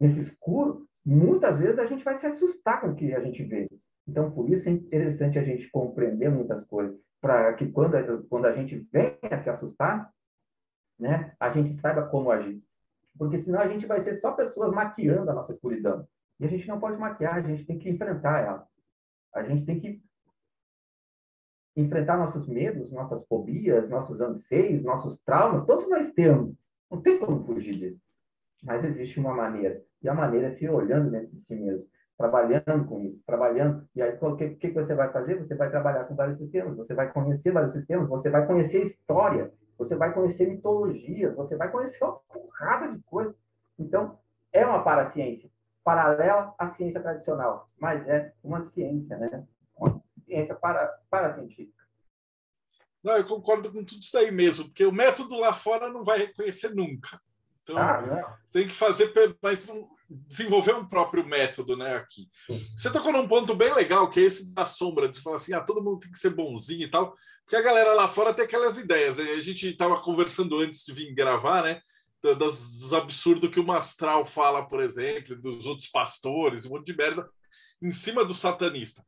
nesse 0.00 0.20
escuro, 0.20 0.86
muitas 1.04 1.58
vezes 1.58 1.78
a 1.78 1.86
gente 1.86 2.04
vai 2.04 2.18
se 2.18 2.26
assustar 2.26 2.80
com 2.80 2.88
o 2.88 2.94
que 2.94 3.14
a 3.14 3.20
gente 3.20 3.42
vê. 3.44 3.68
Então, 4.06 4.30
por 4.30 4.48
isso 4.48 4.68
é 4.68 4.72
interessante 4.72 5.38
a 5.38 5.44
gente 5.44 5.70
compreender 5.70 6.30
muitas 6.30 6.64
coisas, 6.66 6.96
para 7.20 7.52
que 7.54 7.70
quando, 7.70 8.26
quando 8.28 8.46
a 8.46 8.52
gente 8.52 8.78
vem 8.92 9.18
a 9.22 9.42
se 9.42 9.50
assustar, 9.50 10.10
né, 10.98 11.34
a 11.40 11.50
gente 11.50 11.78
saiba 11.80 12.06
como 12.06 12.30
agir. 12.30 12.62
Porque 13.18 13.40
senão 13.40 13.60
a 13.60 13.68
gente 13.68 13.86
vai 13.86 14.02
ser 14.02 14.16
só 14.18 14.32
pessoas 14.32 14.72
maquiando 14.72 15.30
a 15.30 15.34
nossa 15.34 15.52
escuridão. 15.52 16.06
E 16.38 16.44
a 16.44 16.48
gente 16.48 16.68
não 16.68 16.78
pode 16.78 16.98
maquiar, 16.98 17.36
a 17.36 17.42
gente 17.42 17.64
tem 17.64 17.78
que 17.78 17.88
enfrentar 17.88 18.40
ela. 18.40 18.68
A 19.34 19.42
gente 19.42 19.64
tem 19.64 19.80
que 19.80 20.02
enfrentar 21.76 22.16
nossos 22.16 22.46
medos, 22.46 22.90
nossas 22.90 23.26
fobias, 23.26 23.88
nossos 23.88 24.20
anseios, 24.20 24.82
nossos 24.82 25.18
traumas, 25.22 25.66
todos 25.66 25.88
nós 25.88 26.12
temos. 26.12 26.54
Não 26.90 27.00
tem 27.02 27.18
como 27.18 27.44
fugir 27.44 27.74
disso. 27.74 28.00
Mas 28.62 28.84
existe 28.84 29.18
uma 29.18 29.34
maneira. 29.34 29.82
E 30.02 30.08
a 30.08 30.14
maneira 30.14 30.48
é 30.48 30.52
se 30.52 30.68
olhando 30.68 31.10
dentro 31.10 31.28
de 31.28 31.40
si 31.44 31.54
mesmo, 31.54 31.86
trabalhando 32.16 32.86
com 32.86 33.00
isso, 33.00 33.20
trabalhando. 33.26 33.86
E 33.94 34.02
aí, 34.02 34.16
o 34.20 34.36
que, 34.36 34.50
que 34.56 34.70
você 34.70 34.94
vai 34.94 35.12
fazer? 35.12 35.38
Você 35.38 35.54
vai 35.54 35.70
trabalhar 35.70 36.04
com 36.04 36.14
vários 36.14 36.38
sistemas, 36.38 36.76
você 36.76 36.94
vai 36.94 37.12
conhecer 37.12 37.50
vários 37.50 37.72
sistemas, 37.72 38.08
você 38.08 38.30
vai 38.30 38.46
conhecer 38.46 38.86
história, 38.86 39.52
você 39.78 39.94
vai 39.94 40.12
conhecer 40.12 40.48
mitologia, 40.48 41.32
você 41.34 41.56
vai 41.56 41.70
conhecer 41.70 42.02
uma 42.04 42.18
porrada 42.32 42.92
de 42.92 43.02
coisas. 43.02 43.34
Então, 43.78 44.18
é 44.52 44.64
uma 44.64 44.82
paraciência, 44.82 45.50
paralela 45.84 46.54
à 46.58 46.70
ciência 46.74 47.00
tradicional, 47.00 47.68
mas 47.78 48.06
é 48.08 48.32
uma 48.42 48.68
ciência, 48.70 49.16
né? 49.18 49.46
Uma 49.76 50.02
ciência 50.24 50.54
para, 50.54 51.34
científica. 51.34 51.84
Não, 53.04 53.16
eu 53.16 53.26
concordo 53.26 53.70
com 53.70 53.84
tudo 53.84 54.00
isso 54.00 54.16
aí 54.16 54.30
mesmo, 54.30 54.64
porque 54.64 54.84
o 54.84 54.92
método 54.92 55.38
lá 55.38 55.52
fora 55.52 55.90
não 55.90 56.02
vai 56.02 56.18
reconhecer 56.18 56.74
nunca. 56.74 57.20
Então, 57.66 57.76
ah, 57.78 58.38
tem 58.52 58.68
que 58.68 58.74
fazer, 58.74 59.12
mas 59.42 59.68
desenvolver 60.08 60.76
um 60.76 60.86
próprio 60.86 61.26
método, 61.26 61.76
né, 61.76 61.96
aqui. 61.96 62.28
Você 62.76 62.88
tocou 62.92 63.10
num 63.12 63.26
ponto 63.26 63.56
bem 63.56 63.74
legal, 63.74 64.08
que 64.08 64.20
é 64.20 64.22
esse 64.22 64.54
da 64.54 64.64
sombra, 64.64 65.08
de 65.08 65.20
falar 65.20 65.36
assim, 65.36 65.52
ah, 65.52 65.60
todo 65.60 65.82
mundo 65.82 65.98
tem 65.98 66.12
que 66.12 66.18
ser 66.18 66.30
bonzinho 66.30 66.84
e 66.84 66.90
tal, 66.90 67.12
porque 67.42 67.56
a 67.56 67.60
galera 67.62 67.92
lá 67.92 68.06
fora 68.06 68.32
tem 68.32 68.44
aquelas 68.44 68.78
ideias. 68.78 69.18
Né? 69.18 69.32
A 69.32 69.40
gente 69.40 69.66
estava 69.66 70.00
conversando 70.00 70.56
antes 70.60 70.84
de 70.84 70.92
vir 70.92 71.12
gravar, 71.12 71.64
né, 71.64 71.80
das, 72.38 72.78
dos 72.78 72.94
absurdos 72.94 73.50
que 73.50 73.58
o 73.58 73.66
Mastral 73.66 74.24
fala, 74.24 74.66
por 74.66 74.80
exemplo, 74.80 75.34
dos 75.34 75.66
outros 75.66 75.88
pastores, 75.88 76.64
um 76.64 76.70
monte 76.70 76.86
de 76.86 76.96
merda, 76.96 77.28
em 77.82 77.90
cima 77.90 78.24
do 78.24 78.34
satanista. 78.34 79.04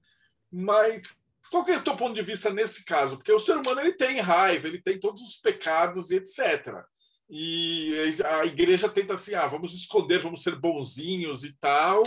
Mas 0.50 1.02
qual 1.48 1.64
que 1.64 1.70
é 1.70 1.76
o 1.76 1.82
teu 1.82 1.96
ponto 1.96 2.14
de 2.14 2.22
vista 2.22 2.50
nesse 2.50 2.84
caso? 2.84 3.16
Porque 3.16 3.32
o 3.32 3.38
ser 3.38 3.56
humano 3.56 3.80
ele 3.80 3.92
tem 3.92 4.20
raiva, 4.20 4.66
ele 4.66 4.82
tem 4.82 4.98
todos 4.98 5.22
os 5.22 5.36
pecados 5.36 6.10
e 6.10 6.16
etc 6.16 6.84
e 7.28 7.94
a 8.24 8.46
igreja 8.46 8.88
tenta 8.88 9.14
assim, 9.14 9.34
ah, 9.34 9.46
vamos 9.46 9.74
esconder, 9.74 10.18
vamos 10.18 10.42
ser 10.42 10.56
bonzinhos 10.56 11.44
e 11.44 11.52
tal, 11.58 12.02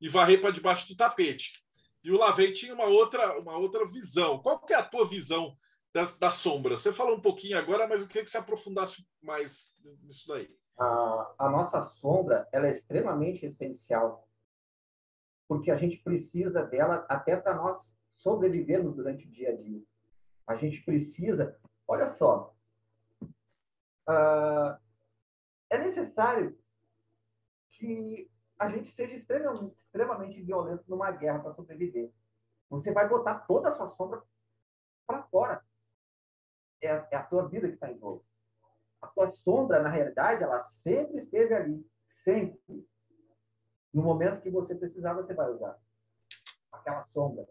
e 0.00 0.08
varrer 0.08 0.40
para 0.40 0.50
debaixo 0.50 0.88
do 0.88 0.96
tapete. 0.96 1.52
E 2.02 2.10
o 2.10 2.18
Lavey 2.18 2.52
tinha 2.52 2.74
uma 2.74 2.86
outra, 2.86 3.38
uma 3.38 3.56
outra 3.56 3.86
visão. 3.86 4.40
Qual 4.40 4.60
que 4.60 4.74
é 4.74 4.76
a 4.76 4.82
tua 4.82 5.06
visão 5.06 5.56
das, 5.92 6.18
da 6.18 6.30
sombra? 6.30 6.76
Você 6.76 6.92
falou 6.92 7.16
um 7.16 7.20
pouquinho 7.20 7.56
agora, 7.56 7.86
mas 7.86 8.02
eu 8.02 8.08
queria 8.08 8.24
que 8.24 8.30
você 8.30 8.36
aprofundasse 8.36 9.06
mais 9.22 9.72
nisso 10.02 10.26
daí. 10.28 10.50
A, 10.76 11.34
a 11.38 11.50
nossa 11.50 11.82
sombra 12.00 12.48
ela 12.52 12.66
é 12.66 12.72
extremamente 12.72 13.46
essencial, 13.46 14.28
porque 15.48 15.70
a 15.70 15.76
gente 15.76 15.98
precisa 15.98 16.62
dela 16.64 17.06
até 17.08 17.36
para 17.36 17.54
nós 17.54 17.90
sobrevivermos 18.16 18.96
durante 18.96 19.26
o 19.26 19.30
dia 19.30 19.50
a 19.50 19.56
dia. 19.56 19.82
A 20.46 20.56
gente 20.56 20.82
precisa, 20.82 21.58
olha 21.86 22.12
só, 22.14 22.53
uh, 24.08 24.78
é 25.70 25.78
necessário 25.78 26.58
que 27.70 28.30
a 28.58 28.68
gente 28.68 28.94
seja 28.94 29.14
extremamente, 29.14 29.76
extremamente 29.80 30.42
violento 30.42 30.84
numa 30.88 31.10
guerra 31.10 31.40
para 31.40 31.54
sobreviver. 31.54 32.12
Você 32.70 32.92
vai 32.92 33.08
botar 33.08 33.40
toda 33.40 33.68
a 33.68 33.76
sua 33.76 33.90
sombra 33.96 34.22
para 35.06 35.22
fora. 35.24 35.62
É, 36.80 36.88
é, 36.88 37.16
a 37.16 37.22
tua 37.22 37.48
vida 37.48 37.68
que 37.68 37.74
está 37.74 37.90
em 37.90 37.98
jogo. 37.98 38.24
A 39.00 39.06
tua 39.08 39.30
sombra, 39.30 39.82
na 39.82 39.88
realidade, 39.88 40.42
ela 40.42 40.64
sempre 40.82 41.22
esteve 41.22 41.54
ali. 41.54 41.90
Sempre. 42.22 42.86
No 43.92 44.02
momento 44.02 44.42
que 44.42 44.50
você 44.50 44.74
precisar, 44.74 45.14
você 45.14 45.34
vai 45.34 45.50
usar 45.50 45.78
aquela 46.72 47.04
sombra. 47.06 47.46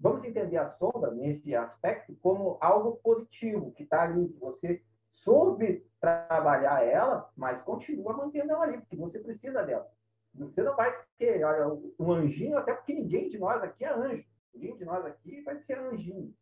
Vamos 0.00 0.24
entender 0.24 0.56
a 0.56 0.70
sombra, 0.76 1.10
nesse 1.10 1.54
aspecto, 1.54 2.14
como 2.22 2.56
algo 2.60 2.96
positivo, 3.02 3.72
que 3.72 3.82
está 3.82 4.02
ali, 4.02 4.28
que 4.28 4.38
você 4.38 4.82
soube 5.10 5.86
trabalhar 6.00 6.84
ela, 6.84 7.30
mas 7.36 7.60
continua 7.62 8.12
mantendo 8.12 8.52
ela 8.52 8.64
ali, 8.64 8.78
porque 8.78 8.96
você 8.96 9.18
precisa 9.18 9.62
dela. 9.62 9.90
Você 10.34 10.62
não 10.62 10.76
vai 10.76 10.94
ser 11.16 11.44
olha, 11.44 11.92
um 11.98 12.12
anjinho, 12.12 12.58
até 12.58 12.72
porque 12.74 12.94
ninguém 12.94 13.28
de 13.28 13.38
nós 13.38 13.62
aqui 13.62 13.84
é 13.84 13.92
anjo. 13.92 14.24
Ninguém 14.54 14.76
de 14.76 14.84
nós 14.84 15.04
aqui 15.04 15.40
vai 15.42 15.58
ser 15.62 15.78
anjinho. 15.78 16.34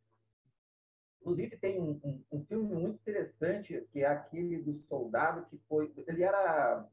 Inclusive, 1.21 1.57
tem 1.59 1.81
um, 1.81 2.01
um, 2.05 2.25
um 2.31 2.45
filme 2.45 2.73
muito 2.73 3.01
interessante, 3.01 3.85
que 3.91 4.05
é 4.05 4.07
aquele 4.07 4.63
do 4.63 4.79
soldado 4.83 5.47
que 5.47 5.59
foi. 5.69 5.93
Ele 6.07 6.23
era 6.23 6.87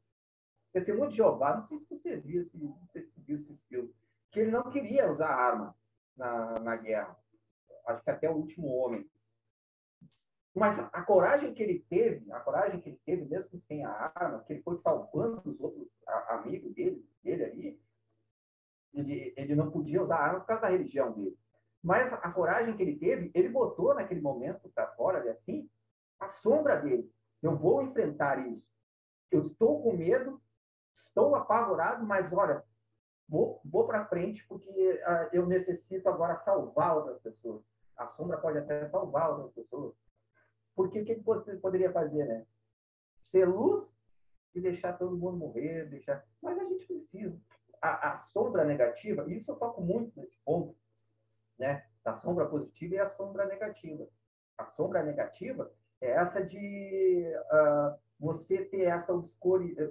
testemunho 0.72 1.12
de 1.12 1.18
Jeová, 1.18 1.58
não 1.58 1.68
sei 1.68 1.80
se 1.80 1.86
você 1.90 2.18
viu, 2.18 2.44
se 2.46 2.58
você 2.58 3.08
viu 3.18 3.38
esse 3.38 3.56
filme, 3.70 3.94
que 4.32 4.40
ele 4.40 4.50
não 4.50 4.72
queria 4.72 5.12
usar 5.12 5.28
arma 5.28 5.76
na, 6.18 6.60
na 6.60 6.76
guerra. 6.76 7.16
Acho 7.86 8.04
que 8.04 8.10
até 8.10 8.30
o 8.30 8.36
último 8.36 8.68
homem. 8.70 9.08
Mas 10.56 10.78
a 10.94 11.02
coragem 11.02 11.54
que 11.54 11.64
ele 11.64 11.80
teve, 11.90 12.32
a 12.32 12.40
coragem 12.40 12.80
que 12.80 12.90
ele 12.90 13.00
teve, 13.06 13.26
mesmo 13.26 13.60
sem 13.68 13.84
a 13.84 14.12
arma, 14.14 14.44
que 14.44 14.54
ele 14.54 14.62
foi 14.62 14.80
salvando 14.82 15.42
os 15.46 15.60
outros 15.60 15.88
amigos 16.30 16.74
dele, 16.76 17.04
dele 17.24 17.44
ali, 17.44 17.82
ele, 18.94 19.34
ele 19.36 19.56
não 19.56 19.72
podia 19.72 20.04
usar 20.04 20.18
a 20.18 20.24
arma 20.24 20.40
por 20.42 20.48
causa 20.48 20.62
da 20.62 20.70
religião 20.70 21.12
dele. 21.12 21.36
Mas 21.84 22.14
a 22.14 22.32
coragem 22.32 22.78
que 22.78 22.84
ele 22.84 22.98
teve, 22.98 23.32
ele 23.34 23.50
botou 23.50 23.96
naquele 23.96 24.22
momento 24.22 24.70
para 24.70 24.88
fora, 24.94 25.20
ali, 25.20 25.30
assim, 25.30 25.70
a 26.20 26.30
sombra 26.30 26.78
dele. 26.78 27.12
Eu 27.42 27.58
vou 27.58 27.82
enfrentar 27.82 28.48
isso. 28.48 28.64
Eu 29.32 29.48
estou 29.48 29.82
com 29.82 29.98
medo, 29.98 30.40
estou 31.08 31.36
apavorado, 31.36 32.06
mas 32.06 32.32
olha, 32.32 32.64
vou, 33.28 33.60
vou 33.66 33.86
para 33.88 34.06
frente 34.06 34.46
porque 34.48 34.70
uh, 34.70 35.30
eu 35.34 35.46
necessito 35.48 36.08
agora 36.08 36.42
salvar 36.46 36.96
outras 36.96 37.20
pessoas. 37.22 37.64
A 37.98 38.08
sombra 38.10 38.38
pode 38.38 38.60
até 38.60 38.88
salvar 38.90 39.32
outras 39.32 39.54
pessoas. 39.54 39.94
Porque 40.76 41.02
o 41.02 41.06
que 41.06 41.16
você 41.16 41.56
poderia 41.58 41.92
fazer, 41.92 42.26
né? 42.26 42.46
Ser 43.32 43.46
luz 43.46 43.88
e 44.56 44.62
deixar 44.62 44.98
todo 44.98 45.18
mundo 45.18 45.38
morrer, 45.38 45.90
deixar. 45.90 46.26
Mas 46.42 46.58
a 46.58 46.64
gente 46.64 46.86
precisa. 46.86 47.40
A, 47.82 48.14
a 48.14 48.20
sombra 48.28 48.64
negativa, 48.64 49.26
e 49.28 49.38
isso 49.38 49.52
eu 49.52 49.56
toco 49.58 49.82
muito 49.82 50.18
nesse 50.18 50.38
ponto, 50.46 50.76
né? 51.60 51.86
Da 52.04 52.18
sombra 52.22 52.46
positiva 52.48 52.96
e 52.96 53.00
a 53.00 53.10
sombra 53.16 53.46
negativa. 53.46 54.08
A 54.58 54.66
sombra 54.72 55.04
negativa 55.04 55.72
é 56.00 56.12
essa 56.12 56.42
de 56.46 57.26
uh, 57.52 58.00
você 58.20 58.66
ter 58.66 58.84
essa 58.84 59.14
obscuridade 59.14 59.84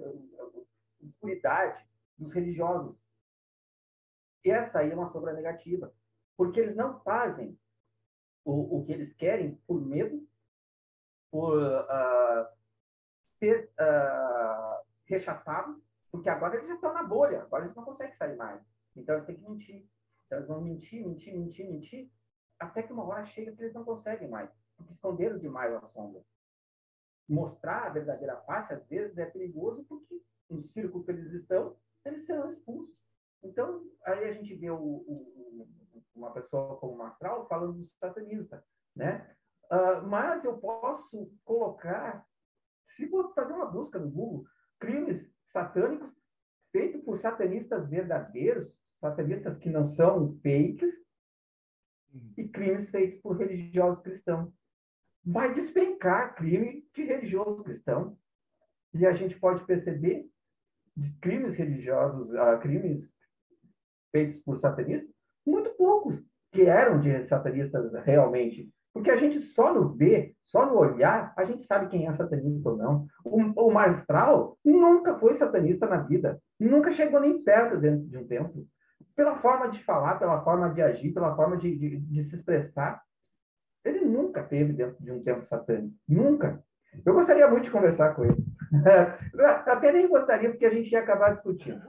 dos 2.17 2.31
religiosos. 2.31 2.95
E 4.43 4.51
essa 4.51 4.79
aí 4.79 4.91
é 4.91 4.95
uma 4.95 5.11
sombra 5.11 5.33
negativa, 5.33 5.93
porque 6.35 6.59
eles 6.59 6.75
não 6.75 6.99
fazem 7.01 7.57
o, 8.43 8.77
o 8.77 8.85
que 8.85 8.91
eles 8.91 9.13
querem 9.13 9.55
por 9.67 9.79
medo 9.81 10.27
por 11.33 11.57
uh, 11.57 12.47
ser 13.39 13.71
uh, 13.79 14.85
rechaçado, 15.07 15.81
porque 16.11 16.29
agora 16.29 16.57
eles 16.57 16.67
já 16.67 16.75
estão 16.75 16.93
na 16.93 17.01
bolha, 17.01 17.41
agora 17.41 17.63
eles 17.63 17.75
não 17.75 17.83
conseguem 17.83 18.15
sair 18.17 18.35
mais. 18.35 18.61
Então 18.95 19.15
eles 19.15 19.25
têm 19.25 19.37
que 19.37 19.49
mentir. 19.49 19.89
Então 20.27 20.37
eles 20.37 20.47
vão 20.47 20.61
mentir, 20.61 21.03
mentir, 21.03 21.35
mentir, 21.35 21.67
mentir, 21.67 22.11
até 22.59 22.83
que 22.83 22.93
uma 22.93 23.03
hora 23.03 23.25
chega 23.25 23.51
que 23.51 23.63
eles 23.63 23.73
não 23.73 23.83
conseguem 23.83 24.29
mais, 24.29 24.47
porque 24.77 24.93
esconderam 24.93 25.39
demais 25.39 25.73
a 25.73 25.81
sombra. 25.87 26.21
Mostrar 27.27 27.87
a 27.87 27.89
verdadeira 27.89 28.37
face, 28.41 28.71
às 28.71 28.87
vezes, 28.87 29.17
é 29.17 29.25
perigoso, 29.25 29.83
porque 29.85 30.21
no 30.51 30.61
círculo 30.67 31.03
que 31.03 31.09
eles 31.13 31.33
estão, 31.33 31.75
eles 32.05 32.27
serão 32.27 32.53
expulsos. 32.53 32.93
Então, 33.41 33.83
aí 34.05 34.25
a 34.25 34.33
gente 34.33 34.53
vê 34.53 34.69
o, 34.69 34.77
o, 34.77 35.67
uma 36.13 36.31
pessoa 36.31 36.77
como 36.77 36.95
Mastral 36.95 37.47
falando 37.47 37.73
do 37.73 37.89
satanista, 37.99 38.63
né? 38.95 39.35
Uh, 39.71 40.05
mas 40.07 40.43
eu 40.43 40.57
posso 40.57 41.31
colocar, 41.43 42.25
se 42.95 43.07
for 43.09 43.33
fazer 43.33 43.53
uma 43.53 43.65
busca 43.65 43.97
no 43.97 44.09
Google, 44.09 44.45
crimes 44.79 45.31
satânicos 45.51 46.11
feitos 46.71 47.01
por 47.03 47.19
satanistas 47.19 47.87
verdadeiros, 47.89 48.73
satanistas 48.99 49.57
que 49.57 49.69
não 49.69 49.85
são 49.85 50.33
fakes, 50.41 50.93
uhum. 52.13 52.33
e 52.37 52.47
crimes 52.47 52.89
feitos 52.89 53.21
por 53.21 53.37
religiosos 53.37 54.03
cristãos. 54.03 54.53
Vai 55.25 55.53
despencar 55.53 56.35
crime 56.35 56.85
de 56.93 57.03
religioso 57.03 57.63
cristão. 57.63 58.17
E 58.93 59.05
a 59.05 59.13
gente 59.13 59.39
pode 59.39 59.65
perceber 59.65 60.29
de 60.95 61.11
crimes 61.19 61.55
religiosos, 61.55 62.29
uh, 62.29 62.59
crimes 62.61 63.09
feitos 64.11 64.39
por 64.41 64.57
satanistas, 64.57 65.11
muito 65.45 65.71
poucos 65.71 66.23
que 66.51 66.63
eram 66.63 66.99
de 66.99 67.27
satanistas 67.27 67.91
realmente. 68.05 68.71
Porque 68.93 69.09
a 69.09 69.17
gente 69.17 69.39
só 69.39 69.73
no 69.73 69.89
ver, 69.89 70.35
só 70.43 70.67
no 70.67 70.77
olhar, 70.77 71.33
a 71.35 71.43
gente 71.43 71.65
sabe 71.65 71.89
quem 71.89 72.07
é 72.07 72.13
satanista 72.13 72.69
ou 72.69 72.77
não. 72.77 73.07
O, 73.25 73.67
o 73.67 73.73
magistral 73.73 74.57
nunca 74.63 75.17
foi 75.17 75.35
satanista 75.35 75.87
na 75.87 75.97
vida. 75.97 76.39
Nunca 76.59 76.93
chegou 76.93 77.19
nem 77.19 77.43
perto 77.43 77.77
dentro 77.77 78.05
de 78.07 78.17
um 78.17 78.27
templo. 78.27 78.65
Pela 79.15 79.39
forma 79.39 79.69
de 79.69 79.83
falar, 79.83 80.19
pela 80.19 80.43
forma 80.43 80.69
de 80.69 80.81
agir, 80.81 81.11
pela 81.11 81.35
forma 81.35 81.57
de, 81.57 81.75
de, 81.75 81.97
de 81.97 82.23
se 82.25 82.35
expressar. 82.35 83.01
Ele 83.83 84.05
nunca 84.05 84.43
teve 84.43 84.73
dentro 84.73 85.03
de 85.03 85.11
um 85.11 85.23
templo 85.23 85.45
satânico. 85.47 85.95
Nunca. 86.07 86.63
Eu 87.03 87.13
gostaria 87.15 87.47
muito 87.47 87.65
de 87.65 87.71
conversar 87.71 88.13
com 88.13 88.23
ele. 88.23 88.37
Até 89.65 89.91
nem 89.91 90.07
gostaria, 90.07 90.49
porque 90.49 90.65
a 90.65 90.69
gente 90.69 90.91
ia 90.91 90.99
acabar 90.99 91.33
discutindo. 91.33 91.81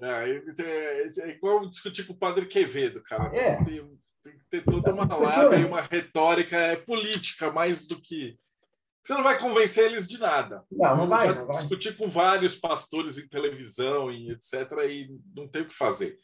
É, 0.00 0.30
é, 0.60 1.10
é 1.16 1.28
igual 1.30 1.60
discutir 1.68 2.04
com 2.06 2.12
o 2.12 2.18
padre 2.18 2.46
Quevedo, 2.46 3.00
cara. 3.02 3.34
É. 3.34 3.62
Tem, 3.64 3.88
tem 4.22 4.38
que 4.38 4.44
ter 4.48 4.64
toda 4.64 4.94
uma 4.94 5.16
lábia 5.16 5.58
e 5.58 5.64
uma 5.64 5.80
retórica 5.80 6.56
é 6.56 6.76
política, 6.76 7.50
mais 7.50 7.86
do 7.86 8.00
que. 8.00 8.38
Você 9.02 9.14
não 9.14 9.22
vai 9.24 9.36
convencer 9.36 9.86
eles 9.86 10.06
de 10.06 10.16
nada. 10.16 10.64
Não, 10.70 10.96
não 10.96 11.08
vai, 11.08 11.34
não 11.34 11.46
vai. 11.46 11.58
Discutir 11.58 11.96
com 11.96 12.08
vários 12.08 12.54
pastores 12.54 13.18
em 13.18 13.26
televisão 13.28 14.12
e 14.12 14.30
etc. 14.30 14.54
e 14.88 15.08
não 15.34 15.48
tem 15.48 15.62
o 15.62 15.68
que 15.68 15.74
fazer. 15.74 16.16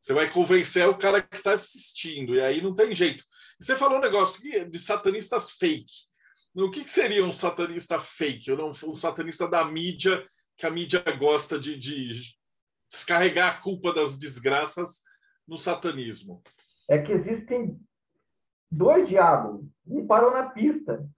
Você 0.00 0.14
vai 0.14 0.30
convencer 0.30 0.88
o 0.88 0.96
cara 0.96 1.20
que 1.20 1.36
está 1.36 1.54
assistindo, 1.54 2.34
e 2.34 2.40
aí 2.40 2.62
não 2.62 2.74
tem 2.74 2.94
jeito. 2.94 3.22
Você 3.60 3.74
falou 3.76 3.98
um 3.98 4.02
negócio 4.02 4.40
de 4.70 4.78
satanistas 4.78 5.50
fake. 5.50 6.08
O 6.54 6.70
que, 6.70 6.88
seria 6.88 7.24
um 7.24 7.32
satanista 7.32 7.98
fake? 7.98 8.52
Ou 8.52 8.70
um 8.70 8.94
satanista 8.94 9.46
da 9.46 9.64
mídia, 9.64 10.24
que 10.56 10.66
a 10.66 10.70
mídia 10.70 11.02
gosta 11.18 11.58
de, 11.58 11.76
de 11.76 12.12
descarregar 12.90 13.52
a 13.52 13.60
culpa 13.60 13.92
das 13.92 14.16
desgraças 14.16 15.02
no 15.46 15.58
satanismo? 15.58 16.42
É 16.90 16.98
que 16.98 17.12
existem 17.12 17.80
dois 18.68 19.08
diabos. 19.08 19.64
Um 19.86 20.08
parou 20.08 20.32
na 20.32 20.50
pista, 20.50 21.08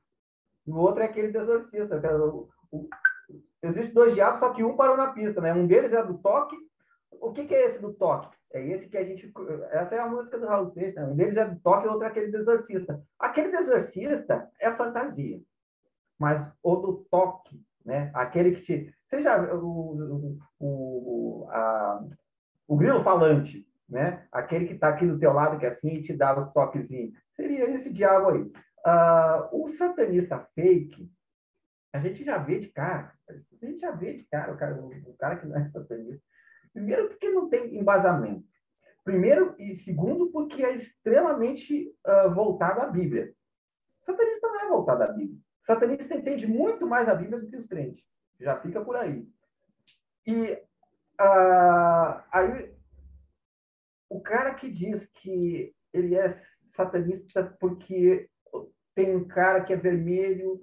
e 0.67 0.71
o 0.71 0.77
outro 0.77 1.03
é 1.03 1.07
aquele 1.07 1.35
exorcista. 1.35 1.95
É 1.97 2.15
o, 2.15 2.47
o, 2.71 2.89
existe 3.63 3.95
dois 3.95 4.15
diabos, 4.15 4.41
só 4.41 4.53
que 4.53 4.63
um 4.63 4.77
parou 4.77 4.99
na 4.99 5.13
pista, 5.13 5.41
né? 5.41 5.55
Um 5.55 5.67
deles 5.67 5.91
é 5.95 6.05
do 6.05 6.19
toque. 6.19 6.55
O 7.11 7.33
que, 7.33 7.47
que 7.47 7.55
é 7.55 7.71
esse 7.71 7.79
do 7.79 7.95
toque? 7.95 8.37
É 8.53 8.63
esse 8.67 8.87
que 8.87 8.99
a 8.99 9.05
gente. 9.05 9.33
Essa 9.71 9.95
é 9.95 9.99
a 9.99 10.07
música 10.07 10.39
do 10.39 10.47
Raul 10.47 10.71
Seixas. 10.73 10.95
Né? 10.95 11.05
Um 11.05 11.17
deles 11.17 11.39
é 11.39 11.47
do 11.47 11.59
toque 11.61 11.87
e 11.87 11.89
o 11.89 11.93
outro 11.93 12.07
é 12.07 12.11
aquele 12.11 12.31
do 12.31 12.37
exorcista. 12.37 13.03
Aquele 13.19 13.49
do 13.49 13.57
exorcista 13.57 14.51
é 14.61 14.71
fantasia. 14.73 15.41
Mas 16.19 16.53
o 16.63 16.77
do 16.77 17.07
toque, 17.11 17.65
né? 17.83 18.11
Aquele 18.13 18.57
que 18.57 18.61
te. 18.61 18.95
Seja 19.09 19.55
o, 19.55 20.37
o, 20.61 21.47
a, 21.51 22.05
o 22.69 22.77
grilo 22.77 23.03
falante, 23.03 23.67
né? 23.93 24.27
Aquele 24.33 24.67
que 24.67 24.75
está 24.75 24.89
aqui 24.89 25.07
do 25.07 25.19
teu 25.19 25.33
lado, 25.33 25.59
que 25.59 25.67
é 25.67 25.69
assim, 25.69 25.97
e 25.97 26.03
te 26.03 26.15
dá 26.15 26.39
os 26.39 26.51
toquezinhos. 26.53 27.15
Seria 27.37 27.71
esse 27.71 27.93
diabo 27.93 28.31
aí. 28.31 28.41
Uh, 28.41 29.63
o 29.63 29.69
satanista 29.77 30.39
fake, 30.55 31.09
a 31.93 32.01
gente 32.01 32.25
já 32.25 32.39
vê 32.39 32.59
de 32.59 32.69
cara. 32.69 33.13
A 33.29 33.67
gente 33.67 33.79
já 33.79 33.91
vê 33.93 34.15
de 34.15 34.25
cara 34.25 34.53
o 34.53 34.57
cara, 34.57 34.75
o 34.83 35.17
cara 35.17 35.37
que 35.37 35.47
não 35.47 35.57
é 35.57 35.69
satanista. 35.69 36.25
Primeiro, 36.73 37.09
porque 37.09 37.29
não 37.29 37.49
tem 37.51 37.79
embasamento. 37.79 38.47
Primeiro 39.05 39.55
e 39.59 39.77
segundo, 39.77 40.31
porque 40.33 40.65
é 40.65 40.77
extremamente 40.77 41.95
uh, 42.07 42.33
voltado 42.35 42.81
à 42.81 42.87
Bíblia. 42.87 43.33
O 44.01 44.05
satanista 44.07 44.49
não 44.49 44.61
é 44.61 44.69
voltado 44.69 45.03
à 45.03 45.09
Bíblia. 45.09 45.39
O 45.63 45.67
satanista 45.67 46.15
entende 46.15 46.47
muito 46.47 46.87
mais 46.87 47.09
a 47.09 47.15
Bíblia 47.15 47.39
do 47.39 47.47
que 47.47 47.57
os 47.57 47.67
crentes. 47.67 48.03
Já 48.41 48.59
fica 48.61 48.81
por 48.81 48.97
aí. 48.97 49.29
E 50.27 50.53
uh, 51.21 52.23
aí, 52.33 52.72
o 54.17 54.21
cara 54.21 54.55
que 54.55 54.71
diz 54.71 55.07
que 55.15 55.75
ele 55.93 56.15
é 56.15 56.41
satanista 56.77 57.57
porque 57.59 58.29
tem 58.95 59.17
um 59.17 59.27
cara 59.27 59.65
que 59.65 59.73
é 59.73 59.77
vermelho, 59.77 60.63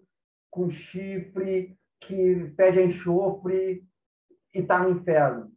com 0.52 0.70
chifre, 0.70 1.76
que 2.02 2.54
pede 2.56 2.82
enxofre 2.82 3.84
e 4.54 4.60
está 4.60 4.80
no 4.80 4.92
inferno. 4.92 5.52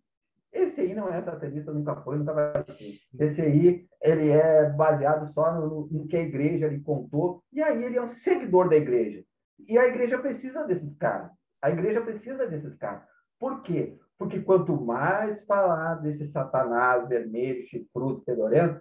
Esse 0.53 0.81
aí 0.83 0.95
não 0.95 1.09
é 1.09 1.23
satanista, 1.23 1.73
nunca 1.73 1.97
foi, 1.97 2.19
nunca 2.19 2.33
vai 2.33 2.65
ser. 2.65 2.99
Esse 3.19 3.41
aí, 3.41 3.87
ele 4.03 4.31
é 4.31 4.71
baseado 4.71 5.33
só 5.33 5.55
no, 5.55 5.87
no, 5.87 6.07
que 6.07 6.17
a 6.17 6.23
igreja 6.23 6.69
lhe 6.69 6.81
contou, 6.81 7.43
e 7.53 7.63
aí 7.63 7.85
ele 7.85 7.97
é 7.97 8.03
um 8.03 8.09
seguidor 8.09 8.69
da 8.69 8.77
igreja. 8.77 9.25
E 9.67 9.79
a 9.79 9.87
igreja 9.87 10.19
precisa 10.19 10.65
desses 10.65 10.95
caras. 10.97 11.31
A 11.61 11.71
igreja 11.71 12.01
precisa 12.03 12.47
desses 12.47 12.75
caras. 12.77 13.03
Por 13.39 13.63
quê? 13.63 13.99
Porque 14.23 14.41
quanto 14.41 14.81
mais 14.81 15.45
falar 15.45 15.97
desse 15.97 16.29
satanás 16.29 17.09
vermelho, 17.09 17.67
chifrudo, 17.67 18.23
fedorento, 18.25 18.81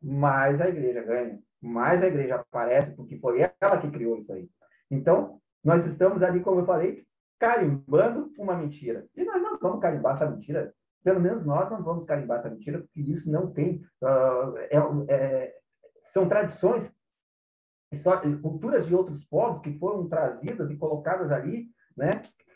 mais 0.00 0.60
a 0.60 0.68
igreja 0.68 1.02
ganha. 1.02 1.38
Mais 1.60 2.02
a 2.02 2.06
igreja 2.06 2.36
aparece, 2.36 2.90
porque 2.96 3.18
foi 3.18 3.40
ela 3.40 3.80
que 3.80 3.90
criou 3.90 4.18
isso 4.18 4.32
aí. 4.32 4.48
Então, 4.90 5.40
nós 5.62 5.84
estamos 5.86 6.22
ali, 6.22 6.40
como 6.40 6.60
eu 6.60 6.66
falei, 6.66 7.04
carimbando 7.38 8.30
uma 8.38 8.56
mentira. 8.56 9.06
E 9.14 9.24
nós 9.24 9.40
não 9.42 9.58
vamos 9.58 9.80
carimbar 9.80 10.16
essa 10.16 10.28
mentira 10.28 10.72
pelo 11.02 11.20
menos 11.20 11.44
nós 11.44 11.68
não 11.70 11.82
vamos 11.82 12.04
carimbar 12.04 12.38
essa 12.38 12.50
mentira, 12.50 12.78
porque 12.78 13.00
isso 13.00 13.30
não 13.30 13.50
tem. 13.50 13.84
Uh, 14.00 14.56
é, 14.70 15.12
é, 15.12 15.54
são 16.12 16.28
tradições, 16.28 16.90
culturas 18.40 18.86
de 18.86 18.94
outros 18.94 19.22
povos 19.24 19.60
que 19.60 19.76
foram 19.78 20.08
trazidas 20.08 20.70
e 20.70 20.76
colocadas 20.76 21.30
ali, 21.30 21.66
né? 21.96 22.10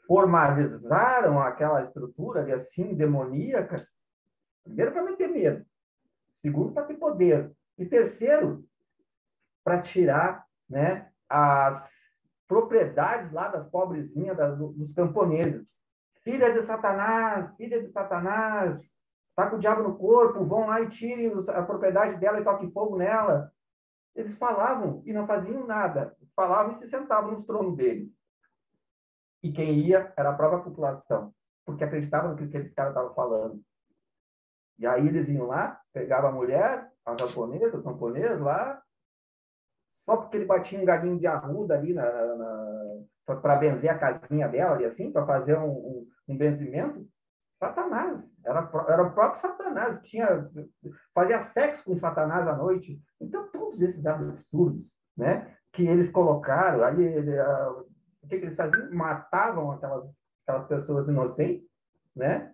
Formalizaram 0.07 1.40
aquela 1.40 1.82
estrutura 1.82 2.40
ali 2.40 2.52
assim, 2.52 2.94
demoníaca, 2.94 3.86
primeiro 4.64 4.92
para 4.92 5.02
meter 5.02 5.28
medo, 5.28 5.64
segundo 6.40 6.72
para 6.72 6.84
ter 6.84 6.94
poder, 6.94 7.52
e 7.78 7.84
terceiro, 7.84 8.64
para 9.64 9.82
tirar 9.82 10.44
né, 10.68 11.11
as 11.28 11.88
propriedades 12.46 13.32
lá 13.32 13.48
das 13.48 13.68
pobrezinhas, 13.68 14.36
das, 14.36 14.57
dos 14.57 14.92
camponeses 14.94 15.66
filha 16.26 16.52
de 16.52 16.66
Satanás, 16.66 17.54
filha 17.57 17.80
de 17.80 17.88
Satanás, 17.92 18.80
está 19.28 19.48
com 19.48 19.57
o 19.57 19.59
diabo 19.61 19.84
no 19.84 19.96
corpo, 19.96 20.44
vão 20.44 20.66
lá 20.66 20.80
e 20.80 20.90
tirem 20.90 21.32
a 21.46 21.62
propriedade 21.62 22.18
dela 22.18 22.40
e 22.40 22.44
toquem 22.44 22.72
fogo 22.72 22.96
nela. 22.96 23.52
Eles 24.12 24.36
falavam 24.36 25.02
e 25.07 25.12
não 25.12 25.24
faziam 25.24 25.64
nada. 25.64 26.16
Falavam 26.34 26.72
e 26.72 26.78
se 26.80 26.90
sentavam 26.90 27.30
nos 27.30 27.46
tronos 27.46 27.76
deles. 27.76 28.11
E 29.43 29.53
quem 29.53 29.78
ia 29.80 30.12
era 30.16 30.30
a 30.30 30.34
própria 30.34 30.62
população, 30.62 31.32
porque 31.64 31.84
acreditavam 31.84 32.30
no 32.30 32.37
que 32.37 32.45
aqueles 32.45 32.72
caras 32.72 32.93
estavam 32.93 33.14
falando. 33.14 33.61
E 34.78 34.87
aí 34.87 35.07
eles 35.07 35.28
iam 35.28 35.47
lá, 35.47 35.80
pegavam 35.93 36.30
a 36.30 36.32
mulher, 36.32 36.91
a 37.05 37.14
camponesa, 37.14 37.78
o 37.78 37.82
camponês 37.82 38.41
lá, 38.41 38.82
só 39.97 40.16
porque 40.16 40.37
ele 40.37 40.47
batia 40.47 40.80
um 40.80 40.84
galinho 40.84 41.18
de 41.18 41.26
arruda 41.26 41.74
ali 41.74 41.93
na, 41.93 42.05
na 42.37 42.76
para 43.24 43.57
benzer 43.57 43.91
a 43.91 43.99
casinha 43.99 44.49
dela, 44.49 44.76
ali 44.76 44.84
assim, 44.84 45.11
para 45.11 45.26
fazer 45.26 45.59
um, 45.59 45.68
um, 45.68 46.09
um 46.28 46.37
benzimento, 46.37 47.05
Satanás. 47.59 48.22
Era, 48.45 48.70
era 48.89 49.03
o 49.03 49.12
próprio 49.12 49.41
Satanás. 49.41 50.01
Tinha, 50.03 50.49
fazia 51.12 51.43
sexo 51.47 51.82
com 51.84 51.97
Satanás 51.97 52.47
à 52.47 52.55
noite. 52.55 53.01
Então, 53.20 53.49
todos 53.49 53.80
esses 53.80 54.07
absurdos 54.07 54.97
né, 55.16 55.57
que 55.72 55.87
eles 55.87 56.09
colocaram, 56.11 56.84
aí, 56.84 57.03
ele, 57.03 57.37
a, 57.37 57.74
o 58.27 58.29
que, 58.29 58.39
que, 58.41 58.47
eles 58.47 58.57
faziam? 58.57 58.91
Matavam 58.93 59.70
aquelas, 59.70 60.11
aquelas 60.43 60.66
pessoas 60.66 61.09
inocentes, 61.09 61.64
né? 62.14 62.53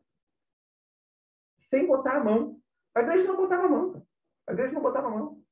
Sem 1.70 1.86
botar 1.86 2.16
a 2.18 2.24
mão. 2.24 2.58
A 2.94 3.00
igreja 3.00 3.24
não 3.24 3.36
botava 3.36 3.64
a 3.64 3.68
mão. 3.68 4.06
A 4.46 4.52
igreja 4.52 4.72
não 4.72 4.82
botava 4.82 5.08
a 5.08 5.10
mão. 5.10 5.42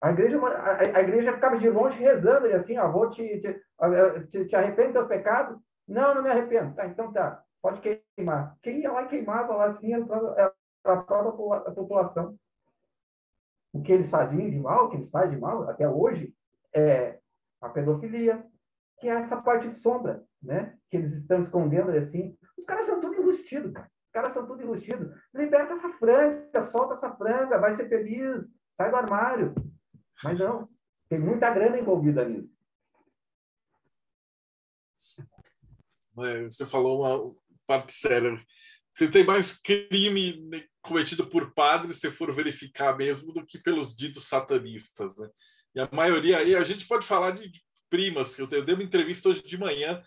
A 0.00 0.10
igreja, 0.10 0.38
a, 0.40 0.78
a 0.78 1.00
igreja 1.00 1.32
ficava 1.32 1.58
de 1.58 1.68
longe 1.68 1.98
rezando, 1.98 2.46
e 2.46 2.52
assim, 2.52 2.78
ó, 2.78 2.88
vou 2.88 3.10
te, 3.10 3.40
te, 3.40 3.60
te, 4.30 4.44
te 4.46 4.54
arrependo 4.54 4.92
dos 4.92 5.08
pecados? 5.08 5.58
Não, 5.88 6.14
não 6.14 6.22
me 6.22 6.30
arrependo. 6.30 6.76
Tá, 6.76 6.86
então 6.86 7.12
tá, 7.12 7.42
pode 7.60 7.80
queimar. 7.80 8.56
Quem 8.62 8.80
ia 8.80 8.92
lá 8.92 9.02
e 9.02 9.08
queimava 9.08 9.56
lá 9.56 9.66
assim 9.66 9.92
era 9.92 10.54
a 10.84 10.96
própria 10.98 11.72
população. 11.72 12.38
O 13.72 13.82
que 13.82 13.90
eles 13.90 14.08
faziam 14.08 14.48
de 14.48 14.58
mal, 14.58 14.86
o 14.86 14.90
que 14.90 14.96
eles 14.96 15.10
fazem 15.10 15.30
de 15.30 15.40
mal 15.40 15.68
até 15.68 15.88
hoje, 15.88 16.32
é 16.72 17.18
a 17.60 17.68
pedofilia, 17.68 18.44
que 19.00 19.08
é 19.08 19.12
essa 19.12 19.36
parte 19.40 19.70
sombra, 19.80 20.24
né? 20.42 20.76
Que 20.90 20.96
eles 20.96 21.12
estão 21.14 21.42
escondendo 21.42 21.90
assim. 21.90 22.36
Os 22.56 22.64
caras 22.64 22.86
são 22.86 23.00
tudo 23.00 23.14
enrustidos. 23.14 23.72
Os 23.72 24.12
caras 24.12 24.32
são 24.34 24.46
tudo 24.46 24.62
enrustidos. 24.62 25.14
Liberta 25.34 25.74
essa 25.74 25.90
franga, 25.98 26.62
solta 26.70 26.94
essa 26.94 27.16
franga, 27.16 27.58
vai 27.58 27.76
ser 27.76 27.88
feliz, 27.88 28.44
sai 28.76 28.90
do 28.90 28.96
armário. 28.96 29.54
Mas 30.22 30.38
não, 30.38 30.68
tem 31.08 31.18
muita 31.18 31.50
grana 31.50 31.78
envolvida 31.78 32.28
nisso. 32.28 32.50
Você 36.50 36.66
falou 36.66 37.00
uma 37.00 37.34
parte 37.66 37.92
séria. 37.92 38.36
Você 38.92 39.08
tem 39.08 39.24
mais 39.24 39.52
crime 39.52 40.68
cometido 40.82 41.28
por 41.28 41.54
padres, 41.54 42.00
se 42.00 42.10
for 42.10 42.32
verificar 42.32 42.96
mesmo, 42.96 43.32
do 43.32 43.46
que 43.46 43.58
pelos 43.58 43.94
ditos 43.94 44.26
satanistas. 44.26 45.16
Né? 45.16 45.28
E 45.76 45.80
a 45.80 45.88
maioria 45.92 46.38
aí, 46.38 46.56
a 46.56 46.64
gente 46.64 46.88
pode 46.88 47.06
falar 47.06 47.32
de 47.32 47.62
primas. 47.88 48.38
Eu 48.38 48.46
dei 48.46 48.74
uma 48.74 48.82
entrevista 48.82 49.28
hoje 49.28 49.42
de 49.42 49.58
manhã 49.58 50.02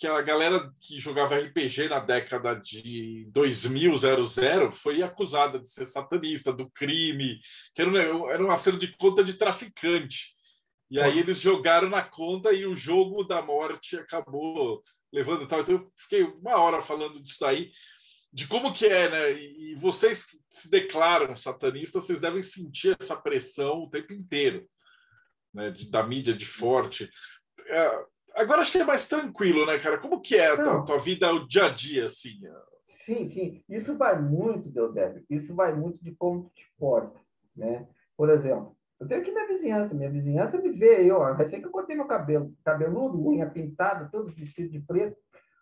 que 0.00 0.06
a 0.06 0.22
galera 0.22 0.72
que 0.80 0.98
jogava 0.98 1.38
RPG 1.38 1.88
na 1.88 2.00
década 2.00 2.54
de 2.54 3.28
2000, 3.32 3.98
00, 3.98 4.72
foi 4.72 5.02
acusada 5.02 5.58
de 5.58 5.68
ser 5.68 5.86
satanista, 5.86 6.50
do 6.50 6.70
crime, 6.70 7.38
que 7.74 7.82
era, 7.82 7.90
um, 7.90 8.30
era 8.30 8.42
um 8.42 8.50
acerto 8.50 8.78
de 8.78 8.96
conta 8.96 9.22
de 9.22 9.34
traficante. 9.34 10.34
E 10.90 10.98
aí 10.98 11.18
eles 11.18 11.38
jogaram 11.38 11.90
na 11.90 12.02
conta 12.02 12.50
e 12.50 12.64
o 12.64 12.74
jogo 12.74 13.22
da 13.24 13.42
morte 13.42 13.96
acabou 13.96 14.82
levando 15.12 15.46
tal. 15.46 15.60
Então 15.60 15.74
eu 15.74 15.92
fiquei 15.94 16.22
uma 16.22 16.56
hora 16.56 16.80
falando 16.80 17.20
disso 17.20 17.38
daí, 17.40 17.70
de 18.32 18.46
como 18.48 18.72
que 18.72 18.86
é, 18.86 19.08
né? 19.10 19.32
E 19.32 19.74
vocês 19.74 20.24
que 20.24 20.38
se 20.48 20.70
declaram 20.70 21.36
satanistas, 21.36 22.06
vocês 22.06 22.22
devem 22.22 22.42
sentir 22.42 22.96
essa 22.98 23.16
pressão 23.16 23.82
o 23.82 23.90
tempo 23.90 24.14
inteiro, 24.14 24.66
né? 25.52 25.70
De, 25.70 25.90
da 25.90 26.02
mídia 26.02 26.34
de 26.34 26.46
forte. 26.46 27.10
É, 27.68 28.04
Agora 28.34 28.60
acho 28.60 28.72
que 28.72 28.78
é 28.78 28.84
mais 28.84 29.06
tranquilo, 29.08 29.66
né, 29.66 29.78
cara? 29.78 29.98
Como 29.98 30.20
que 30.20 30.36
é 30.36 30.48
a 30.48 30.56
tua, 30.56 30.84
tua, 30.84 30.98
vida, 30.98 31.32
o 31.32 31.46
dia 31.46 31.66
a 31.66 31.68
dia, 31.68 32.06
assim? 32.06 32.40
Sim, 33.04 33.28
sim. 33.30 33.62
Isso 33.68 33.96
vai 33.96 34.20
muito, 34.20 34.68
Deodébio. 34.68 35.24
Isso 35.28 35.54
vai 35.54 35.74
muito 35.74 36.02
de 36.02 36.12
como 36.12 36.44
tu 36.44 36.50
te 36.54 36.64
porta, 36.78 37.18
né? 37.56 37.86
Por 38.16 38.28
exemplo, 38.30 38.76
eu 39.00 39.08
tenho 39.08 39.20
aqui 39.20 39.32
minha 39.32 39.48
vizinhança. 39.48 39.94
Minha 39.94 40.10
vizinhança 40.10 40.58
me 40.58 40.70
vê 40.70 40.96
aí, 40.96 41.10
ó. 41.10 41.34
Vai 41.34 41.48
ser 41.48 41.60
que 41.60 41.66
eu 41.66 41.70
cortei 41.70 41.96
meu 41.96 42.06
cabelo. 42.06 42.52
Cabeludo, 42.64 43.26
unha 43.26 43.48
pintada, 43.48 44.08
todo 44.10 44.32
vestido 44.32 44.70
de 44.70 44.80
preto. 44.80 45.16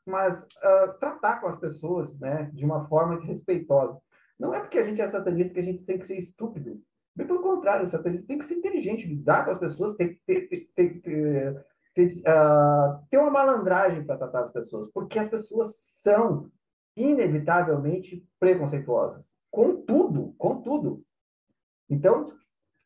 Mas 0.05 0.39
uh, 0.39 0.99
tratar 0.99 1.41
com 1.41 1.49
as 1.49 1.59
pessoas, 1.59 2.17
né? 2.19 2.51
De 2.53 2.65
uma 2.65 2.87
forma 2.89 3.21
respeitosa. 3.21 3.99
Não 4.39 4.55
é 4.55 4.61
porque 4.61 4.79
a 4.79 4.85
gente 4.85 5.01
é 5.01 5.11
satanista 5.11 5.55
que 5.55 5.61
a 5.61 5.65
gente 5.65 5.85
tem 5.85 5.99
que 5.99 6.07
ser 6.07 6.19
estúpido. 6.19 6.81
Bem 7.19 7.27
pelo 7.27 7.43
contrário, 7.43 7.85
o 7.85 7.91
satanista 7.91 8.29
tem 8.29 8.39
que 8.39 8.45
ser 8.45 8.55
inteligente, 8.55 9.05
lidar 9.05 9.45
com 9.45 9.51
as 9.51 9.59
pessoas, 9.59 9.97
tem 9.97 10.15
que 10.15 10.21
ter, 10.25 10.43
ter, 10.43 10.69
ter, 10.73 11.65
ter, 11.93 12.13
uh, 12.21 13.05
ter 13.11 13.19
uma 13.19 13.29
malandragem 13.29 14.05
para 14.05 14.19
tratar 14.19 14.45
as 14.45 14.53
pessoas, 14.53 14.89
porque 14.93 15.19
as 15.19 15.29
pessoas 15.29 15.75
são 16.01 16.49
inevitavelmente 16.97 18.25
preconceituosas. 18.39 19.25
Com 19.51 19.83
tudo, 19.83 20.33
com 20.39 20.63
tudo. 20.63 21.03
Então, 21.91 22.29
o 22.29 22.33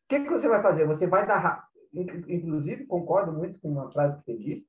que, 0.09 0.21
que 0.21 0.29
você 0.29 0.47
vai 0.47 0.63
fazer? 0.63 0.87
Você 0.87 1.05
vai 1.05 1.27
dar. 1.27 1.67
Inclusive, 1.93 2.87
concordo 2.87 3.31
muito 3.31 3.59
com 3.59 3.69
uma 3.69 3.91
frase 3.91 4.17
que 4.17 4.25
você 4.25 4.35
disse, 4.35 4.67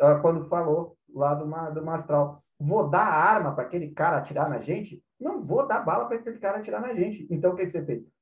uh, 0.00 0.18
quando 0.22 0.48
falou 0.48 0.96
lá 1.14 1.34
do, 1.34 1.44
do 1.74 1.84
Mastral. 1.84 2.42
Vou 2.58 2.88
dar 2.88 3.04
arma 3.04 3.54
para 3.54 3.64
aquele 3.64 3.90
cara 3.90 4.16
atirar 4.16 4.48
na 4.48 4.60
gente? 4.60 5.04
Não 5.20 5.44
vou 5.44 5.66
dar 5.66 5.80
bala 5.80 6.06
para 6.06 6.16
aquele 6.16 6.38
cara 6.38 6.56
atirar 6.56 6.80
na 6.80 6.94
gente. 6.94 7.26
Então, 7.30 7.52
o 7.52 7.54
que, 7.54 7.66
que 7.66 7.72
você 7.72 7.84
fez? 7.84 8.17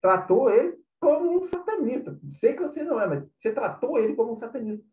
Tratou 0.00 0.50
ele 0.50 0.78
como 1.00 1.38
um 1.38 1.44
satanista. 1.44 2.18
Sei 2.40 2.54
que 2.54 2.62
você 2.62 2.82
não 2.82 3.00
é, 3.00 3.06
mas 3.06 3.24
você 3.40 3.52
tratou 3.52 3.98
ele 3.98 4.14
como 4.14 4.32
um 4.32 4.38
satanista. 4.38 4.84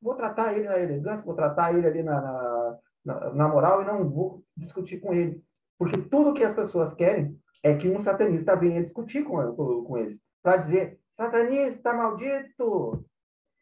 Vou 0.00 0.14
tratar 0.14 0.54
ele 0.54 0.66
na 0.66 0.78
elegância, 0.78 1.24
vou 1.24 1.34
tratar 1.34 1.74
ele 1.74 1.86
ali 1.86 2.02
na, 2.02 2.78
na, 3.04 3.34
na, 3.34 3.48
moral 3.48 3.82
e 3.82 3.86
não 3.86 4.08
vou 4.08 4.42
discutir 4.56 4.98
com 5.00 5.12
ele. 5.12 5.42
Porque 5.78 6.00
tudo 6.02 6.34
que 6.34 6.44
as 6.44 6.54
pessoas 6.54 6.94
querem 6.94 7.38
é 7.62 7.76
que 7.76 7.88
um 7.88 8.02
satanista 8.02 8.56
venha 8.56 8.82
discutir 8.82 9.24
com, 9.24 9.54
com, 9.54 9.84
com. 9.84 10.18
Para 10.42 10.56
dizer, 10.58 10.98
satanista 11.16 11.92
maldito, 11.92 13.04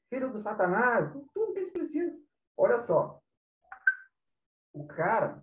filho 0.09 0.33
do 0.33 0.41
satanás, 0.41 1.13
tudo 1.35 1.53
que 1.53 1.59
eles 1.59 1.73
precisam. 1.73 2.17
Olha 2.57 2.79
só. 2.81 3.21
O 4.73 4.87
cara 4.87 5.43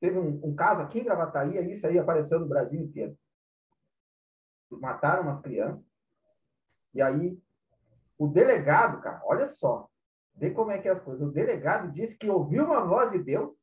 teve 0.00 0.18
um, 0.18 0.40
um 0.44 0.54
caso 0.54 0.82
aqui 0.82 1.00
em 1.00 1.04
Gravataí, 1.04 1.74
isso 1.74 1.86
aí 1.86 1.98
apareceu 1.98 2.38
no 2.38 2.48
Brasil 2.48 2.80
inteiro 2.80 3.16
mataram 4.70 5.22
umas 5.22 5.40
crianças. 5.40 5.84
E 6.94 7.00
aí, 7.00 7.38
o 8.18 8.26
delegado, 8.28 9.00
cara, 9.00 9.20
olha 9.24 9.48
só, 9.48 9.88
vê 10.36 10.50
como 10.50 10.70
é 10.70 10.78
que 10.78 10.88
é 10.88 10.92
as 10.92 11.02
coisas. 11.02 11.26
O 11.26 11.32
delegado 11.32 11.92
disse 11.92 12.16
que 12.16 12.28
ouviu 12.28 12.64
uma 12.64 12.84
voz 12.84 13.10
de 13.12 13.18
Deus 13.18 13.56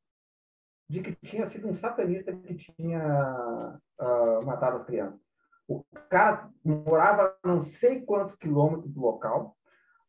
de 0.89 1.01
que 1.01 1.15
tinha 1.27 1.47
sido 1.49 1.67
um 1.67 1.75
satanista 1.75 2.31
que 2.31 2.55
tinha 2.55 3.77
uh, 3.99 4.45
matado 4.45 4.77
as 4.77 4.85
crianças. 4.85 5.19
O 5.67 5.83
cara 6.09 6.49
morava 6.63 7.35
não 7.43 7.61
sei 7.63 8.01
quantos 8.01 8.35
quilômetros 8.35 8.93
do 8.93 9.01
local. 9.01 9.55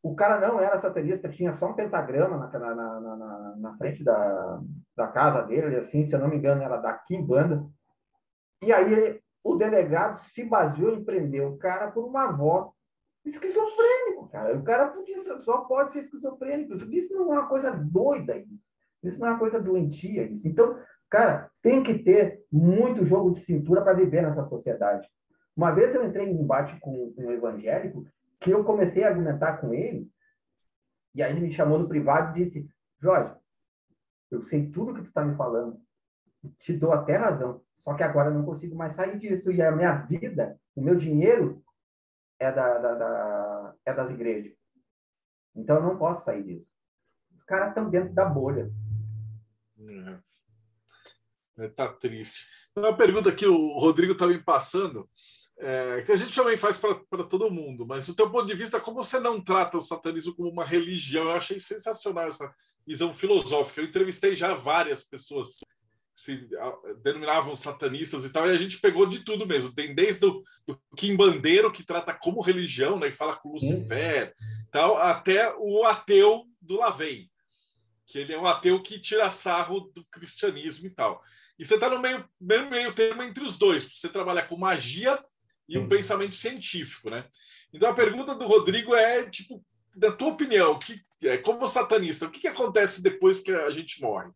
O 0.00 0.14
cara 0.14 0.40
não 0.40 0.60
era 0.60 0.80
satanista, 0.80 1.28
tinha 1.28 1.52
só 1.56 1.70
um 1.70 1.74
pentagrama 1.74 2.36
na, 2.36 2.58
na, 2.58 3.00
na, 3.00 3.56
na 3.56 3.76
frente 3.76 4.04
da, 4.04 4.60
da 4.96 5.08
casa 5.08 5.42
dele, 5.42 5.76
assim, 5.76 6.06
se 6.06 6.14
eu 6.14 6.20
não 6.20 6.28
me 6.28 6.36
engano, 6.36 6.62
era 6.62 6.76
da 6.76 6.92
Kimbanda. 6.92 7.66
E 8.62 8.72
aí 8.72 9.20
o 9.42 9.56
delegado 9.56 10.20
se 10.34 10.44
baseou 10.44 10.94
em 10.94 11.04
prender 11.04 11.46
o 11.46 11.56
cara 11.56 11.90
por 11.90 12.04
uma 12.04 12.30
voz 12.32 12.70
esquizofrênico, 13.24 14.28
cara. 14.28 14.56
O 14.56 14.62
cara 14.62 14.88
podia, 14.88 15.22
só 15.42 15.58
pode 15.58 15.92
ser 15.92 16.00
esquizofrênico. 16.00 16.74
Isso 16.92 17.14
não 17.14 17.32
é 17.34 17.38
uma 17.38 17.48
coisa 17.48 17.70
doida, 17.70 18.36
isso. 18.36 19.18
Não 19.18 19.28
é 19.28 19.30
uma 19.30 19.38
coisa 19.38 19.60
doentia, 19.60 20.24
isso. 20.24 20.46
Então, 20.46 20.78
cara, 21.08 21.50
tem 21.62 21.82
que 21.82 21.98
ter 21.98 22.44
muito 22.50 23.04
jogo 23.04 23.32
de 23.32 23.40
cintura 23.44 23.82
para 23.82 23.94
viver 23.94 24.22
nessa 24.22 24.44
sociedade. 24.48 25.08
Uma 25.56 25.72
vez 25.72 25.94
eu 25.94 26.06
entrei 26.06 26.26
em 26.26 26.40
embate 26.40 26.78
com 26.80 27.12
um 27.16 27.30
evangélico 27.30 28.06
que 28.40 28.50
eu 28.50 28.64
comecei 28.64 29.02
a 29.04 29.08
argumentar 29.08 29.58
com 29.58 29.74
ele, 29.74 30.08
e 31.14 31.22
aí 31.22 31.32
ele 31.32 31.40
me 31.40 31.52
chamou 31.52 31.78
no 31.78 31.88
privado 31.88 32.38
e 32.38 32.44
disse: 32.44 32.68
Jorge, 33.00 33.34
eu 34.30 34.42
sei 34.42 34.70
tudo 34.70 34.94
que 34.94 35.02
tu 35.02 35.08
está 35.08 35.24
me 35.24 35.36
falando, 35.36 35.80
te 36.58 36.72
dou 36.72 36.92
até 36.92 37.16
razão. 37.16 37.62
Só 37.76 37.94
que 37.94 38.02
agora 38.02 38.30
eu 38.30 38.34
não 38.34 38.44
consigo 38.44 38.76
mais 38.76 38.94
sair 38.94 39.18
disso. 39.18 39.50
E 39.50 39.62
a 39.62 39.72
minha 39.72 39.94
vida, 39.94 40.58
o 40.74 40.82
meu 40.82 40.96
dinheiro 40.96 41.62
é, 42.38 42.52
da, 42.52 42.78
da, 42.78 42.94
da 42.94 43.74
é 43.84 43.92
das 43.92 44.10
igrejas. 44.10 44.52
Então 45.54 45.76
eu 45.76 45.82
não 45.82 45.98
posso 45.98 46.24
sair 46.24 46.42
disso. 46.44 46.66
Os 47.34 47.42
caras 47.44 47.68
estão 47.68 47.88
dentro 47.90 48.14
da 48.14 48.24
bolha. 48.24 48.70
É. 51.58 51.68
Tá 51.70 51.88
triste. 51.88 52.46
Uma 52.76 52.96
pergunta 52.96 53.34
que 53.34 53.46
o 53.46 53.78
Rodrigo 53.78 54.12
está 54.12 54.26
me 54.28 54.40
passando, 54.40 55.10
é, 55.58 56.02
que 56.02 56.12
a 56.12 56.16
gente 56.16 56.34
também 56.34 56.56
faz 56.56 56.78
para 56.78 57.24
todo 57.24 57.50
mundo, 57.50 57.84
mas 57.84 58.06
do 58.06 58.14
teu 58.14 58.30
ponto 58.30 58.46
de 58.46 58.54
vista, 58.54 58.80
como 58.80 59.02
você 59.02 59.18
não 59.18 59.42
trata 59.42 59.76
o 59.76 59.82
satanismo 59.82 60.36
como 60.36 60.48
uma 60.48 60.64
religião? 60.64 61.24
Eu 61.24 61.32
achei 61.36 61.58
sensacional 61.58 62.28
essa 62.28 62.54
visão 62.86 63.12
filosófica. 63.12 63.80
Eu 63.80 63.86
entrevistei 63.86 64.36
já 64.36 64.54
várias 64.54 65.02
pessoas 65.02 65.58
se 66.18 66.48
denominavam 67.00 67.54
satanistas 67.54 68.24
e 68.24 68.30
tal, 68.30 68.48
e 68.48 68.50
a 68.50 68.58
gente 68.58 68.80
pegou 68.80 69.06
de 69.06 69.20
tudo 69.20 69.46
mesmo. 69.46 69.72
Tem 69.72 69.94
desde 69.94 70.26
o 70.26 70.42
do 70.66 70.76
Kim 70.96 71.14
Bandeiro, 71.14 71.70
que 71.70 71.84
trata 71.84 72.12
como 72.12 72.40
religião, 72.40 72.98
né, 72.98 73.06
e 73.06 73.12
fala 73.12 73.36
com 73.36 73.52
Lucifer, 73.52 74.34
tal, 74.72 74.98
até 74.98 75.54
o 75.56 75.84
ateu 75.84 76.44
do 76.60 76.78
Lavey, 76.78 77.30
que 78.04 78.18
ele 78.18 78.32
é 78.32 78.38
um 78.38 78.48
ateu 78.48 78.82
que 78.82 78.98
tira 78.98 79.30
sarro 79.30 79.92
do 79.94 80.04
cristianismo 80.06 80.88
e 80.88 80.90
tal. 80.90 81.22
E 81.56 81.64
você 81.64 81.76
está 81.76 81.88
no 81.88 82.02
meio, 82.02 82.28
meio, 82.40 82.68
meio 82.68 82.92
termo 82.92 83.22
entre 83.22 83.44
os 83.44 83.56
dois, 83.56 83.84
você 83.84 84.08
trabalha 84.08 84.44
com 84.44 84.56
magia 84.56 85.24
e 85.68 85.78
um 85.78 85.88
pensamento 85.88 86.34
científico, 86.34 87.10
né? 87.10 87.26
Então 87.72 87.88
a 87.88 87.94
pergunta 87.94 88.34
do 88.34 88.44
Rodrigo 88.44 88.92
é, 88.92 89.22
tipo, 89.30 89.64
da 89.94 90.10
tua 90.10 90.30
opinião, 90.30 90.80
que, 90.80 91.00
é, 91.22 91.38
como 91.38 91.68
satanista, 91.68 92.26
o 92.26 92.30
que, 92.30 92.40
que 92.40 92.48
acontece 92.48 93.04
depois 93.04 93.38
que 93.38 93.52
a 93.52 93.70
gente 93.70 94.00
morre? 94.02 94.32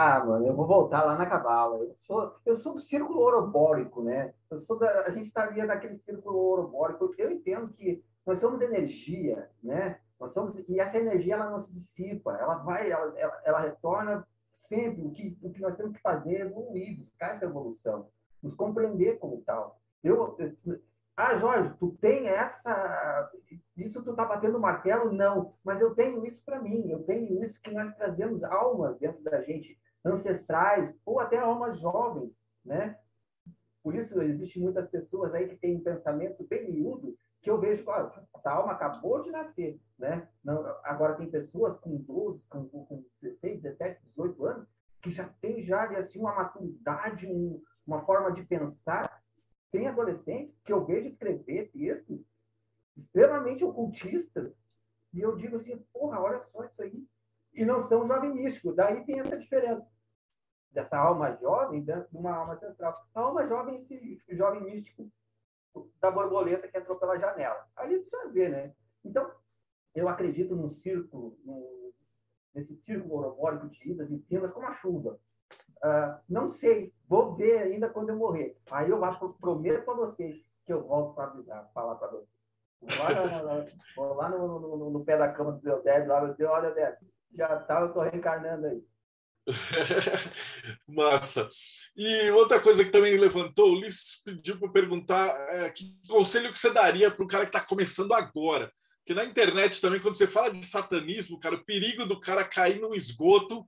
Ah, 0.00 0.24
mano, 0.24 0.46
eu 0.46 0.54
vou 0.54 0.64
voltar 0.64 1.02
lá 1.02 1.16
na 1.18 1.26
cabala. 1.26 1.76
Eu 1.78 1.92
sou, 2.06 2.32
eu 2.46 2.56
sou 2.56 2.74
do 2.74 2.78
círculo 2.78 3.20
orobórico, 3.20 4.00
né? 4.00 4.32
Eu 4.48 4.60
sou 4.60 4.78
da, 4.78 5.00
a 5.00 5.10
gente 5.10 5.26
está 5.26 5.42
ali 5.42 5.60
naquele 5.60 5.98
círculo 5.98 6.38
orobórico. 6.38 7.12
Eu 7.18 7.32
entendo 7.32 7.72
que 7.72 8.04
nós 8.24 8.38
somos 8.38 8.60
energia, 8.60 9.50
né? 9.60 9.98
Nós 10.20 10.32
somos 10.32 10.54
e 10.68 10.78
essa 10.78 10.98
energia 10.98 11.34
ela 11.34 11.50
não 11.50 11.60
se 11.60 11.72
dissipa, 11.72 12.32
ela 12.36 12.58
vai, 12.58 12.88
ela, 12.92 13.12
ela, 13.18 13.40
ela 13.44 13.60
retorna 13.60 14.24
sempre. 14.68 15.02
O 15.02 15.10
que, 15.10 15.36
o 15.42 15.50
que 15.50 15.60
nós 15.60 15.76
temos 15.76 15.96
que 15.96 16.00
fazer 16.00 16.36
é 16.36 16.40
evoluir, 16.42 17.00
buscar 17.00 17.34
essa 17.34 17.46
evolução, 17.46 18.08
nos 18.40 18.54
compreender 18.54 19.18
como 19.18 19.42
tal. 19.44 19.80
Eu, 20.04 20.36
eu 20.38 20.80
ah, 21.16 21.36
Jorge, 21.38 21.74
tu 21.80 21.98
tem 22.00 22.28
essa. 22.28 23.32
Isso 23.76 24.00
tu 24.04 24.14
tá 24.14 24.24
batendo 24.24 24.60
martelo? 24.60 25.12
Não, 25.12 25.54
mas 25.64 25.80
eu 25.80 25.92
tenho 25.92 26.24
isso 26.24 26.40
para 26.44 26.62
mim, 26.62 26.88
eu 26.88 27.02
tenho 27.02 27.42
isso 27.42 27.60
que 27.60 27.72
nós 27.72 27.92
trazemos 27.96 28.44
almas 28.44 28.96
dentro 29.00 29.20
da 29.24 29.42
gente 29.42 29.76
ancestrais 30.04 30.94
ou 31.04 31.20
até 31.20 31.38
almas 31.38 31.78
jovens, 31.80 32.32
né? 32.64 32.98
Por 33.82 33.94
isso 33.94 34.20
existem 34.20 34.62
muitas 34.62 34.88
pessoas 34.90 35.34
aí 35.34 35.48
que 35.48 35.56
têm 35.56 35.76
um 35.76 35.82
pensamento 35.82 36.46
bem 36.46 36.70
miúdo 36.70 37.16
que 37.40 37.50
eu 37.50 37.60
vejo, 37.60 37.84
ó, 37.86 38.10
essa 38.34 38.50
alma 38.50 38.72
acabou 38.72 39.22
de 39.22 39.30
nascer, 39.30 39.80
né? 39.98 40.28
Não, 40.44 40.66
agora 40.82 41.14
tem 41.14 41.30
pessoas 41.30 41.78
com 41.80 41.96
12, 41.96 42.42
com, 42.48 42.68
com 42.68 43.04
16, 43.22 43.62
17, 43.62 44.00
18 44.06 44.44
anos 44.44 44.68
que 45.02 45.12
já 45.12 45.28
tem 45.40 45.62
já 45.64 45.84
assim 45.98 46.18
uma 46.18 46.34
maturidade, 46.34 47.26
um, 47.26 47.62
uma 47.86 48.04
forma 48.04 48.32
de 48.32 48.42
pensar. 48.44 49.22
Tem 49.70 49.86
adolescentes 49.86 50.54
que 50.64 50.72
eu 50.72 50.84
vejo 50.84 51.08
escrever 51.08 51.70
textos 51.70 52.20
extremamente 52.96 53.62
ocultistas 53.64 54.52
e 55.12 55.20
eu 55.20 55.36
digo 55.36 55.56
assim, 55.56 55.78
porra, 55.92 56.20
olha 56.20 56.42
só 56.52 56.64
isso 56.64 56.82
aí. 56.82 57.06
E 57.58 57.64
não 57.64 57.82
são 57.88 58.06
jovem 58.06 58.32
místico. 58.32 58.72
Daí 58.72 59.04
tem 59.04 59.18
essa 59.18 59.36
diferença 59.36 59.84
dessa 60.70 60.96
alma 60.96 61.36
jovem 61.40 61.82
dentro 61.82 62.08
de 62.08 62.16
uma 62.16 62.32
alma 62.32 62.56
central. 62.56 63.04
A 63.12 63.20
alma 63.20 63.48
jovem, 63.48 63.84
esse 63.90 64.36
jovem 64.36 64.62
místico 64.62 65.10
da 66.00 66.08
borboleta 66.08 66.68
que 66.68 66.78
entrou 66.78 66.96
pela 67.00 67.18
janela. 67.18 67.66
Ali 67.74 67.98
tu 67.98 68.10
já 68.10 68.28
vê, 68.28 68.48
né? 68.48 68.72
Então, 69.04 69.28
eu 69.92 70.08
acredito 70.08 70.54
num 70.54 70.70
círculo, 70.76 71.36
num, 71.44 71.92
nesse 72.54 72.76
círculo 72.84 73.16
orobólico 73.16 73.68
de 73.70 73.90
idas 73.90 74.08
e 74.08 74.18
vindas 74.30 74.52
como 74.52 74.66
a 74.66 74.74
chuva. 74.74 75.18
Uh, 75.78 76.20
não 76.28 76.52
sei, 76.52 76.94
vou 77.08 77.34
ver 77.34 77.58
ainda 77.58 77.88
quando 77.88 78.10
eu 78.10 78.16
morrer. 78.16 78.56
Aí 78.70 78.88
eu 78.88 79.04
acho, 79.04 79.32
prometo 79.40 79.84
para 79.84 79.94
vocês 79.94 80.36
que 80.64 80.72
eu 80.72 80.86
volto 80.86 81.16
para 81.16 81.32
avisar, 81.32 81.68
falar 81.74 81.96
para 81.96 82.08
vocês. 82.08 82.38
Vou 82.80 83.44
lá, 83.44 83.66
vou 83.96 84.14
lá 84.14 84.28
no, 84.28 84.60
no, 84.60 84.90
no, 84.90 85.04
pé 85.04 85.16
da 85.16 85.32
cama 85.32 85.52
do 85.52 85.82
Débora, 85.82 86.06
lá, 86.06 86.28
eu 86.28 86.34
digo, 86.34 86.48
olha, 86.48 86.70
Débora, 86.70 86.98
já 87.34 87.56
tá, 87.60 87.80
eu 87.80 87.92
tô 87.92 88.00
reencarnando 88.00 88.66
aí. 88.66 88.82
Massa. 90.86 91.48
E 91.96 92.30
outra 92.30 92.60
coisa 92.60 92.84
que 92.84 92.90
também 92.90 93.16
levantou, 93.16 93.70
o 93.70 93.72
Ulisses 93.72 94.22
pediu 94.24 94.58
para 94.58 94.68
perguntar 94.68 95.34
é, 95.50 95.70
que 95.70 95.84
conselho 96.06 96.52
que 96.52 96.58
você 96.58 96.70
daria 96.70 97.10
para 97.10 97.24
o 97.24 97.28
cara 97.28 97.44
que 97.44 97.56
está 97.56 97.60
começando 97.60 98.12
agora. 98.12 98.72
Porque 98.98 99.14
na 99.14 99.24
internet 99.24 99.80
também, 99.80 100.00
quando 100.00 100.16
você 100.16 100.26
fala 100.26 100.50
de 100.50 100.64
satanismo, 100.64 101.40
cara, 101.40 101.54
o 101.54 101.64
perigo 101.64 102.04
do 102.04 102.20
cara 102.20 102.44
cair 102.44 102.78
no 102.78 102.94
esgoto 102.94 103.66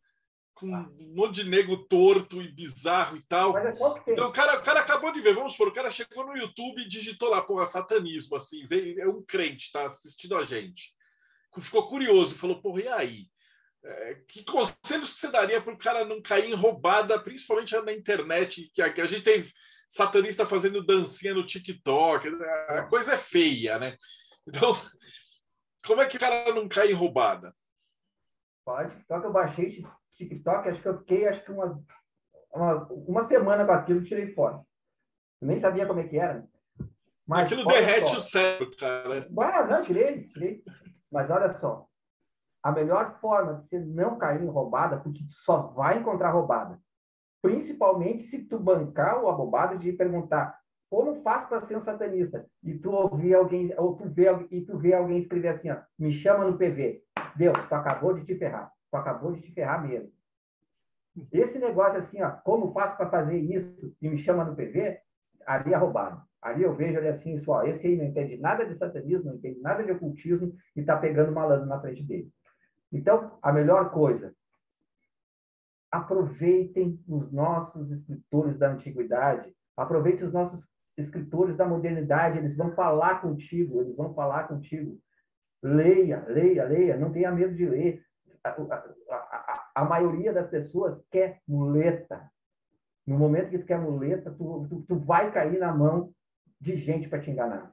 com 0.61 0.67
um 0.67 1.15
monte 1.15 1.37
de 1.37 1.49
nego 1.49 1.79
torto 1.87 2.43
e 2.43 2.53
bizarro 2.53 3.17
e 3.17 3.23
tal. 3.23 3.57
É 3.57 3.73
então 4.07 4.29
o 4.29 4.33
cara, 4.33 4.59
o 4.59 4.63
cara 4.63 4.81
acabou 4.81 5.11
de 5.11 5.21
ver, 5.23 5.35
vamos 5.35 5.53
supor, 5.53 5.69
o 5.69 5.73
cara 5.73 5.91
chegou 5.91 6.27
no 6.27 6.37
YouTube 6.37 6.83
e 6.83 6.89
digitou 6.89 7.31
lá, 7.31 7.41
porra, 7.41 7.65
satanismo, 7.65 8.37
assim, 8.37 8.67
veio, 8.67 9.01
é 9.01 9.09
um 9.09 9.23
crente, 9.23 9.73
tá 9.73 9.87
assistindo 9.87 10.37
a 10.37 10.45
gente. 10.45 10.95
Ficou 11.59 11.89
curioso, 11.89 12.35
falou, 12.35 12.61
porra, 12.61 12.83
e 12.83 12.89
aí? 12.89 13.30
É, 13.83 14.15
que 14.29 14.45
conselhos 14.45 15.15
que 15.15 15.19
você 15.19 15.31
daria 15.31 15.61
para 15.61 15.73
o 15.73 15.79
cara 15.79 16.05
não 16.05 16.21
cair 16.21 16.51
em 16.51 16.55
roubada, 16.55 17.19
principalmente 17.19 17.75
na 17.81 17.93
internet, 17.93 18.71
que 18.75 18.83
a, 18.83 18.93
que 18.93 19.01
a 19.01 19.07
gente 19.07 19.23
tem 19.23 19.43
satanista 19.89 20.45
fazendo 20.45 20.85
dancinha 20.85 21.33
no 21.33 21.47
TikTok, 21.47 22.29
a 22.69 22.83
coisa 22.85 23.15
é 23.15 23.17
feia, 23.17 23.79
né? 23.79 23.97
Então, 24.47 24.73
como 25.87 26.03
é 26.03 26.07
que 26.07 26.17
o 26.17 26.21
cara 26.21 26.53
não 26.55 26.69
cai 26.69 26.91
em 26.91 26.95
roubada? 26.95 27.55
Pode. 28.65 28.95
Só 29.07 29.19
que 29.19 29.27
eu 29.27 29.33
baixei 29.33 29.83
TikTok, 30.17 30.69
acho 30.69 30.83
que 30.83 30.89
eu 30.89 30.99
fiquei 30.99 31.27
acho 31.27 31.45
que 31.45 31.51
uma, 31.51 31.83
uma, 32.53 32.87
uma 32.93 33.29
semana 33.29 33.65
com 33.65 33.73
aquilo 33.73 34.01
e 34.01 34.05
tirei 34.05 34.35
fora. 34.35 34.61
Eu 35.41 35.49
nem 35.49 35.61
sabia 35.61 35.87
como 35.87 36.01
é 36.01 36.07
que 36.07 36.19
era. 36.19 36.47
Mas, 37.27 37.47
aquilo 37.47 37.67
derrete 37.67 38.11
só. 38.11 38.17
o 38.17 38.21
cérebro, 38.21 38.77
cara. 38.77 39.27
Ah, 39.39 39.67
não, 39.67 39.79
tirei, 39.79 40.29
tirei. 40.29 40.63
Mas 41.11 41.31
olha 41.31 41.57
só, 41.59 41.89
a 42.63 42.73
melhor 42.73 43.19
forma 43.21 43.55
de 43.55 43.69
você 43.69 43.79
não 43.79 44.19
cair 44.19 44.43
em 44.43 44.49
roubada, 44.49 44.99
porque 44.99 45.25
só 45.31 45.69
vai 45.69 45.99
encontrar 45.99 46.31
roubada, 46.31 46.79
principalmente 47.43 48.25
se 48.25 48.39
tu 48.45 48.59
bancar 48.59 49.23
o 49.23 49.29
abobado 49.29 49.79
de 49.79 49.93
perguntar 49.93 50.59
como 50.91 51.23
faz 51.23 51.49
para 51.49 51.65
ser 51.67 51.77
um 51.77 51.85
satanista 51.85 52.45
e 52.65 52.75
tu 52.75 52.91
ouvir 52.91 53.35
alguém 53.35 53.73
ou 53.79 53.95
tu 53.95 54.09
vê 54.09 54.27
e 54.51 54.61
tu 54.63 54.77
vê 54.77 54.93
alguém 54.93 55.19
escrever 55.19 55.49
assim, 55.49 55.71
ó, 55.71 55.77
me 55.99 56.13
chama 56.13 56.45
no 56.45 56.59
PV, 56.59 57.03
Deus, 57.37 57.57
tu 57.69 57.75
acabou 57.75 58.13
de 58.13 58.25
te 58.25 58.35
ferrar, 58.35 58.73
tu 58.91 58.97
acabou 58.97 59.33
de 59.33 59.41
te 59.41 59.53
ferrar 59.53 59.87
mesmo. 59.87 60.11
Esse 61.33 61.59
negócio 61.59 61.99
assim, 61.99 62.21
ó, 62.23 62.31
como 62.45 62.73
faço 62.73 62.97
para 62.97 63.09
fazer 63.09 63.39
isso 63.39 63.95
e 64.03 64.09
me 64.09 64.19
chama 64.19 64.45
no 64.45 64.57
PV, 64.57 64.99
ali 65.47 65.73
é 65.73 65.77
roubado. 65.77 66.21
Ali 66.43 66.63
eu 66.63 66.75
vejo 66.75 66.99
ele 66.99 67.09
assim, 67.09 67.39
só, 67.39 67.63
esse 67.65 67.87
aí 67.87 67.97
não 67.97 68.07
entende 68.07 68.37
nada 68.39 68.65
de 68.65 68.77
satanismo, 68.77 69.27
não 69.27 69.37
entende 69.37 69.61
nada 69.61 69.85
de 69.85 69.93
ocultismo 69.93 70.55
e 70.75 70.81
está 70.81 70.97
pegando 70.97 71.33
malandro 71.33 71.67
na 71.67 71.81
frente 71.81 72.03
dele. 72.03 72.31
Então, 72.93 73.39
a 73.41 73.53
melhor 73.53 73.91
coisa, 73.91 74.35
aproveitem 75.91 77.03
os 77.09 77.33
nossos 77.33 77.91
escritores 77.91 78.59
da 78.59 78.71
antiguidade, 78.71 79.55
aproveitem 79.77 80.27
os 80.27 80.33
nossos 80.33 80.69
escritores 80.97 81.57
da 81.57 81.67
modernidade, 81.67 82.39
eles 82.39 82.57
vão 82.57 82.73
falar 82.73 83.21
contigo, 83.21 83.81
eles 83.81 83.97
vão 83.97 84.15
falar 84.15 84.49
contigo. 84.49 84.99
Leia, 85.63 86.25
leia, 86.29 86.65
leia, 86.65 86.97
não 86.97 87.13
tenha 87.13 87.31
medo 87.33 87.55
de 87.55 87.67
ler. 87.67 88.03
A, 88.43 88.51
a, 88.51 88.75
a, 89.11 89.71
a 89.75 89.85
maioria 89.85 90.33
das 90.33 90.49
pessoas 90.49 91.03
quer 91.11 91.41
muleta. 91.47 92.31
No 93.07 93.19
momento 93.19 93.51
que 93.51 93.59
tu 93.59 93.67
quer 93.67 93.79
muleta, 93.79 94.31
tu, 94.31 94.67
tu, 94.69 94.85
tu 94.89 94.97
vai 94.99 95.31
cair 95.33 95.59
na 95.59 95.75
mão 95.75 96.13
de 96.61 96.77
gente 96.77 97.09
para 97.09 97.21
te 97.21 97.31
enganar. 97.31 97.73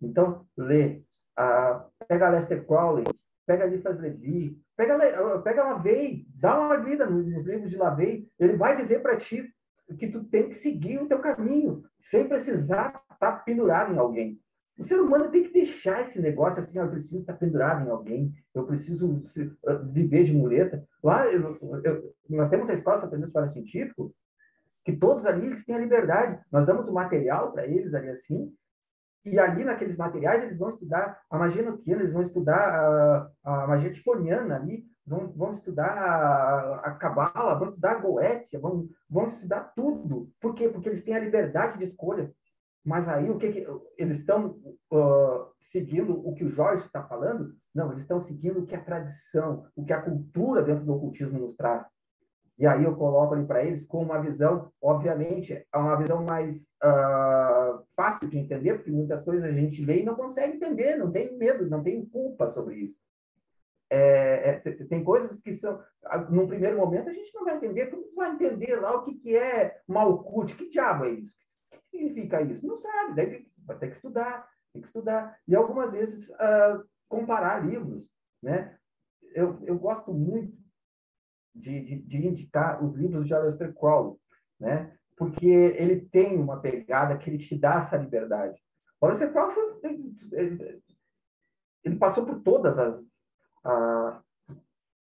Então, 0.00 0.46
lê. 0.56 1.02
Uh, 1.38 2.06
pega 2.08 2.30
Lester 2.30 2.66
Crowley, 2.66 3.04
pega 3.48 3.64
Listas 3.64 3.98
Levi, 3.98 4.54
pega, 4.76 4.98
pega 5.42 5.64
Lavei, 5.64 6.26
dá 6.34 6.60
uma 6.60 6.76
lida 6.76 7.06
nos, 7.06 7.26
livros 7.46 7.70
de 7.70 7.78
Lavei, 7.78 8.28
ele 8.38 8.58
vai 8.58 8.76
dizer 8.76 9.00
para 9.00 9.16
ti 9.16 9.42
que 9.98 10.06
tu 10.08 10.22
tem 10.24 10.50
que 10.50 10.56
seguir 10.56 10.98
o 10.98 11.08
teu 11.08 11.18
caminho, 11.18 11.82
sem 12.10 12.28
precisar 12.28 13.02
estar 13.10 13.16
tá 13.18 13.32
pendurado 13.32 13.94
em 13.94 13.98
alguém. 13.98 14.38
O 14.78 14.84
ser 14.84 15.00
humano 15.00 15.30
tem 15.30 15.44
que 15.44 15.52
deixar 15.52 16.02
esse 16.02 16.20
negócio 16.20 16.62
assim, 16.62 16.78
eu 16.78 16.90
preciso 16.90 17.20
estar 17.20 17.32
pendurado 17.32 17.86
em 17.86 17.90
alguém, 17.90 18.34
eu 18.54 18.66
preciso 18.66 19.22
viver 19.92 20.24
de 20.24 20.34
muleta. 20.34 20.84
Lá, 21.02 21.26
eu, 21.26 21.58
eu, 21.82 22.14
nós 22.28 22.50
temos 22.50 22.68
a 22.68 22.74
Escola 22.74 23.00
Satanista 23.00 23.32
para 23.32 23.48
Científico, 23.48 24.14
que 24.84 24.92
todos 24.92 25.24
ali 25.24 25.46
eles 25.46 25.64
têm 25.64 25.74
a 25.74 25.80
liberdade. 25.80 26.38
Nós 26.52 26.66
damos 26.66 26.86
o 26.86 26.92
material 26.92 27.50
para 27.50 27.66
eles 27.66 27.92
ali 27.94 28.10
assim, 28.10 28.52
e 29.32 29.38
ali, 29.38 29.64
naqueles 29.64 29.96
materiais, 29.96 30.42
eles 30.42 30.58
vão 30.58 30.70
estudar 30.70 31.20
a 31.30 31.38
magia 31.38 31.62
noquiana, 31.62 32.02
eles 32.02 32.12
vão 32.12 32.22
estudar 32.22 33.30
a, 33.44 33.64
a 33.64 33.66
magia 33.66 33.92
tifoniana 33.92 34.56
ali, 34.56 34.84
vão, 35.06 35.32
vão 35.32 35.54
estudar 35.54 36.80
a 36.84 36.90
cabala, 36.92 37.58
vão 37.58 37.68
estudar 37.68 37.92
a 37.92 38.00
goétia, 38.00 38.60
vão, 38.60 38.88
vão 39.08 39.28
estudar 39.28 39.72
tudo. 39.74 40.30
Por 40.40 40.54
quê? 40.54 40.68
Porque 40.68 40.88
eles 40.88 41.04
têm 41.04 41.14
a 41.14 41.20
liberdade 41.20 41.78
de 41.78 41.84
escolha. 41.84 42.30
Mas 42.84 43.08
aí, 43.08 43.28
o 43.28 43.38
que, 43.38 43.52
que 43.52 43.66
eles 43.98 44.20
estão 44.20 44.56
uh, 44.90 45.46
seguindo 45.70 46.26
o 46.26 46.34
que 46.34 46.44
o 46.44 46.50
Jorge 46.50 46.86
está 46.86 47.02
falando? 47.02 47.54
Não, 47.74 47.90
eles 47.90 48.02
estão 48.02 48.20
seguindo 48.20 48.60
o 48.60 48.66
que 48.66 48.74
a 48.74 48.82
tradição, 48.82 49.66
o 49.76 49.84
que 49.84 49.92
a 49.92 50.00
cultura 50.00 50.62
dentro 50.62 50.84
do 50.84 50.94
ocultismo 50.94 51.38
nos 51.38 51.54
traz. 51.56 51.86
E 52.58 52.66
aí 52.66 52.82
eu 52.82 52.96
coloco 52.96 53.34
ali 53.34 53.46
para 53.46 53.64
eles 53.64 53.86
com 53.86 54.02
uma 54.02 54.20
visão, 54.20 54.72
obviamente, 54.82 55.52
é 55.52 55.78
uma 55.78 55.96
visão 55.96 56.24
mais 56.24 56.56
uh, 56.82 57.84
fácil 57.94 58.28
de 58.28 58.36
entender, 58.36 58.74
porque 58.74 58.90
muitas 58.90 59.22
coisas 59.22 59.44
a 59.44 59.52
gente 59.52 59.84
lê 59.84 60.00
e 60.00 60.04
não 60.04 60.16
consegue 60.16 60.56
entender, 60.56 60.96
não 60.96 61.10
tem 61.10 61.36
medo, 61.36 61.70
não 61.70 61.84
tem 61.84 62.04
culpa 62.06 62.48
sobre 62.48 62.74
isso. 62.74 62.98
É, 63.90 64.50
é, 64.50 64.58
tem 64.86 65.04
coisas 65.04 65.40
que 65.40 65.54
são, 65.54 65.80
num 66.30 66.48
primeiro 66.48 66.76
momento, 66.76 67.08
a 67.08 67.12
gente 67.12 67.32
não 67.32 67.44
vai 67.44 67.56
entender, 67.56 67.86
como 67.86 68.14
vai 68.16 68.32
entender 68.32 68.74
lá 68.76 68.96
o 68.96 69.04
que, 69.04 69.14
que 69.14 69.36
é 69.36 69.80
Malkuth, 69.86 70.56
que 70.56 70.68
diabo 70.68 71.04
é 71.04 71.10
isso? 71.10 71.38
O 71.72 71.76
que 71.76 71.96
significa 71.96 72.42
isso? 72.42 72.66
Não 72.66 72.76
sabe, 72.76 73.14
daí 73.14 73.46
vai 73.64 73.78
ter 73.78 73.90
que 73.90 73.96
estudar, 73.96 74.48
tem 74.72 74.82
que 74.82 74.88
estudar. 74.88 75.38
E 75.46 75.54
algumas 75.54 75.92
vezes 75.92 76.28
uh, 76.30 76.84
comparar 77.08 77.64
livros, 77.64 78.04
né? 78.42 78.76
Eu, 79.34 79.58
eu 79.64 79.78
gosto 79.78 80.12
muito 80.12 80.57
de, 81.58 81.80
de, 81.80 81.98
de 82.02 82.26
indicar 82.26 82.82
os 82.84 82.94
livros 82.94 83.26
de 83.26 83.34
Aleister 83.34 83.74
Crowley, 83.74 84.16
né? 84.58 84.92
porque 85.16 85.46
ele 85.46 86.00
tem 86.00 86.36
uma 86.38 86.60
pegada 86.60 87.16
que 87.18 87.28
ele 87.28 87.38
te 87.38 87.58
dá 87.58 87.80
essa 87.80 87.96
liberdade. 87.96 88.60
O 89.00 89.06
Aleister 89.06 89.32
Crowley 89.32 90.16
ele, 91.84 91.96
passou 91.96 92.24
por 92.24 92.40
todas 92.40 92.78
as 92.78 93.00
a, 93.64 94.20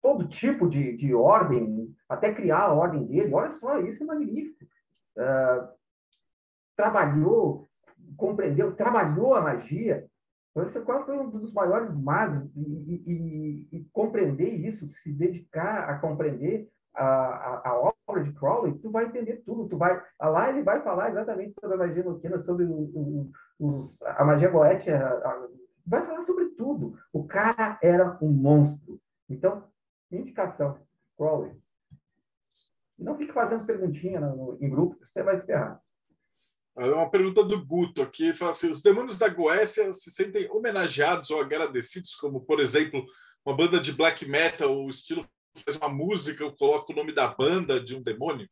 todo 0.04 0.28
tipo 0.28 0.68
de, 0.68 0.96
de 0.98 1.14
ordem, 1.14 1.94
até 2.06 2.32
criar 2.32 2.60
a 2.60 2.72
ordem 2.74 3.06
dele. 3.06 3.32
Olha 3.32 3.50
só, 3.52 3.80
isso 3.80 4.02
é 4.02 4.06
magnífico. 4.06 4.64
Uh, 5.16 5.68
trabalhou, 6.76 7.70
compreendeu, 8.16 8.76
trabalhou 8.76 9.34
a 9.34 9.40
magia, 9.40 10.06
qual 10.84 11.04
foi 11.04 11.18
um 11.18 11.28
dos 11.30 11.52
maiores 11.52 11.92
magos 11.92 12.48
e, 12.54 13.02
e, 13.06 13.68
e, 13.72 13.84
compreender 13.92 14.48
isso, 14.48 14.88
se 15.02 15.12
dedicar 15.12 15.90
a 15.90 15.98
compreender 15.98 16.70
a, 16.94 17.04
a, 17.04 17.68
a, 17.68 17.92
obra 18.08 18.22
de 18.22 18.32
Crowley, 18.32 18.78
tu 18.78 18.88
vai 18.90 19.06
entender 19.06 19.42
tudo. 19.44 19.68
Tu 19.68 19.76
vai 19.76 20.00
lá 20.20 20.50
ele 20.50 20.62
vai 20.62 20.80
falar 20.82 21.10
exatamente 21.10 21.54
sobre 21.60 21.74
a 21.74 21.78
magia 21.78 22.04
noquina, 22.04 22.40
sobre 22.44 22.64
o, 22.64 22.70
o, 22.70 23.30
o, 23.58 23.94
a 24.00 24.24
magia 24.24 24.48
goétia, 24.48 25.20
vai 25.84 26.06
falar 26.06 26.24
sobre 26.24 26.46
tudo. 26.50 26.96
O 27.12 27.24
cara 27.24 27.76
era 27.82 28.16
um 28.22 28.30
monstro. 28.30 29.00
Então, 29.28 29.64
indicação, 30.12 30.78
Crowley. 31.16 31.52
Não 32.96 33.16
fique 33.16 33.32
fazendo 33.32 33.66
perguntinha 33.66 34.20
no, 34.20 34.56
em 34.60 34.70
grupo, 34.70 34.96
você 35.12 35.20
vai 35.20 35.40
se 35.40 35.46
ferrar. 35.46 35.82
Uma 36.76 37.08
pergunta 37.08 37.44
do 37.44 37.64
Guto 37.64 38.02
aqui, 38.02 38.32
fala 38.32 38.50
assim, 38.50 38.68
os 38.68 38.82
demônios 38.82 39.16
da 39.16 39.28
Goécia 39.28 39.92
se 39.92 40.10
sentem 40.10 40.50
homenageados 40.50 41.30
ou 41.30 41.40
agradecidos, 41.40 42.16
como, 42.16 42.40
por 42.40 42.58
exemplo, 42.58 43.04
uma 43.46 43.56
banda 43.56 43.78
de 43.78 43.92
black 43.92 44.26
metal, 44.26 44.76
o 44.76 44.90
estilo 44.90 45.24
faz 45.62 45.76
uma 45.76 45.88
música, 45.88 46.50
coloca 46.52 46.92
o 46.92 46.96
nome 46.96 47.14
da 47.14 47.28
banda 47.28 47.80
de 47.80 47.94
um 47.94 48.02
demônio? 48.02 48.48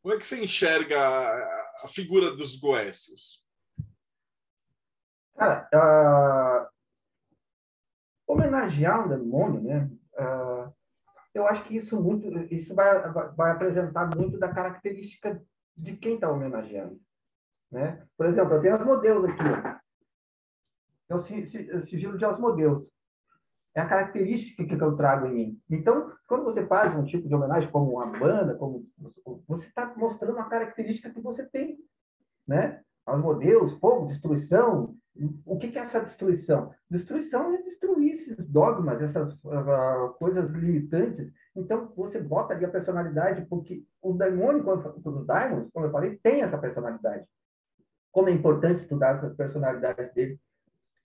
Como 0.00 0.14
é 0.14 0.18
que 0.18 0.26
você 0.26 0.42
enxerga 0.42 0.98
a, 1.82 1.88
figura 1.88 2.34
dos 2.34 2.56
Goécios? 2.56 3.44
Cara, 5.36 5.68
uh, 5.74 6.68
homenagear 8.26 9.04
um 9.04 9.08
demônio, 9.08 9.62
né? 9.62 9.90
Uh, 10.14 10.72
eu 11.34 11.46
acho 11.46 11.64
que 11.64 11.76
isso 11.76 12.00
muito, 12.00 12.28
isso 12.52 12.74
vai, 12.74 13.10
vai 13.36 13.52
apresentar 13.52 14.14
muito 14.16 14.38
da 14.38 14.48
característica 14.48 15.42
de 15.76 15.96
quem 15.96 16.14
está 16.14 16.30
homenageando. 16.30 17.00
Né? 17.72 18.04
Por 18.16 18.26
exemplo, 18.26 18.54
eu 18.54 18.60
tenho 18.60 18.76
os 18.76 18.84
modelos 18.84 19.24
aqui. 19.24 19.42
Ó. 19.42 19.82
É 21.08 21.14
o 21.14 21.86
sigilo 21.86 22.16
de 22.18 22.24
Osmodeus. 22.24 22.90
é 23.74 23.80
a 23.80 23.88
característica 23.88 24.64
que 24.64 24.74
eu 24.74 24.96
trago 24.96 25.26
em 25.26 25.34
mim. 25.34 25.60
Então, 25.70 26.12
quando 26.28 26.44
você 26.44 26.66
faz 26.66 26.94
um 26.94 27.04
tipo 27.04 27.26
de 27.26 27.34
homenagem 27.34 27.70
como 27.70 27.92
uma 27.92 28.06
banda, 28.06 28.54
como 28.54 28.86
você 29.48 29.66
está 29.66 29.92
mostrando 29.96 30.34
uma 30.34 30.48
característica 30.48 31.10
que 31.10 31.20
você 31.20 31.44
tem, 31.46 31.78
né? 32.46 32.82
Modelos, 33.06 33.78
fogo, 33.78 34.06
destruição. 34.06 34.94
O 35.44 35.58
que, 35.58 35.76
é 35.78 35.82
essa 35.82 36.00
destruição? 36.00 36.72
Destruição 36.90 37.54
é 37.54 37.62
destruir 37.62 38.14
esses 38.14 38.48
dogmas, 38.48 39.00
essas 39.02 39.34
uh, 39.44 40.14
coisas 40.18 40.50
limitantes. 40.50 41.32
Então, 41.54 41.92
você 41.96 42.20
bota 42.20 42.54
ali 42.54 42.64
a 42.64 42.70
personalidade, 42.70 43.44
porque 43.46 43.84
o 44.00 44.14
demônio, 44.14 44.64
os 45.04 45.26
daimons, 45.26 45.68
como 45.72 45.86
eu 45.86 45.90
falei, 45.90 46.16
tem 46.22 46.42
essa 46.42 46.56
personalidade. 46.56 47.26
Como 48.12 48.28
é 48.28 48.32
importante 48.32 48.82
estudar 48.82 49.16
essas 49.16 49.34
personalidades 49.34 50.14
dele, 50.14 50.38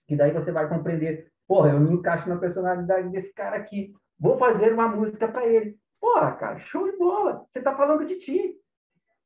que 0.06 0.14
daí 0.14 0.30
você 0.30 0.52
vai 0.52 0.68
compreender 0.68 1.32
Porra, 1.48 1.70
eu 1.70 1.80
me 1.80 1.94
encaixo 1.94 2.28
na 2.28 2.36
personalidade 2.36 3.08
desse 3.08 3.32
cara 3.32 3.56
aqui. 3.56 3.94
Vou 4.20 4.38
fazer 4.38 4.74
uma 4.74 4.86
música 4.86 5.26
para 5.26 5.46
ele. 5.46 5.78
Porra, 5.98 6.36
cara, 6.36 6.60
show 6.60 6.88
de 6.90 6.98
bola. 6.98 7.46
Você 7.50 7.60
está 7.60 7.74
falando 7.74 8.06
de 8.06 8.18
ti. 8.18 8.60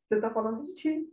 Você 0.06 0.14
está 0.14 0.30
falando 0.30 0.64
de 0.66 0.74
ti. 0.74 1.08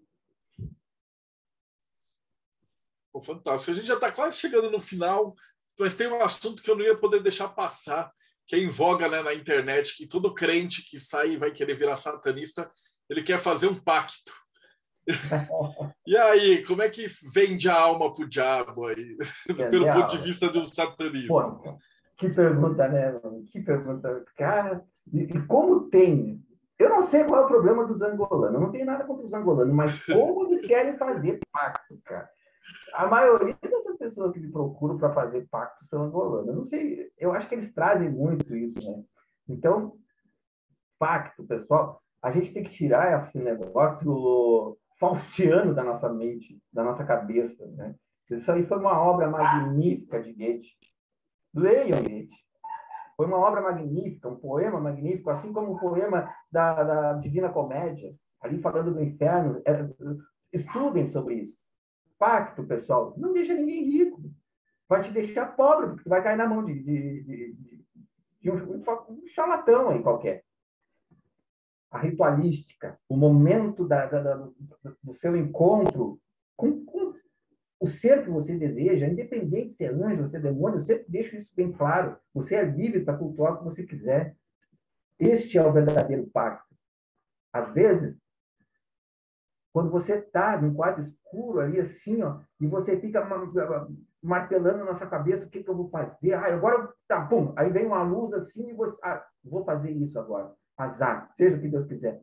Fantástico. 3.25 3.71
A 3.71 3.73
gente 3.73 3.87
já 3.87 3.95
está 3.95 4.11
quase 4.11 4.37
chegando 4.37 4.71
no 4.71 4.79
final, 4.79 5.35
mas 5.77 5.97
tem 5.97 6.07
um 6.07 6.21
assunto 6.21 6.61
que 6.61 6.69
eu 6.69 6.75
não 6.77 6.85
ia 6.85 6.95
poder 6.95 7.21
deixar 7.21 7.49
passar, 7.49 8.13
que 8.47 8.55
é 8.55 8.59
em 8.59 8.69
voga 8.69 9.09
né, 9.09 9.21
na 9.21 9.33
internet, 9.33 9.97
que 9.97 10.07
todo 10.07 10.33
crente 10.33 10.83
que 10.83 10.97
sai 10.97 11.31
e 11.31 11.37
vai 11.37 11.51
querer 11.51 11.73
virar 11.73 11.97
satanista, 11.97 12.71
ele 13.09 13.23
quer 13.23 13.39
fazer 13.39 13.67
um 13.67 13.77
pacto. 13.77 14.31
E 16.05 16.17
aí, 16.17 16.63
como 16.65 16.81
é 16.81 16.89
que 16.89 17.07
vende 17.33 17.69
a 17.69 17.79
alma 17.79 18.13
pro 18.13 18.27
diabo 18.27 18.85
aí, 18.87 19.17
pelo 19.69 19.91
ponto 19.91 20.17
de 20.17 20.23
vista 20.23 20.49
do 20.49 20.63
satanismo? 20.63 21.27
Pô, 21.27 21.77
que 22.17 22.29
pergunta, 22.29 22.87
né? 22.87 23.11
Mano? 23.11 23.43
Que 23.45 23.61
pergunta. 23.61 24.25
Cara, 24.35 24.83
e, 25.11 25.21
e, 25.21 25.45
como 25.47 25.89
tem? 25.89 26.43
Eu 26.77 26.89
não 26.89 27.07
sei 27.07 27.23
qual 27.23 27.41
é 27.41 27.45
o 27.45 27.47
problema 27.47 27.85
dos 27.85 28.01
angolanos, 28.01 28.55
eu 28.55 28.61
não 28.61 28.71
tenho 28.71 28.85
nada 28.85 29.03
contra 29.03 29.25
os 29.25 29.33
angolanos, 29.33 29.73
mas 29.73 30.03
como 30.05 30.47
eles 30.47 30.65
querem 30.65 30.97
fazer 30.97 31.39
pacto, 31.51 31.99
cara? 32.05 32.29
A 32.93 33.07
maioria 33.07 33.57
dessas 33.61 33.97
pessoas 33.97 34.33
que 34.33 34.39
me 34.39 34.51
procuram 34.51 34.97
para 34.97 35.13
fazer 35.13 35.47
pacto 35.49 35.85
são 35.85 36.03
angolanos. 36.03 36.47
Eu 36.47 36.55
não 36.55 36.65
sei, 36.65 37.09
eu 37.17 37.33
acho 37.33 37.47
que 37.47 37.55
eles 37.55 37.73
trazem 37.73 38.09
muito 38.09 38.55
isso, 38.55 38.79
né? 38.79 39.03
Então, 39.47 39.97
pacto, 40.99 41.43
pessoal, 41.45 42.01
a 42.21 42.31
gente 42.31 42.53
tem 42.53 42.63
que 42.63 42.71
tirar 42.71 43.19
esse 43.19 43.37
negócio 43.39 44.77
faustiano 44.99 45.73
da 45.73 45.83
nossa 45.83 46.09
mente, 46.09 46.61
da 46.71 46.83
nossa 46.83 47.03
cabeça. 47.03 47.65
Né? 47.67 47.95
Isso 48.29 48.51
aí 48.51 48.65
foi 48.65 48.77
uma 48.77 48.99
obra 48.99 49.29
magnífica 49.29 50.21
de 50.21 50.33
Goethe. 50.33 50.77
Leiam 51.53 52.01
Goethe. 52.01 52.37
Foi 53.15 53.25
uma 53.25 53.37
obra 53.37 53.61
magnífica, 53.61 54.29
um 54.29 54.35
poema 54.35 54.79
magnífico, 54.79 55.29
assim 55.29 55.51
como 55.51 55.73
o 55.73 55.79
poema 55.79 56.33
da, 56.51 56.83
da 56.83 57.13
Divina 57.13 57.49
Comédia, 57.49 58.13
ali 58.41 58.61
falando 58.61 58.93
do 58.93 59.03
inferno. 59.03 59.61
É, 59.65 59.89
estudem 60.53 61.11
sobre 61.11 61.35
isso. 61.35 61.57
Pacto, 62.17 62.63
pessoal, 62.63 63.13
não 63.17 63.33
deixa 63.33 63.53
ninguém 63.53 63.89
rico. 63.89 64.21
Vai 64.87 65.03
te 65.03 65.11
deixar 65.11 65.55
pobre, 65.55 65.95
porque 65.95 66.09
vai 66.09 66.23
cair 66.23 66.37
na 66.37 66.47
mão 66.47 66.65
de, 66.65 66.73
de, 66.73 67.23
de, 67.23 67.55
de 68.41 68.51
um, 68.51 68.83
um 69.09 69.27
charlatão 69.27 69.89
aí 69.89 70.01
qualquer 70.01 70.43
a 71.91 71.99
ritualística, 71.99 72.99
o 73.07 73.17
momento 73.17 73.87
da, 73.87 74.05
da, 74.05 74.21
da, 74.21 74.49
do 75.03 75.13
seu 75.15 75.35
encontro 75.35 76.19
com, 76.55 76.85
com, 76.85 77.13
o 77.79 77.87
ser 77.87 78.23
que 78.23 78.29
você 78.29 78.57
deseja, 78.57 79.07
independente 79.07 79.75
se 79.75 79.85
é 79.85 79.87
anjo, 79.87 80.29
se 80.29 80.35
é 80.35 80.39
demônio, 80.39 80.81
você 80.81 81.05
deixa 81.07 81.37
isso 81.37 81.51
bem 81.55 81.71
claro. 81.71 82.17
Você 82.33 82.55
é 82.55 82.63
livre 82.63 83.05
para 83.05 83.17
cultuar 83.17 83.53
o 83.53 83.57
que 83.59 83.63
você 83.63 83.83
quiser. 83.83 84.35
Este 85.17 85.57
é 85.57 85.65
o 85.65 85.71
verdadeiro 85.71 86.27
pacto. 86.27 86.75
Às 87.53 87.73
vezes, 87.73 88.17
quando 89.71 89.89
você 89.89 90.15
está 90.15 90.61
num 90.61 90.73
quarto 90.73 91.01
escuro 91.01 91.61
ali 91.61 91.79
assim, 91.79 92.21
ó, 92.21 92.41
e 92.59 92.67
você 92.67 92.99
fica 92.99 93.25
martelando 94.21 94.83
na 94.83 94.95
sua 94.95 95.07
cabeça 95.07 95.45
o 95.45 95.49
que, 95.49 95.63
que 95.63 95.69
eu 95.69 95.77
vou 95.77 95.89
fazer. 95.89 96.33
Ah, 96.33 96.53
agora, 96.53 96.93
tá, 97.07 97.25
pum, 97.25 97.53
aí 97.55 97.69
vem 97.71 97.85
uma 97.85 98.03
luz 98.03 98.33
assim 98.33 98.69
e 98.69 98.73
você, 98.73 98.97
ah, 99.03 99.25
vou 99.41 99.63
fazer 99.63 99.91
isso 99.91 100.19
agora 100.19 100.53
azar, 100.83 101.31
seja 101.35 101.57
o 101.57 101.61
que 101.61 101.67
Deus 101.67 101.87
quiser. 101.87 102.21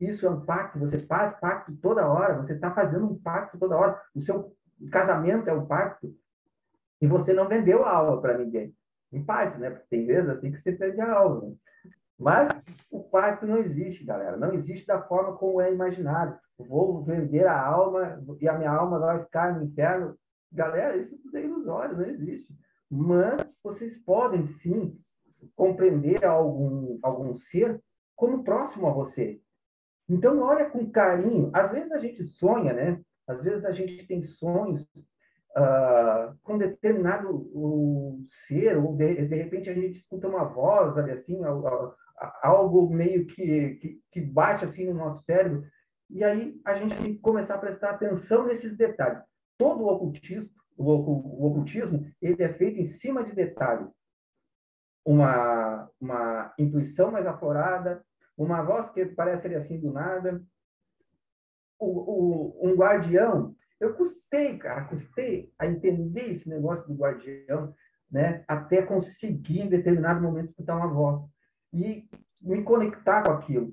Isso 0.00 0.26
é 0.26 0.30
um 0.30 0.44
pacto, 0.44 0.78
você 0.78 0.98
faz 0.98 1.38
pacto 1.40 1.74
toda 1.76 2.06
hora, 2.06 2.36
você 2.42 2.52
está 2.52 2.70
fazendo 2.70 3.06
um 3.06 3.18
pacto 3.18 3.58
toda 3.58 3.76
hora. 3.76 4.00
O 4.14 4.20
seu 4.20 4.54
casamento 4.90 5.48
é 5.48 5.54
um 5.54 5.66
pacto 5.66 6.14
e 7.00 7.06
você 7.06 7.32
não 7.32 7.48
vendeu 7.48 7.84
a 7.84 7.90
alma 7.90 8.20
para 8.20 8.38
ninguém. 8.38 8.74
Em 9.12 9.24
parte, 9.24 9.58
né? 9.58 9.70
Porque 9.70 9.86
tem 9.88 10.06
vezes 10.06 10.28
assim 10.28 10.52
que 10.52 10.60
você 10.60 10.72
perde 10.72 11.00
a 11.00 11.12
alma. 11.12 11.48
Né? 11.48 11.54
Mas 12.18 12.48
o 12.90 13.02
pacto 13.04 13.46
não 13.46 13.58
existe, 13.58 14.04
galera. 14.04 14.36
Não 14.36 14.52
existe 14.52 14.86
da 14.86 15.00
forma 15.02 15.36
como 15.36 15.60
é 15.60 15.72
imaginado. 15.72 16.38
Vou 16.58 17.02
vender 17.04 17.46
a 17.46 17.58
alma 17.58 18.22
e 18.40 18.48
a 18.48 18.56
minha 18.56 18.70
alma 18.70 18.98
vai 18.98 19.22
ficar 19.24 19.54
no 19.54 19.64
inferno. 19.64 20.16
Galera, 20.52 20.96
isso 20.96 21.16
é 21.34 21.42
ilusório, 21.42 21.96
não 21.96 22.04
existe. 22.04 22.54
Mas 22.90 23.40
vocês 23.62 23.96
podem 23.98 24.46
sim 24.46 24.98
compreender 25.54 26.24
algum, 26.24 26.98
algum 27.02 27.36
ser 27.36 27.80
como 28.14 28.42
próximo 28.42 28.86
a 28.86 28.92
você. 28.92 29.40
Então, 30.08 30.40
olha 30.40 30.70
com 30.70 30.90
carinho. 30.90 31.50
Às 31.52 31.70
vezes 31.72 31.92
a 31.92 31.98
gente 31.98 32.24
sonha, 32.24 32.72
né? 32.72 33.00
Às 33.26 33.42
vezes 33.42 33.64
a 33.64 33.72
gente 33.72 34.06
tem 34.06 34.22
sonhos 34.22 34.82
uh, 35.56 36.36
com 36.42 36.56
determinado 36.56 37.28
uh, 37.30 38.18
ser, 38.46 38.76
ou 38.76 38.94
de, 38.96 39.26
de, 39.26 39.34
repente 39.34 39.68
a 39.68 39.74
gente 39.74 39.98
escuta 39.98 40.28
uma 40.28 40.44
voz 40.44 40.96
assim, 40.96 41.40
algo 42.42 42.88
meio 42.88 43.26
que, 43.26 43.74
que, 43.74 44.00
que 44.12 44.20
bate 44.20 44.64
assim 44.64 44.86
no 44.86 44.94
nosso 44.94 45.24
cérebro. 45.24 45.64
E 46.08 46.22
aí 46.22 46.60
a 46.64 46.74
gente 46.74 46.96
tem 46.96 47.14
que 47.14 47.20
começar 47.20 47.54
a 47.54 47.58
prestar 47.58 47.90
atenção 47.90 48.46
nesses 48.46 48.76
detalhes. 48.76 49.22
Todo 49.58 49.82
o 49.82 49.88
ocultismo, 49.88 50.50
o, 50.76 50.84
o 50.84 51.46
ocultismo, 51.46 52.06
ele 52.22 52.42
é 52.42 52.52
feito 52.52 52.78
em 52.78 52.84
cima 52.84 53.24
de 53.24 53.34
detalhes 53.34 53.88
uma, 55.06 55.88
uma 56.00 56.52
intuição 56.58 57.12
mais 57.12 57.24
aflorada, 57.24 58.04
uma 58.36 58.60
voz 58.62 58.90
que 58.90 59.06
parece 59.06 59.54
assim 59.54 59.78
do 59.78 59.92
nada. 59.92 60.42
O, 61.78 61.86
o, 61.86 62.68
um 62.68 62.74
guardião, 62.74 63.54
eu 63.78 63.94
custei, 63.94 64.58
cara, 64.58 64.84
custei 64.86 65.52
a 65.58 65.66
entender 65.66 66.32
esse 66.32 66.48
negócio 66.48 66.88
do 66.88 66.94
guardião, 66.94 67.72
né? 68.10 68.44
Até 68.48 68.82
conseguir 68.82 69.60
em 69.60 69.68
determinado 69.68 70.20
momento 70.20 70.50
escutar 70.50 70.76
uma 70.76 70.88
voz 70.88 71.22
e 71.72 72.08
me 72.40 72.64
conectar 72.64 73.22
com 73.22 73.30
aquilo. 73.30 73.72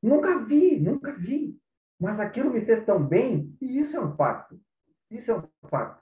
Nunca 0.00 0.38
vi, 0.44 0.78
nunca 0.78 1.12
vi, 1.12 1.58
mas 1.98 2.20
aquilo 2.20 2.52
me 2.52 2.64
fez 2.64 2.84
tão 2.84 3.04
bem 3.04 3.56
e 3.60 3.80
isso 3.80 3.96
é 3.96 4.00
um 4.00 4.14
fato. 4.14 4.60
Isso 5.10 5.30
é 5.32 5.36
um 5.36 5.42
fato. 5.68 6.00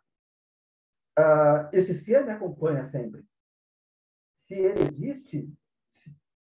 Uh, 1.18 1.68
esse 1.72 1.94
ser 2.04 2.26
me 2.26 2.32
acompanha 2.32 2.90
sempre 2.90 3.24
se 4.46 4.54
ele 4.54 4.82
existe 4.82 5.52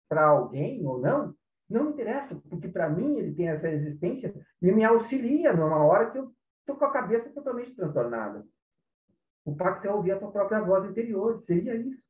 para 0.09 0.27
alguém 0.27 0.85
ou 0.87 0.99
não, 0.99 1.35
não 1.69 1.91
interessa, 1.91 2.35
porque 2.49 2.69
para 2.69 2.89
mim 2.89 3.17
ele 3.17 3.35
tem 3.35 3.49
essa 3.49 3.69
existência 3.69 4.35
e 4.61 4.73
me 4.73 4.85
auxilia 4.85 5.53
numa 5.53 5.85
hora 5.85 6.11
que 6.11 6.19
eu 6.19 6.33
estou 6.61 6.77
com 6.77 6.85
a 6.85 6.93
cabeça 6.93 7.31
totalmente 7.31 7.75
transtornada. 7.75 8.45
O 9.45 9.55
pacto 9.55 9.87
é 9.87 9.93
ouvir 9.93 10.13
a 10.13 10.19
tua 10.19 10.33
própria 10.33 10.61
voz 10.61 10.91
interior, 10.91 11.41
seria 11.47 11.75
isso. 11.77 12.03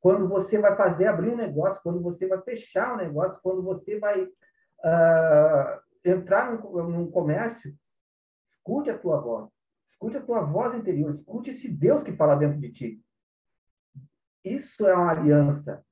Quando 0.00 0.28
você 0.28 0.58
vai 0.58 0.76
fazer, 0.76 1.06
abrir 1.06 1.30
um 1.30 1.36
negócio, 1.36 1.80
quando 1.82 2.00
você 2.00 2.26
vai 2.26 2.40
fechar 2.42 2.94
um 2.94 2.98
negócio, 2.98 3.38
quando 3.42 3.62
você 3.62 3.98
vai 3.98 4.22
uh, 4.22 5.80
entrar 6.04 6.52
num, 6.52 6.88
num 6.88 7.10
comércio, 7.10 7.74
escute 8.48 8.90
a 8.90 8.98
tua 8.98 9.20
voz. 9.20 9.50
Escute 9.88 10.16
a 10.16 10.22
tua 10.22 10.40
voz 10.42 10.74
interior, 10.74 11.10
escute 11.10 11.50
esse 11.50 11.68
Deus 11.68 12.02
que 12.02 12.12
fala 12.12 12.36
dentro 12.36 12.60
de 12.60 12.70
ti. 12.70 13.02
Isso 14.44 14.86
é 14.86 14.94
uma 14.94 15.10
aliança. 15.10 15.84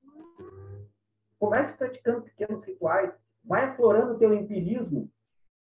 Comece 1.39 1.77
praticando 1.77 2.23
pequenos 2.23 2.63
rituais. 2.65 3.13
Vai 3.45 3.65
aflorando 3.65 4.19
teu 4.19 4.33
empirismo. 4.35 5.11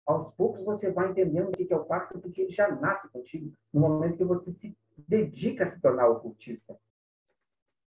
Aos 0.06 0.32
poucos 0.34 0.64
você 0.64 0.90
vai 0.90 1.10
entendendo 1.10 1.48
o 1.48 1.52
que 1.52 1.72
é 1.72 1.76
o 1.76 1.84
pacto, 1.84 2.18
porque 2.18 2.40
ele 2.40 2.52
já 2.52 2.74
nasce 2.74 3.08
contigo 3.08 3.52
no 3.72 3.80
momento 3.80 4.16
que 4.16 4.24
você 4.24 4.52
se 4.52 4.76
dedica 4.96 5.64
a 5.64 5.70
se 5.70 5.80
tornar 5.80 6.08
ocultista. 6.08 6.78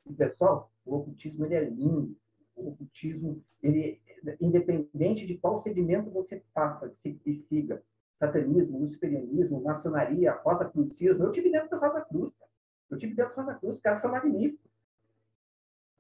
E, 0.05 0.13
pessoal, 0.15 0.73
o 0.85 0.97
ocultismo 0.97 1.45
ele 1.45 1.55
é 1.55 1.65
lindo. 1.65 2.17
O 2.57 2.71
ocultismo, 2.71 3.45
ele, 3.63 4.01
independente 4.41 5.27
de 5.27 5.39
qual 5.39 5.61
segmento 5.61 6.11
você 6.11 6.43
faça 6.53 6.93
e 7.05 7.45
siga, 7.49 7.83
satanismo, 8.19 8.81
luciferianismo, 8.81 9.63
maçonaria, 9.63 10.33
rosa 10.33 10.65
crucismo, 10.65 11.25
eu 11.25 11.33
tive 11.33 11.51
dentro 11.51 11.71
da 11.71 11.79
Rosa 11.79 12.01
Cruz, 12.01 12.35
cara. 12.35 12.51
Eu 12.91 12.99
tive 12.99 13.15
dentro 13.15 13.37
da 13.37 13.43
Rosa 13.43 13.59
Cruz, 13.59 13.75
os 13.77 13.81
caras 13.81 14.01
são 14.01 14.11
magníficos. 14.11 14.71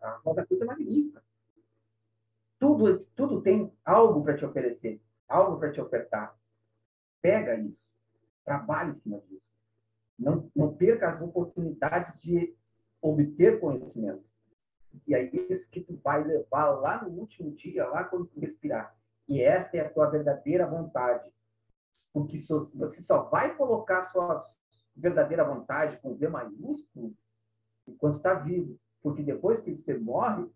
A 0.00 0.10
Rosa 0.24 0.46
Cruz 0.46 0.60
é 0.60 0.64
magnífica. 0.64 1.22
Tudo, 2.58 3.06
tudo 3.14 3.40
tem 3.42 3.72
algo 3.84 4.22
para 4.22 4.36
te 4.36 4.44
oferecer, 4.44 5.00
algo 5.28 5.58
para 5.58 5.70
te 5.70 5.80
ofertar. 5.80 6.36
Pega 7.20 7.54
isso. 7.54 7.78
Trabalhe 8.44 8.92
em 8.92 9.00
cima 9.00 9.20
disso. 9.20 9.42
Não, 10.18 10.50
não 10.54 10.74
perca 10.74 11.10
as 11.10 11.20
oportunidades 11.20 12.18
de 12.20 12.56
obter 13.00 13.60
conhecimento. 13.60 14.24
E 15.06 15.14
é 15.14 15.22
isso 15.22 15.68
que 15.70 15.80
tu 15.80 15.96
vai 16.02 16.24
levar 16.24 16.70
lá 16.70 17.02
no 17.04 17.10
último 17.10 17.52
dia, 17.52 17.86
lá 17.88 18.04
quando 18.04 18.26
tu 18.26 18.40
respirar. 18.40 18.96
E 19.28 19.40
esta 19.40 19.76
é 19.76 19.80
a 19.80 19.90
tua 19.90 20.10
verdadeira 20.10 20.66
vontade. 20.66 21.30
Porque 22.12 22.40
você 22.40 23.02
só 23.02 23.24
vai 23.24 23.54
colocar 23.54 24.10
sua 24.10 24.44
verdadeira 24.98 25.44
vontade 25.44 25.98
com 26.00 26.16
V 26.16 26.28
maiúsculo 26.28 27.14
enquanto 27.86 28.16
está 28.18 28.34
vivo. 28.34 28.78
Porque 29.02 29.22
depois 29.22 29.60
que 29.60 29.74
você 29.74 29.96
morre, 29.96 30.46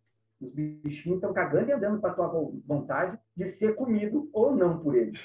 os 0.40 0.52
bichinhos 0.52 1.16
estão 1.16 1.32
cagando 1.32 1.70
e 1.70 1.72
andando 1.72 2.00
para 2.00 2.10
a 2.10 2.14
tua 2.14 2.28
vontade 2.66 3.18
de 3.36 3.50
ser 3.52 3.74
comido 3.76 4.28
ou 4.32 4.54
não 4.54 4.82
por 4.82 4.96
eles. 4.96 5.20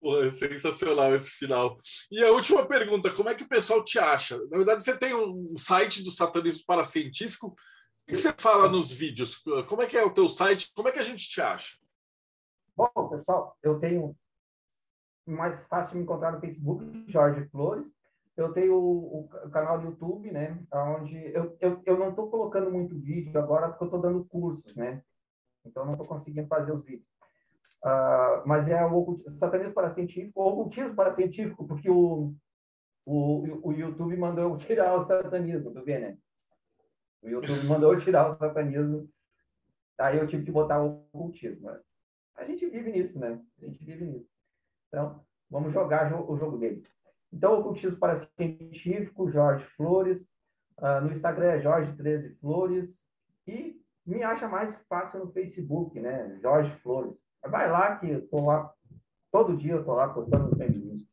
Pô, 0.00 0.22
é 0.22 0.30
sensacional 0.30 1.14
esse 1.14 1.30
final. 1.30 1.76
E 2.10 2.22
a 2.22 2.30
última 2.30 2.66
pergunta: 2.66 3.12
como 3.12 3.28
é 3.28 3.34
que 3.34 3.44
o 3.44 3.48
pessoal 3.48 3.84
te 3.84 3.98
acha? 3.98 4.38
Na 4.46 4.56
verdade, 4.56 4.82
você 4.82 4.96
tem 4.96 5.14
um 5.14 5.56
site 5.58 6.02
do 6.02 6.10
satanismo 6.10 6.64
paracientífico. 6.66 7.48
O 7.48 7.54
que 8.06 8.16
você 8.16 8.32
fala 8.38 8.70
nos 8.70 8.90
vídeos? 8.90 9.36
Como 9.68 9.82
é 9.82 9.86
que 9.86 9.96
é 9.96 10.02
o 10.02 10.14
teu 10.14 10.28
site? 10.28 10.72
Como 10.74 10.88
é 10.88 10.92
que 10.92 10.98
a 10.98 11.04
gente 11.04 11.28
te 11.28 11.42
acha? 11.42 11.76
Bom, 12.74 12.88
pessoal, 13.10 13.58
eu 13.62 13.78
tenho 13.80 14.16
mais 15.30 15.60
fácil 15.66 15.96
me 15.96 16.02
encontrar 16.02 16.32
no 16.32 16.40
Facebook, 16.40 17.04
Jorge 17.08 17.48
Flores. 17.50 17.86
Eu 18.36 18.52
tenho 18.52 18.74
o, 18.74 19.24
o 19.24 19.50
canal 19.50 19.80
do 19.80 19.86
YouTube, 19.86 20.30
né? 20.30 20.58
Onde 20.72 21.16
eu, 21.34 21.56
eu, 21.60 21.82
eu 21.84 21.98
não 21.98 22.10
estou 22.10 22.30
colocando 22.30 22.70
muito 22.70 22.98
vídeo 22.98 23.38
agora 23.38 23.68
porque 23.68 23.84
eu 23.84 23.86
estou 23.86 24.00
dando 24.00 24.24
cursos, 24.26 24.74
né? 24.76 25.02
Então 25.64 25.84
não 25.84 25.92
estou 25.92 26.06
conseguindo 26.06 26.46
fazer 26.46 26.72
os 26.72 26.84
vídeos. 26.84 27.06
Uh, 27.84 28.46
mas 28.46 28.68
é 28.68 28.84
o 28.84 29.22
satanismo 29.38 29.72
paracientífico 29.72 30.40
ou 30.40 30.52
ocultismo 30.52 30.94
paracientífico, 30.94 31.66
porque 31.66 31.88
o, 31.88 32.34
o, 33.04 33.68
o 33.68 33.72
YouTube 33.72 34.16
mandou 34.16 34.44
eu 34.44 34.56
tirar 34.56 34.94
o 34.94 35.06
satanismo, 35.06 35.72
tu 35.72 35.84
vê, 35.84 35.98
né? 35.98 36.18
O 37.22 37.28
YouTube 37.28 37.66
mandou 37.66 37.94
eu 37.94 38.00
tirar 38.00 38.30
o 38.30 38.36
satanismo, 38.36 39.08
aí 39.98 40.18
eu 40.18 40.26
tive 40.26 40.44
que 40.44 40.52
botar 40.52 40.82
o 40.82 41.06
ocultismo. 41.12 41.70
Né? 41.70 41.80
A 42.36 42.44
gente 42.44 42.68
vive 42.68 42.90
nisso, 42.92 43.18
né? 43.18 43.40
A 43.60 43.64
gente 43.64 43.84
vive 43.84 44.04
nisso. 44.04 44.37
Então, 44.88 45.24
vamos 45.50 45.72
jogar 45.72 46.12
o 46.12 46.36
jogo 46.36 46.58
deles. 46.58 46.84
Então, 47.32 47.60
ocultismo 47.60 47.96
paracientífico, 47.96 49.30
Jorge 49.30 49.64
Flores. 49.76 50.20
Uh, 50.78 51.00
no 51.02 51.12
Instagram 51.12 51.52
é 51.52 51.60
Jorge 51.60 51.92
13 51.96 52.36
Flores. 52.36 52.88
E 53.46 53.80
me 54.06 54.22
acha 54.22 54.48
mais 54.48 54.74
fácil 54.88 55.20
no 55.20 55.32
Facebook, 55.32 55.98
né? 56.00 56.38
Jorge 56.40 56.74
Flores. 56.82 57.14
Vai 57.46 57.70
lá 57.70 57.96
que 57.96 58.10
eu 58.10 58.28
tô 58.28 58.46
lá, 58.46 58.72
todo 59.30 59.56
dia 59.56 59.74
eu 59.74 59.84
tô 59.84 59.94
lá 59.94 60.08
postando 60.08 60.50
os 60.50 60.58
memezinhos. 60.58 61.06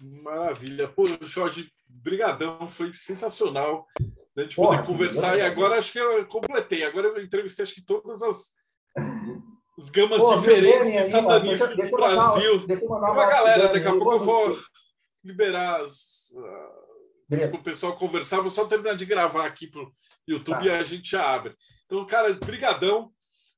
Maravilha. 0.00 0.88
Pô, 0.88 1.04
Jorge, 1.22 1.70
brigadão, 1.88 2.68
foi 2.68 2.94
sensacional 2.94 3.86
a 4.36 4.42
gente 4.42 4.56
Porra, 4.56 4.78
poder 4.78 4.86
conversar. 4.86 5.38
E 5.38 5.42
agora 5.42 5.78
acho 5.78 5.92
que 5.92 5.98
eu 5.98 6.26
completei. 6.26 6.84
Agora 6.84 7.08
eu 7.08 7.22
entrevistei 7.22 7.62
acho 7.62 7.74
que 7.74 7.84
todas 7.84 8.22
as, 8.22 8.54
as 9.80 9.88
gamas 9.88 10.22
Pô, 10.22 10.36
diferentes 10.36 10.92
de 10.92 11.02
satanismo 11.04 11.74
do 11.74 11.90
Brasil. 11.90 12.66
Tem 12.66 12.76
uma 12.76 13.26
galera, 13.26 13.68
daqui 13.68 13.88
a 13.88 13.92
pouco 13.92 14.12
eu 14.12 14.20
vou 14.20 14.58
liberar 15.24 15.80
as, 15.80 16.30
uh, 16.34 17.54
o 17.54 17.62
pessoal 17.62 17.96
conversar. 17.96 18.42
Vou 18.42 18.50
só 18.50 18.66
terminar 18.66 18.94
de 18.94 19.06
gravar 19.06 19.46
aqui 19.46 19.66
pro 19.66 19.90
YouTube 20.28 20.60
tá. 20.60 20.66
e 20.66 20.70
a 20.70 20.84
gente 20.84 21.16
abre. 21.16 21.54
Então, 21.86 22.04
cara, 22.06 22.32
brigadão. 22.34 23.10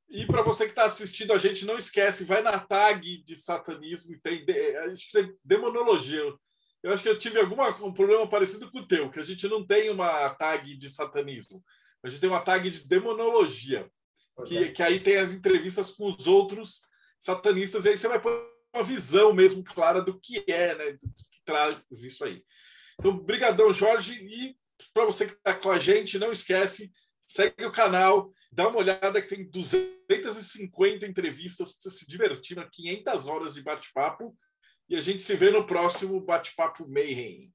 E 0.08 0.26
para 0.26 0.42
você 0.42 0.66
que 0.66 0.72
está 0.72 0.84
assistindo 0.84 1.32
a 1.32 1.38
gente, 1.38 1.64
não 1.64 1.78
esquece, 1.78 2.24
vai 2.24 2.42
na 2.42 2.58
tag 2.58 3.24
de 3.24 3.34
satanismo, 3.34 4.14
tem, 4.22 4.44
a 4.78 4.88
gente 4.90 5.10
tem 5.10 5.34
demonologia. 5.42 6.22
Eu 6.82 6.92
acho 6.92 7.02
que 7.02 7.08
eu 7.08 7.18
tive 7.18 7.40
algum 7.40 7.62
um 7.86 7.94
problema 7.94 8.28
parecido 8.28 8.70
com 8.70 8.80
o 8.80 8.86
teu, 8.86 9.10
que 9.10 9.18
a 9.18 9.22
gente 9.22 9.48
não 9.48 9.66
tem 9.66 9.88
uma 9.88 10.28
tag 10.30 10.76
de 10.76 10.90
satanismo. 10.90 11.64
A 12.04 12.10
gente 12.10 12.20
tem 12.20 12.28
uma 12.28 12.42
tag 12.42 12.68
de 12.68 12.86
demonologia, 12.86 13.88
que, 14.44 14.70
que 14.70 14.82
aí 14.82 15.00
tem 15.00 15.16
as 15.16 15.32
entrevistas 15.32 15.90
com 15.92 16.08
os 16.08 16.26
outros 16.26 16.80
satanistas, 17.18 17.84
e 17.84 17.90
aí 17.90 17.96
você 17.96 18.08
vai 18.08 18.20
pôr 18.20 18.32
uma 18.74 18.82
visão 18.82 19.32
mesmo 19.32 19.62
clara 19.62 20.00
do 20.00 20.18
que 20.18 20.44
é, 20.48 20.74
né? 20.74 20.92
Do 20.92 20.98
que 21.30 21.40
traz 21.44 21.78
isso 21.90 22.24
aí. 22.24 22.42
Então, 22.98 23.16
brigadão, 23.16 23.72
Jorge, 23.72 24.14
e 24.14 24.56
para 24.92 25.04
você 25.04 25.26
que 25.26 25.32
está 25.32 25.54
com 25.54 25.70
a 25.70 25.78
gente, 25.78 26.18
não 26.18 26.32
esquece, 26.32 26.90
segue 27.26 27.64
o 27.64 27.72
canal, 27.72 28.32
dá 28.50 28.68
uma 28.68 28.78
olhada 28.78 29.20
que 29.20 29.28
tem 29.28 29.48
250 29.48 31.06
entrevistas 31.06 31.72
para 31.72 31.90
você 31.90 31.98
se 31.98 32.06
divertir, 32.06 32.68
500 32.70 33.28
horas 33.28 33.54
de 33.54 33.62
bate-papo. 33.62 34.36
E 34.88 34.96
a 34.96 35.00
gente 35.00 35.22
se 35.22 35.34
vê 35.34 35.50
no 35.50 35.66
próximo 35.66 36.20
Bate-Papo 36.20 36.86
Mayhem. 36.86 37.50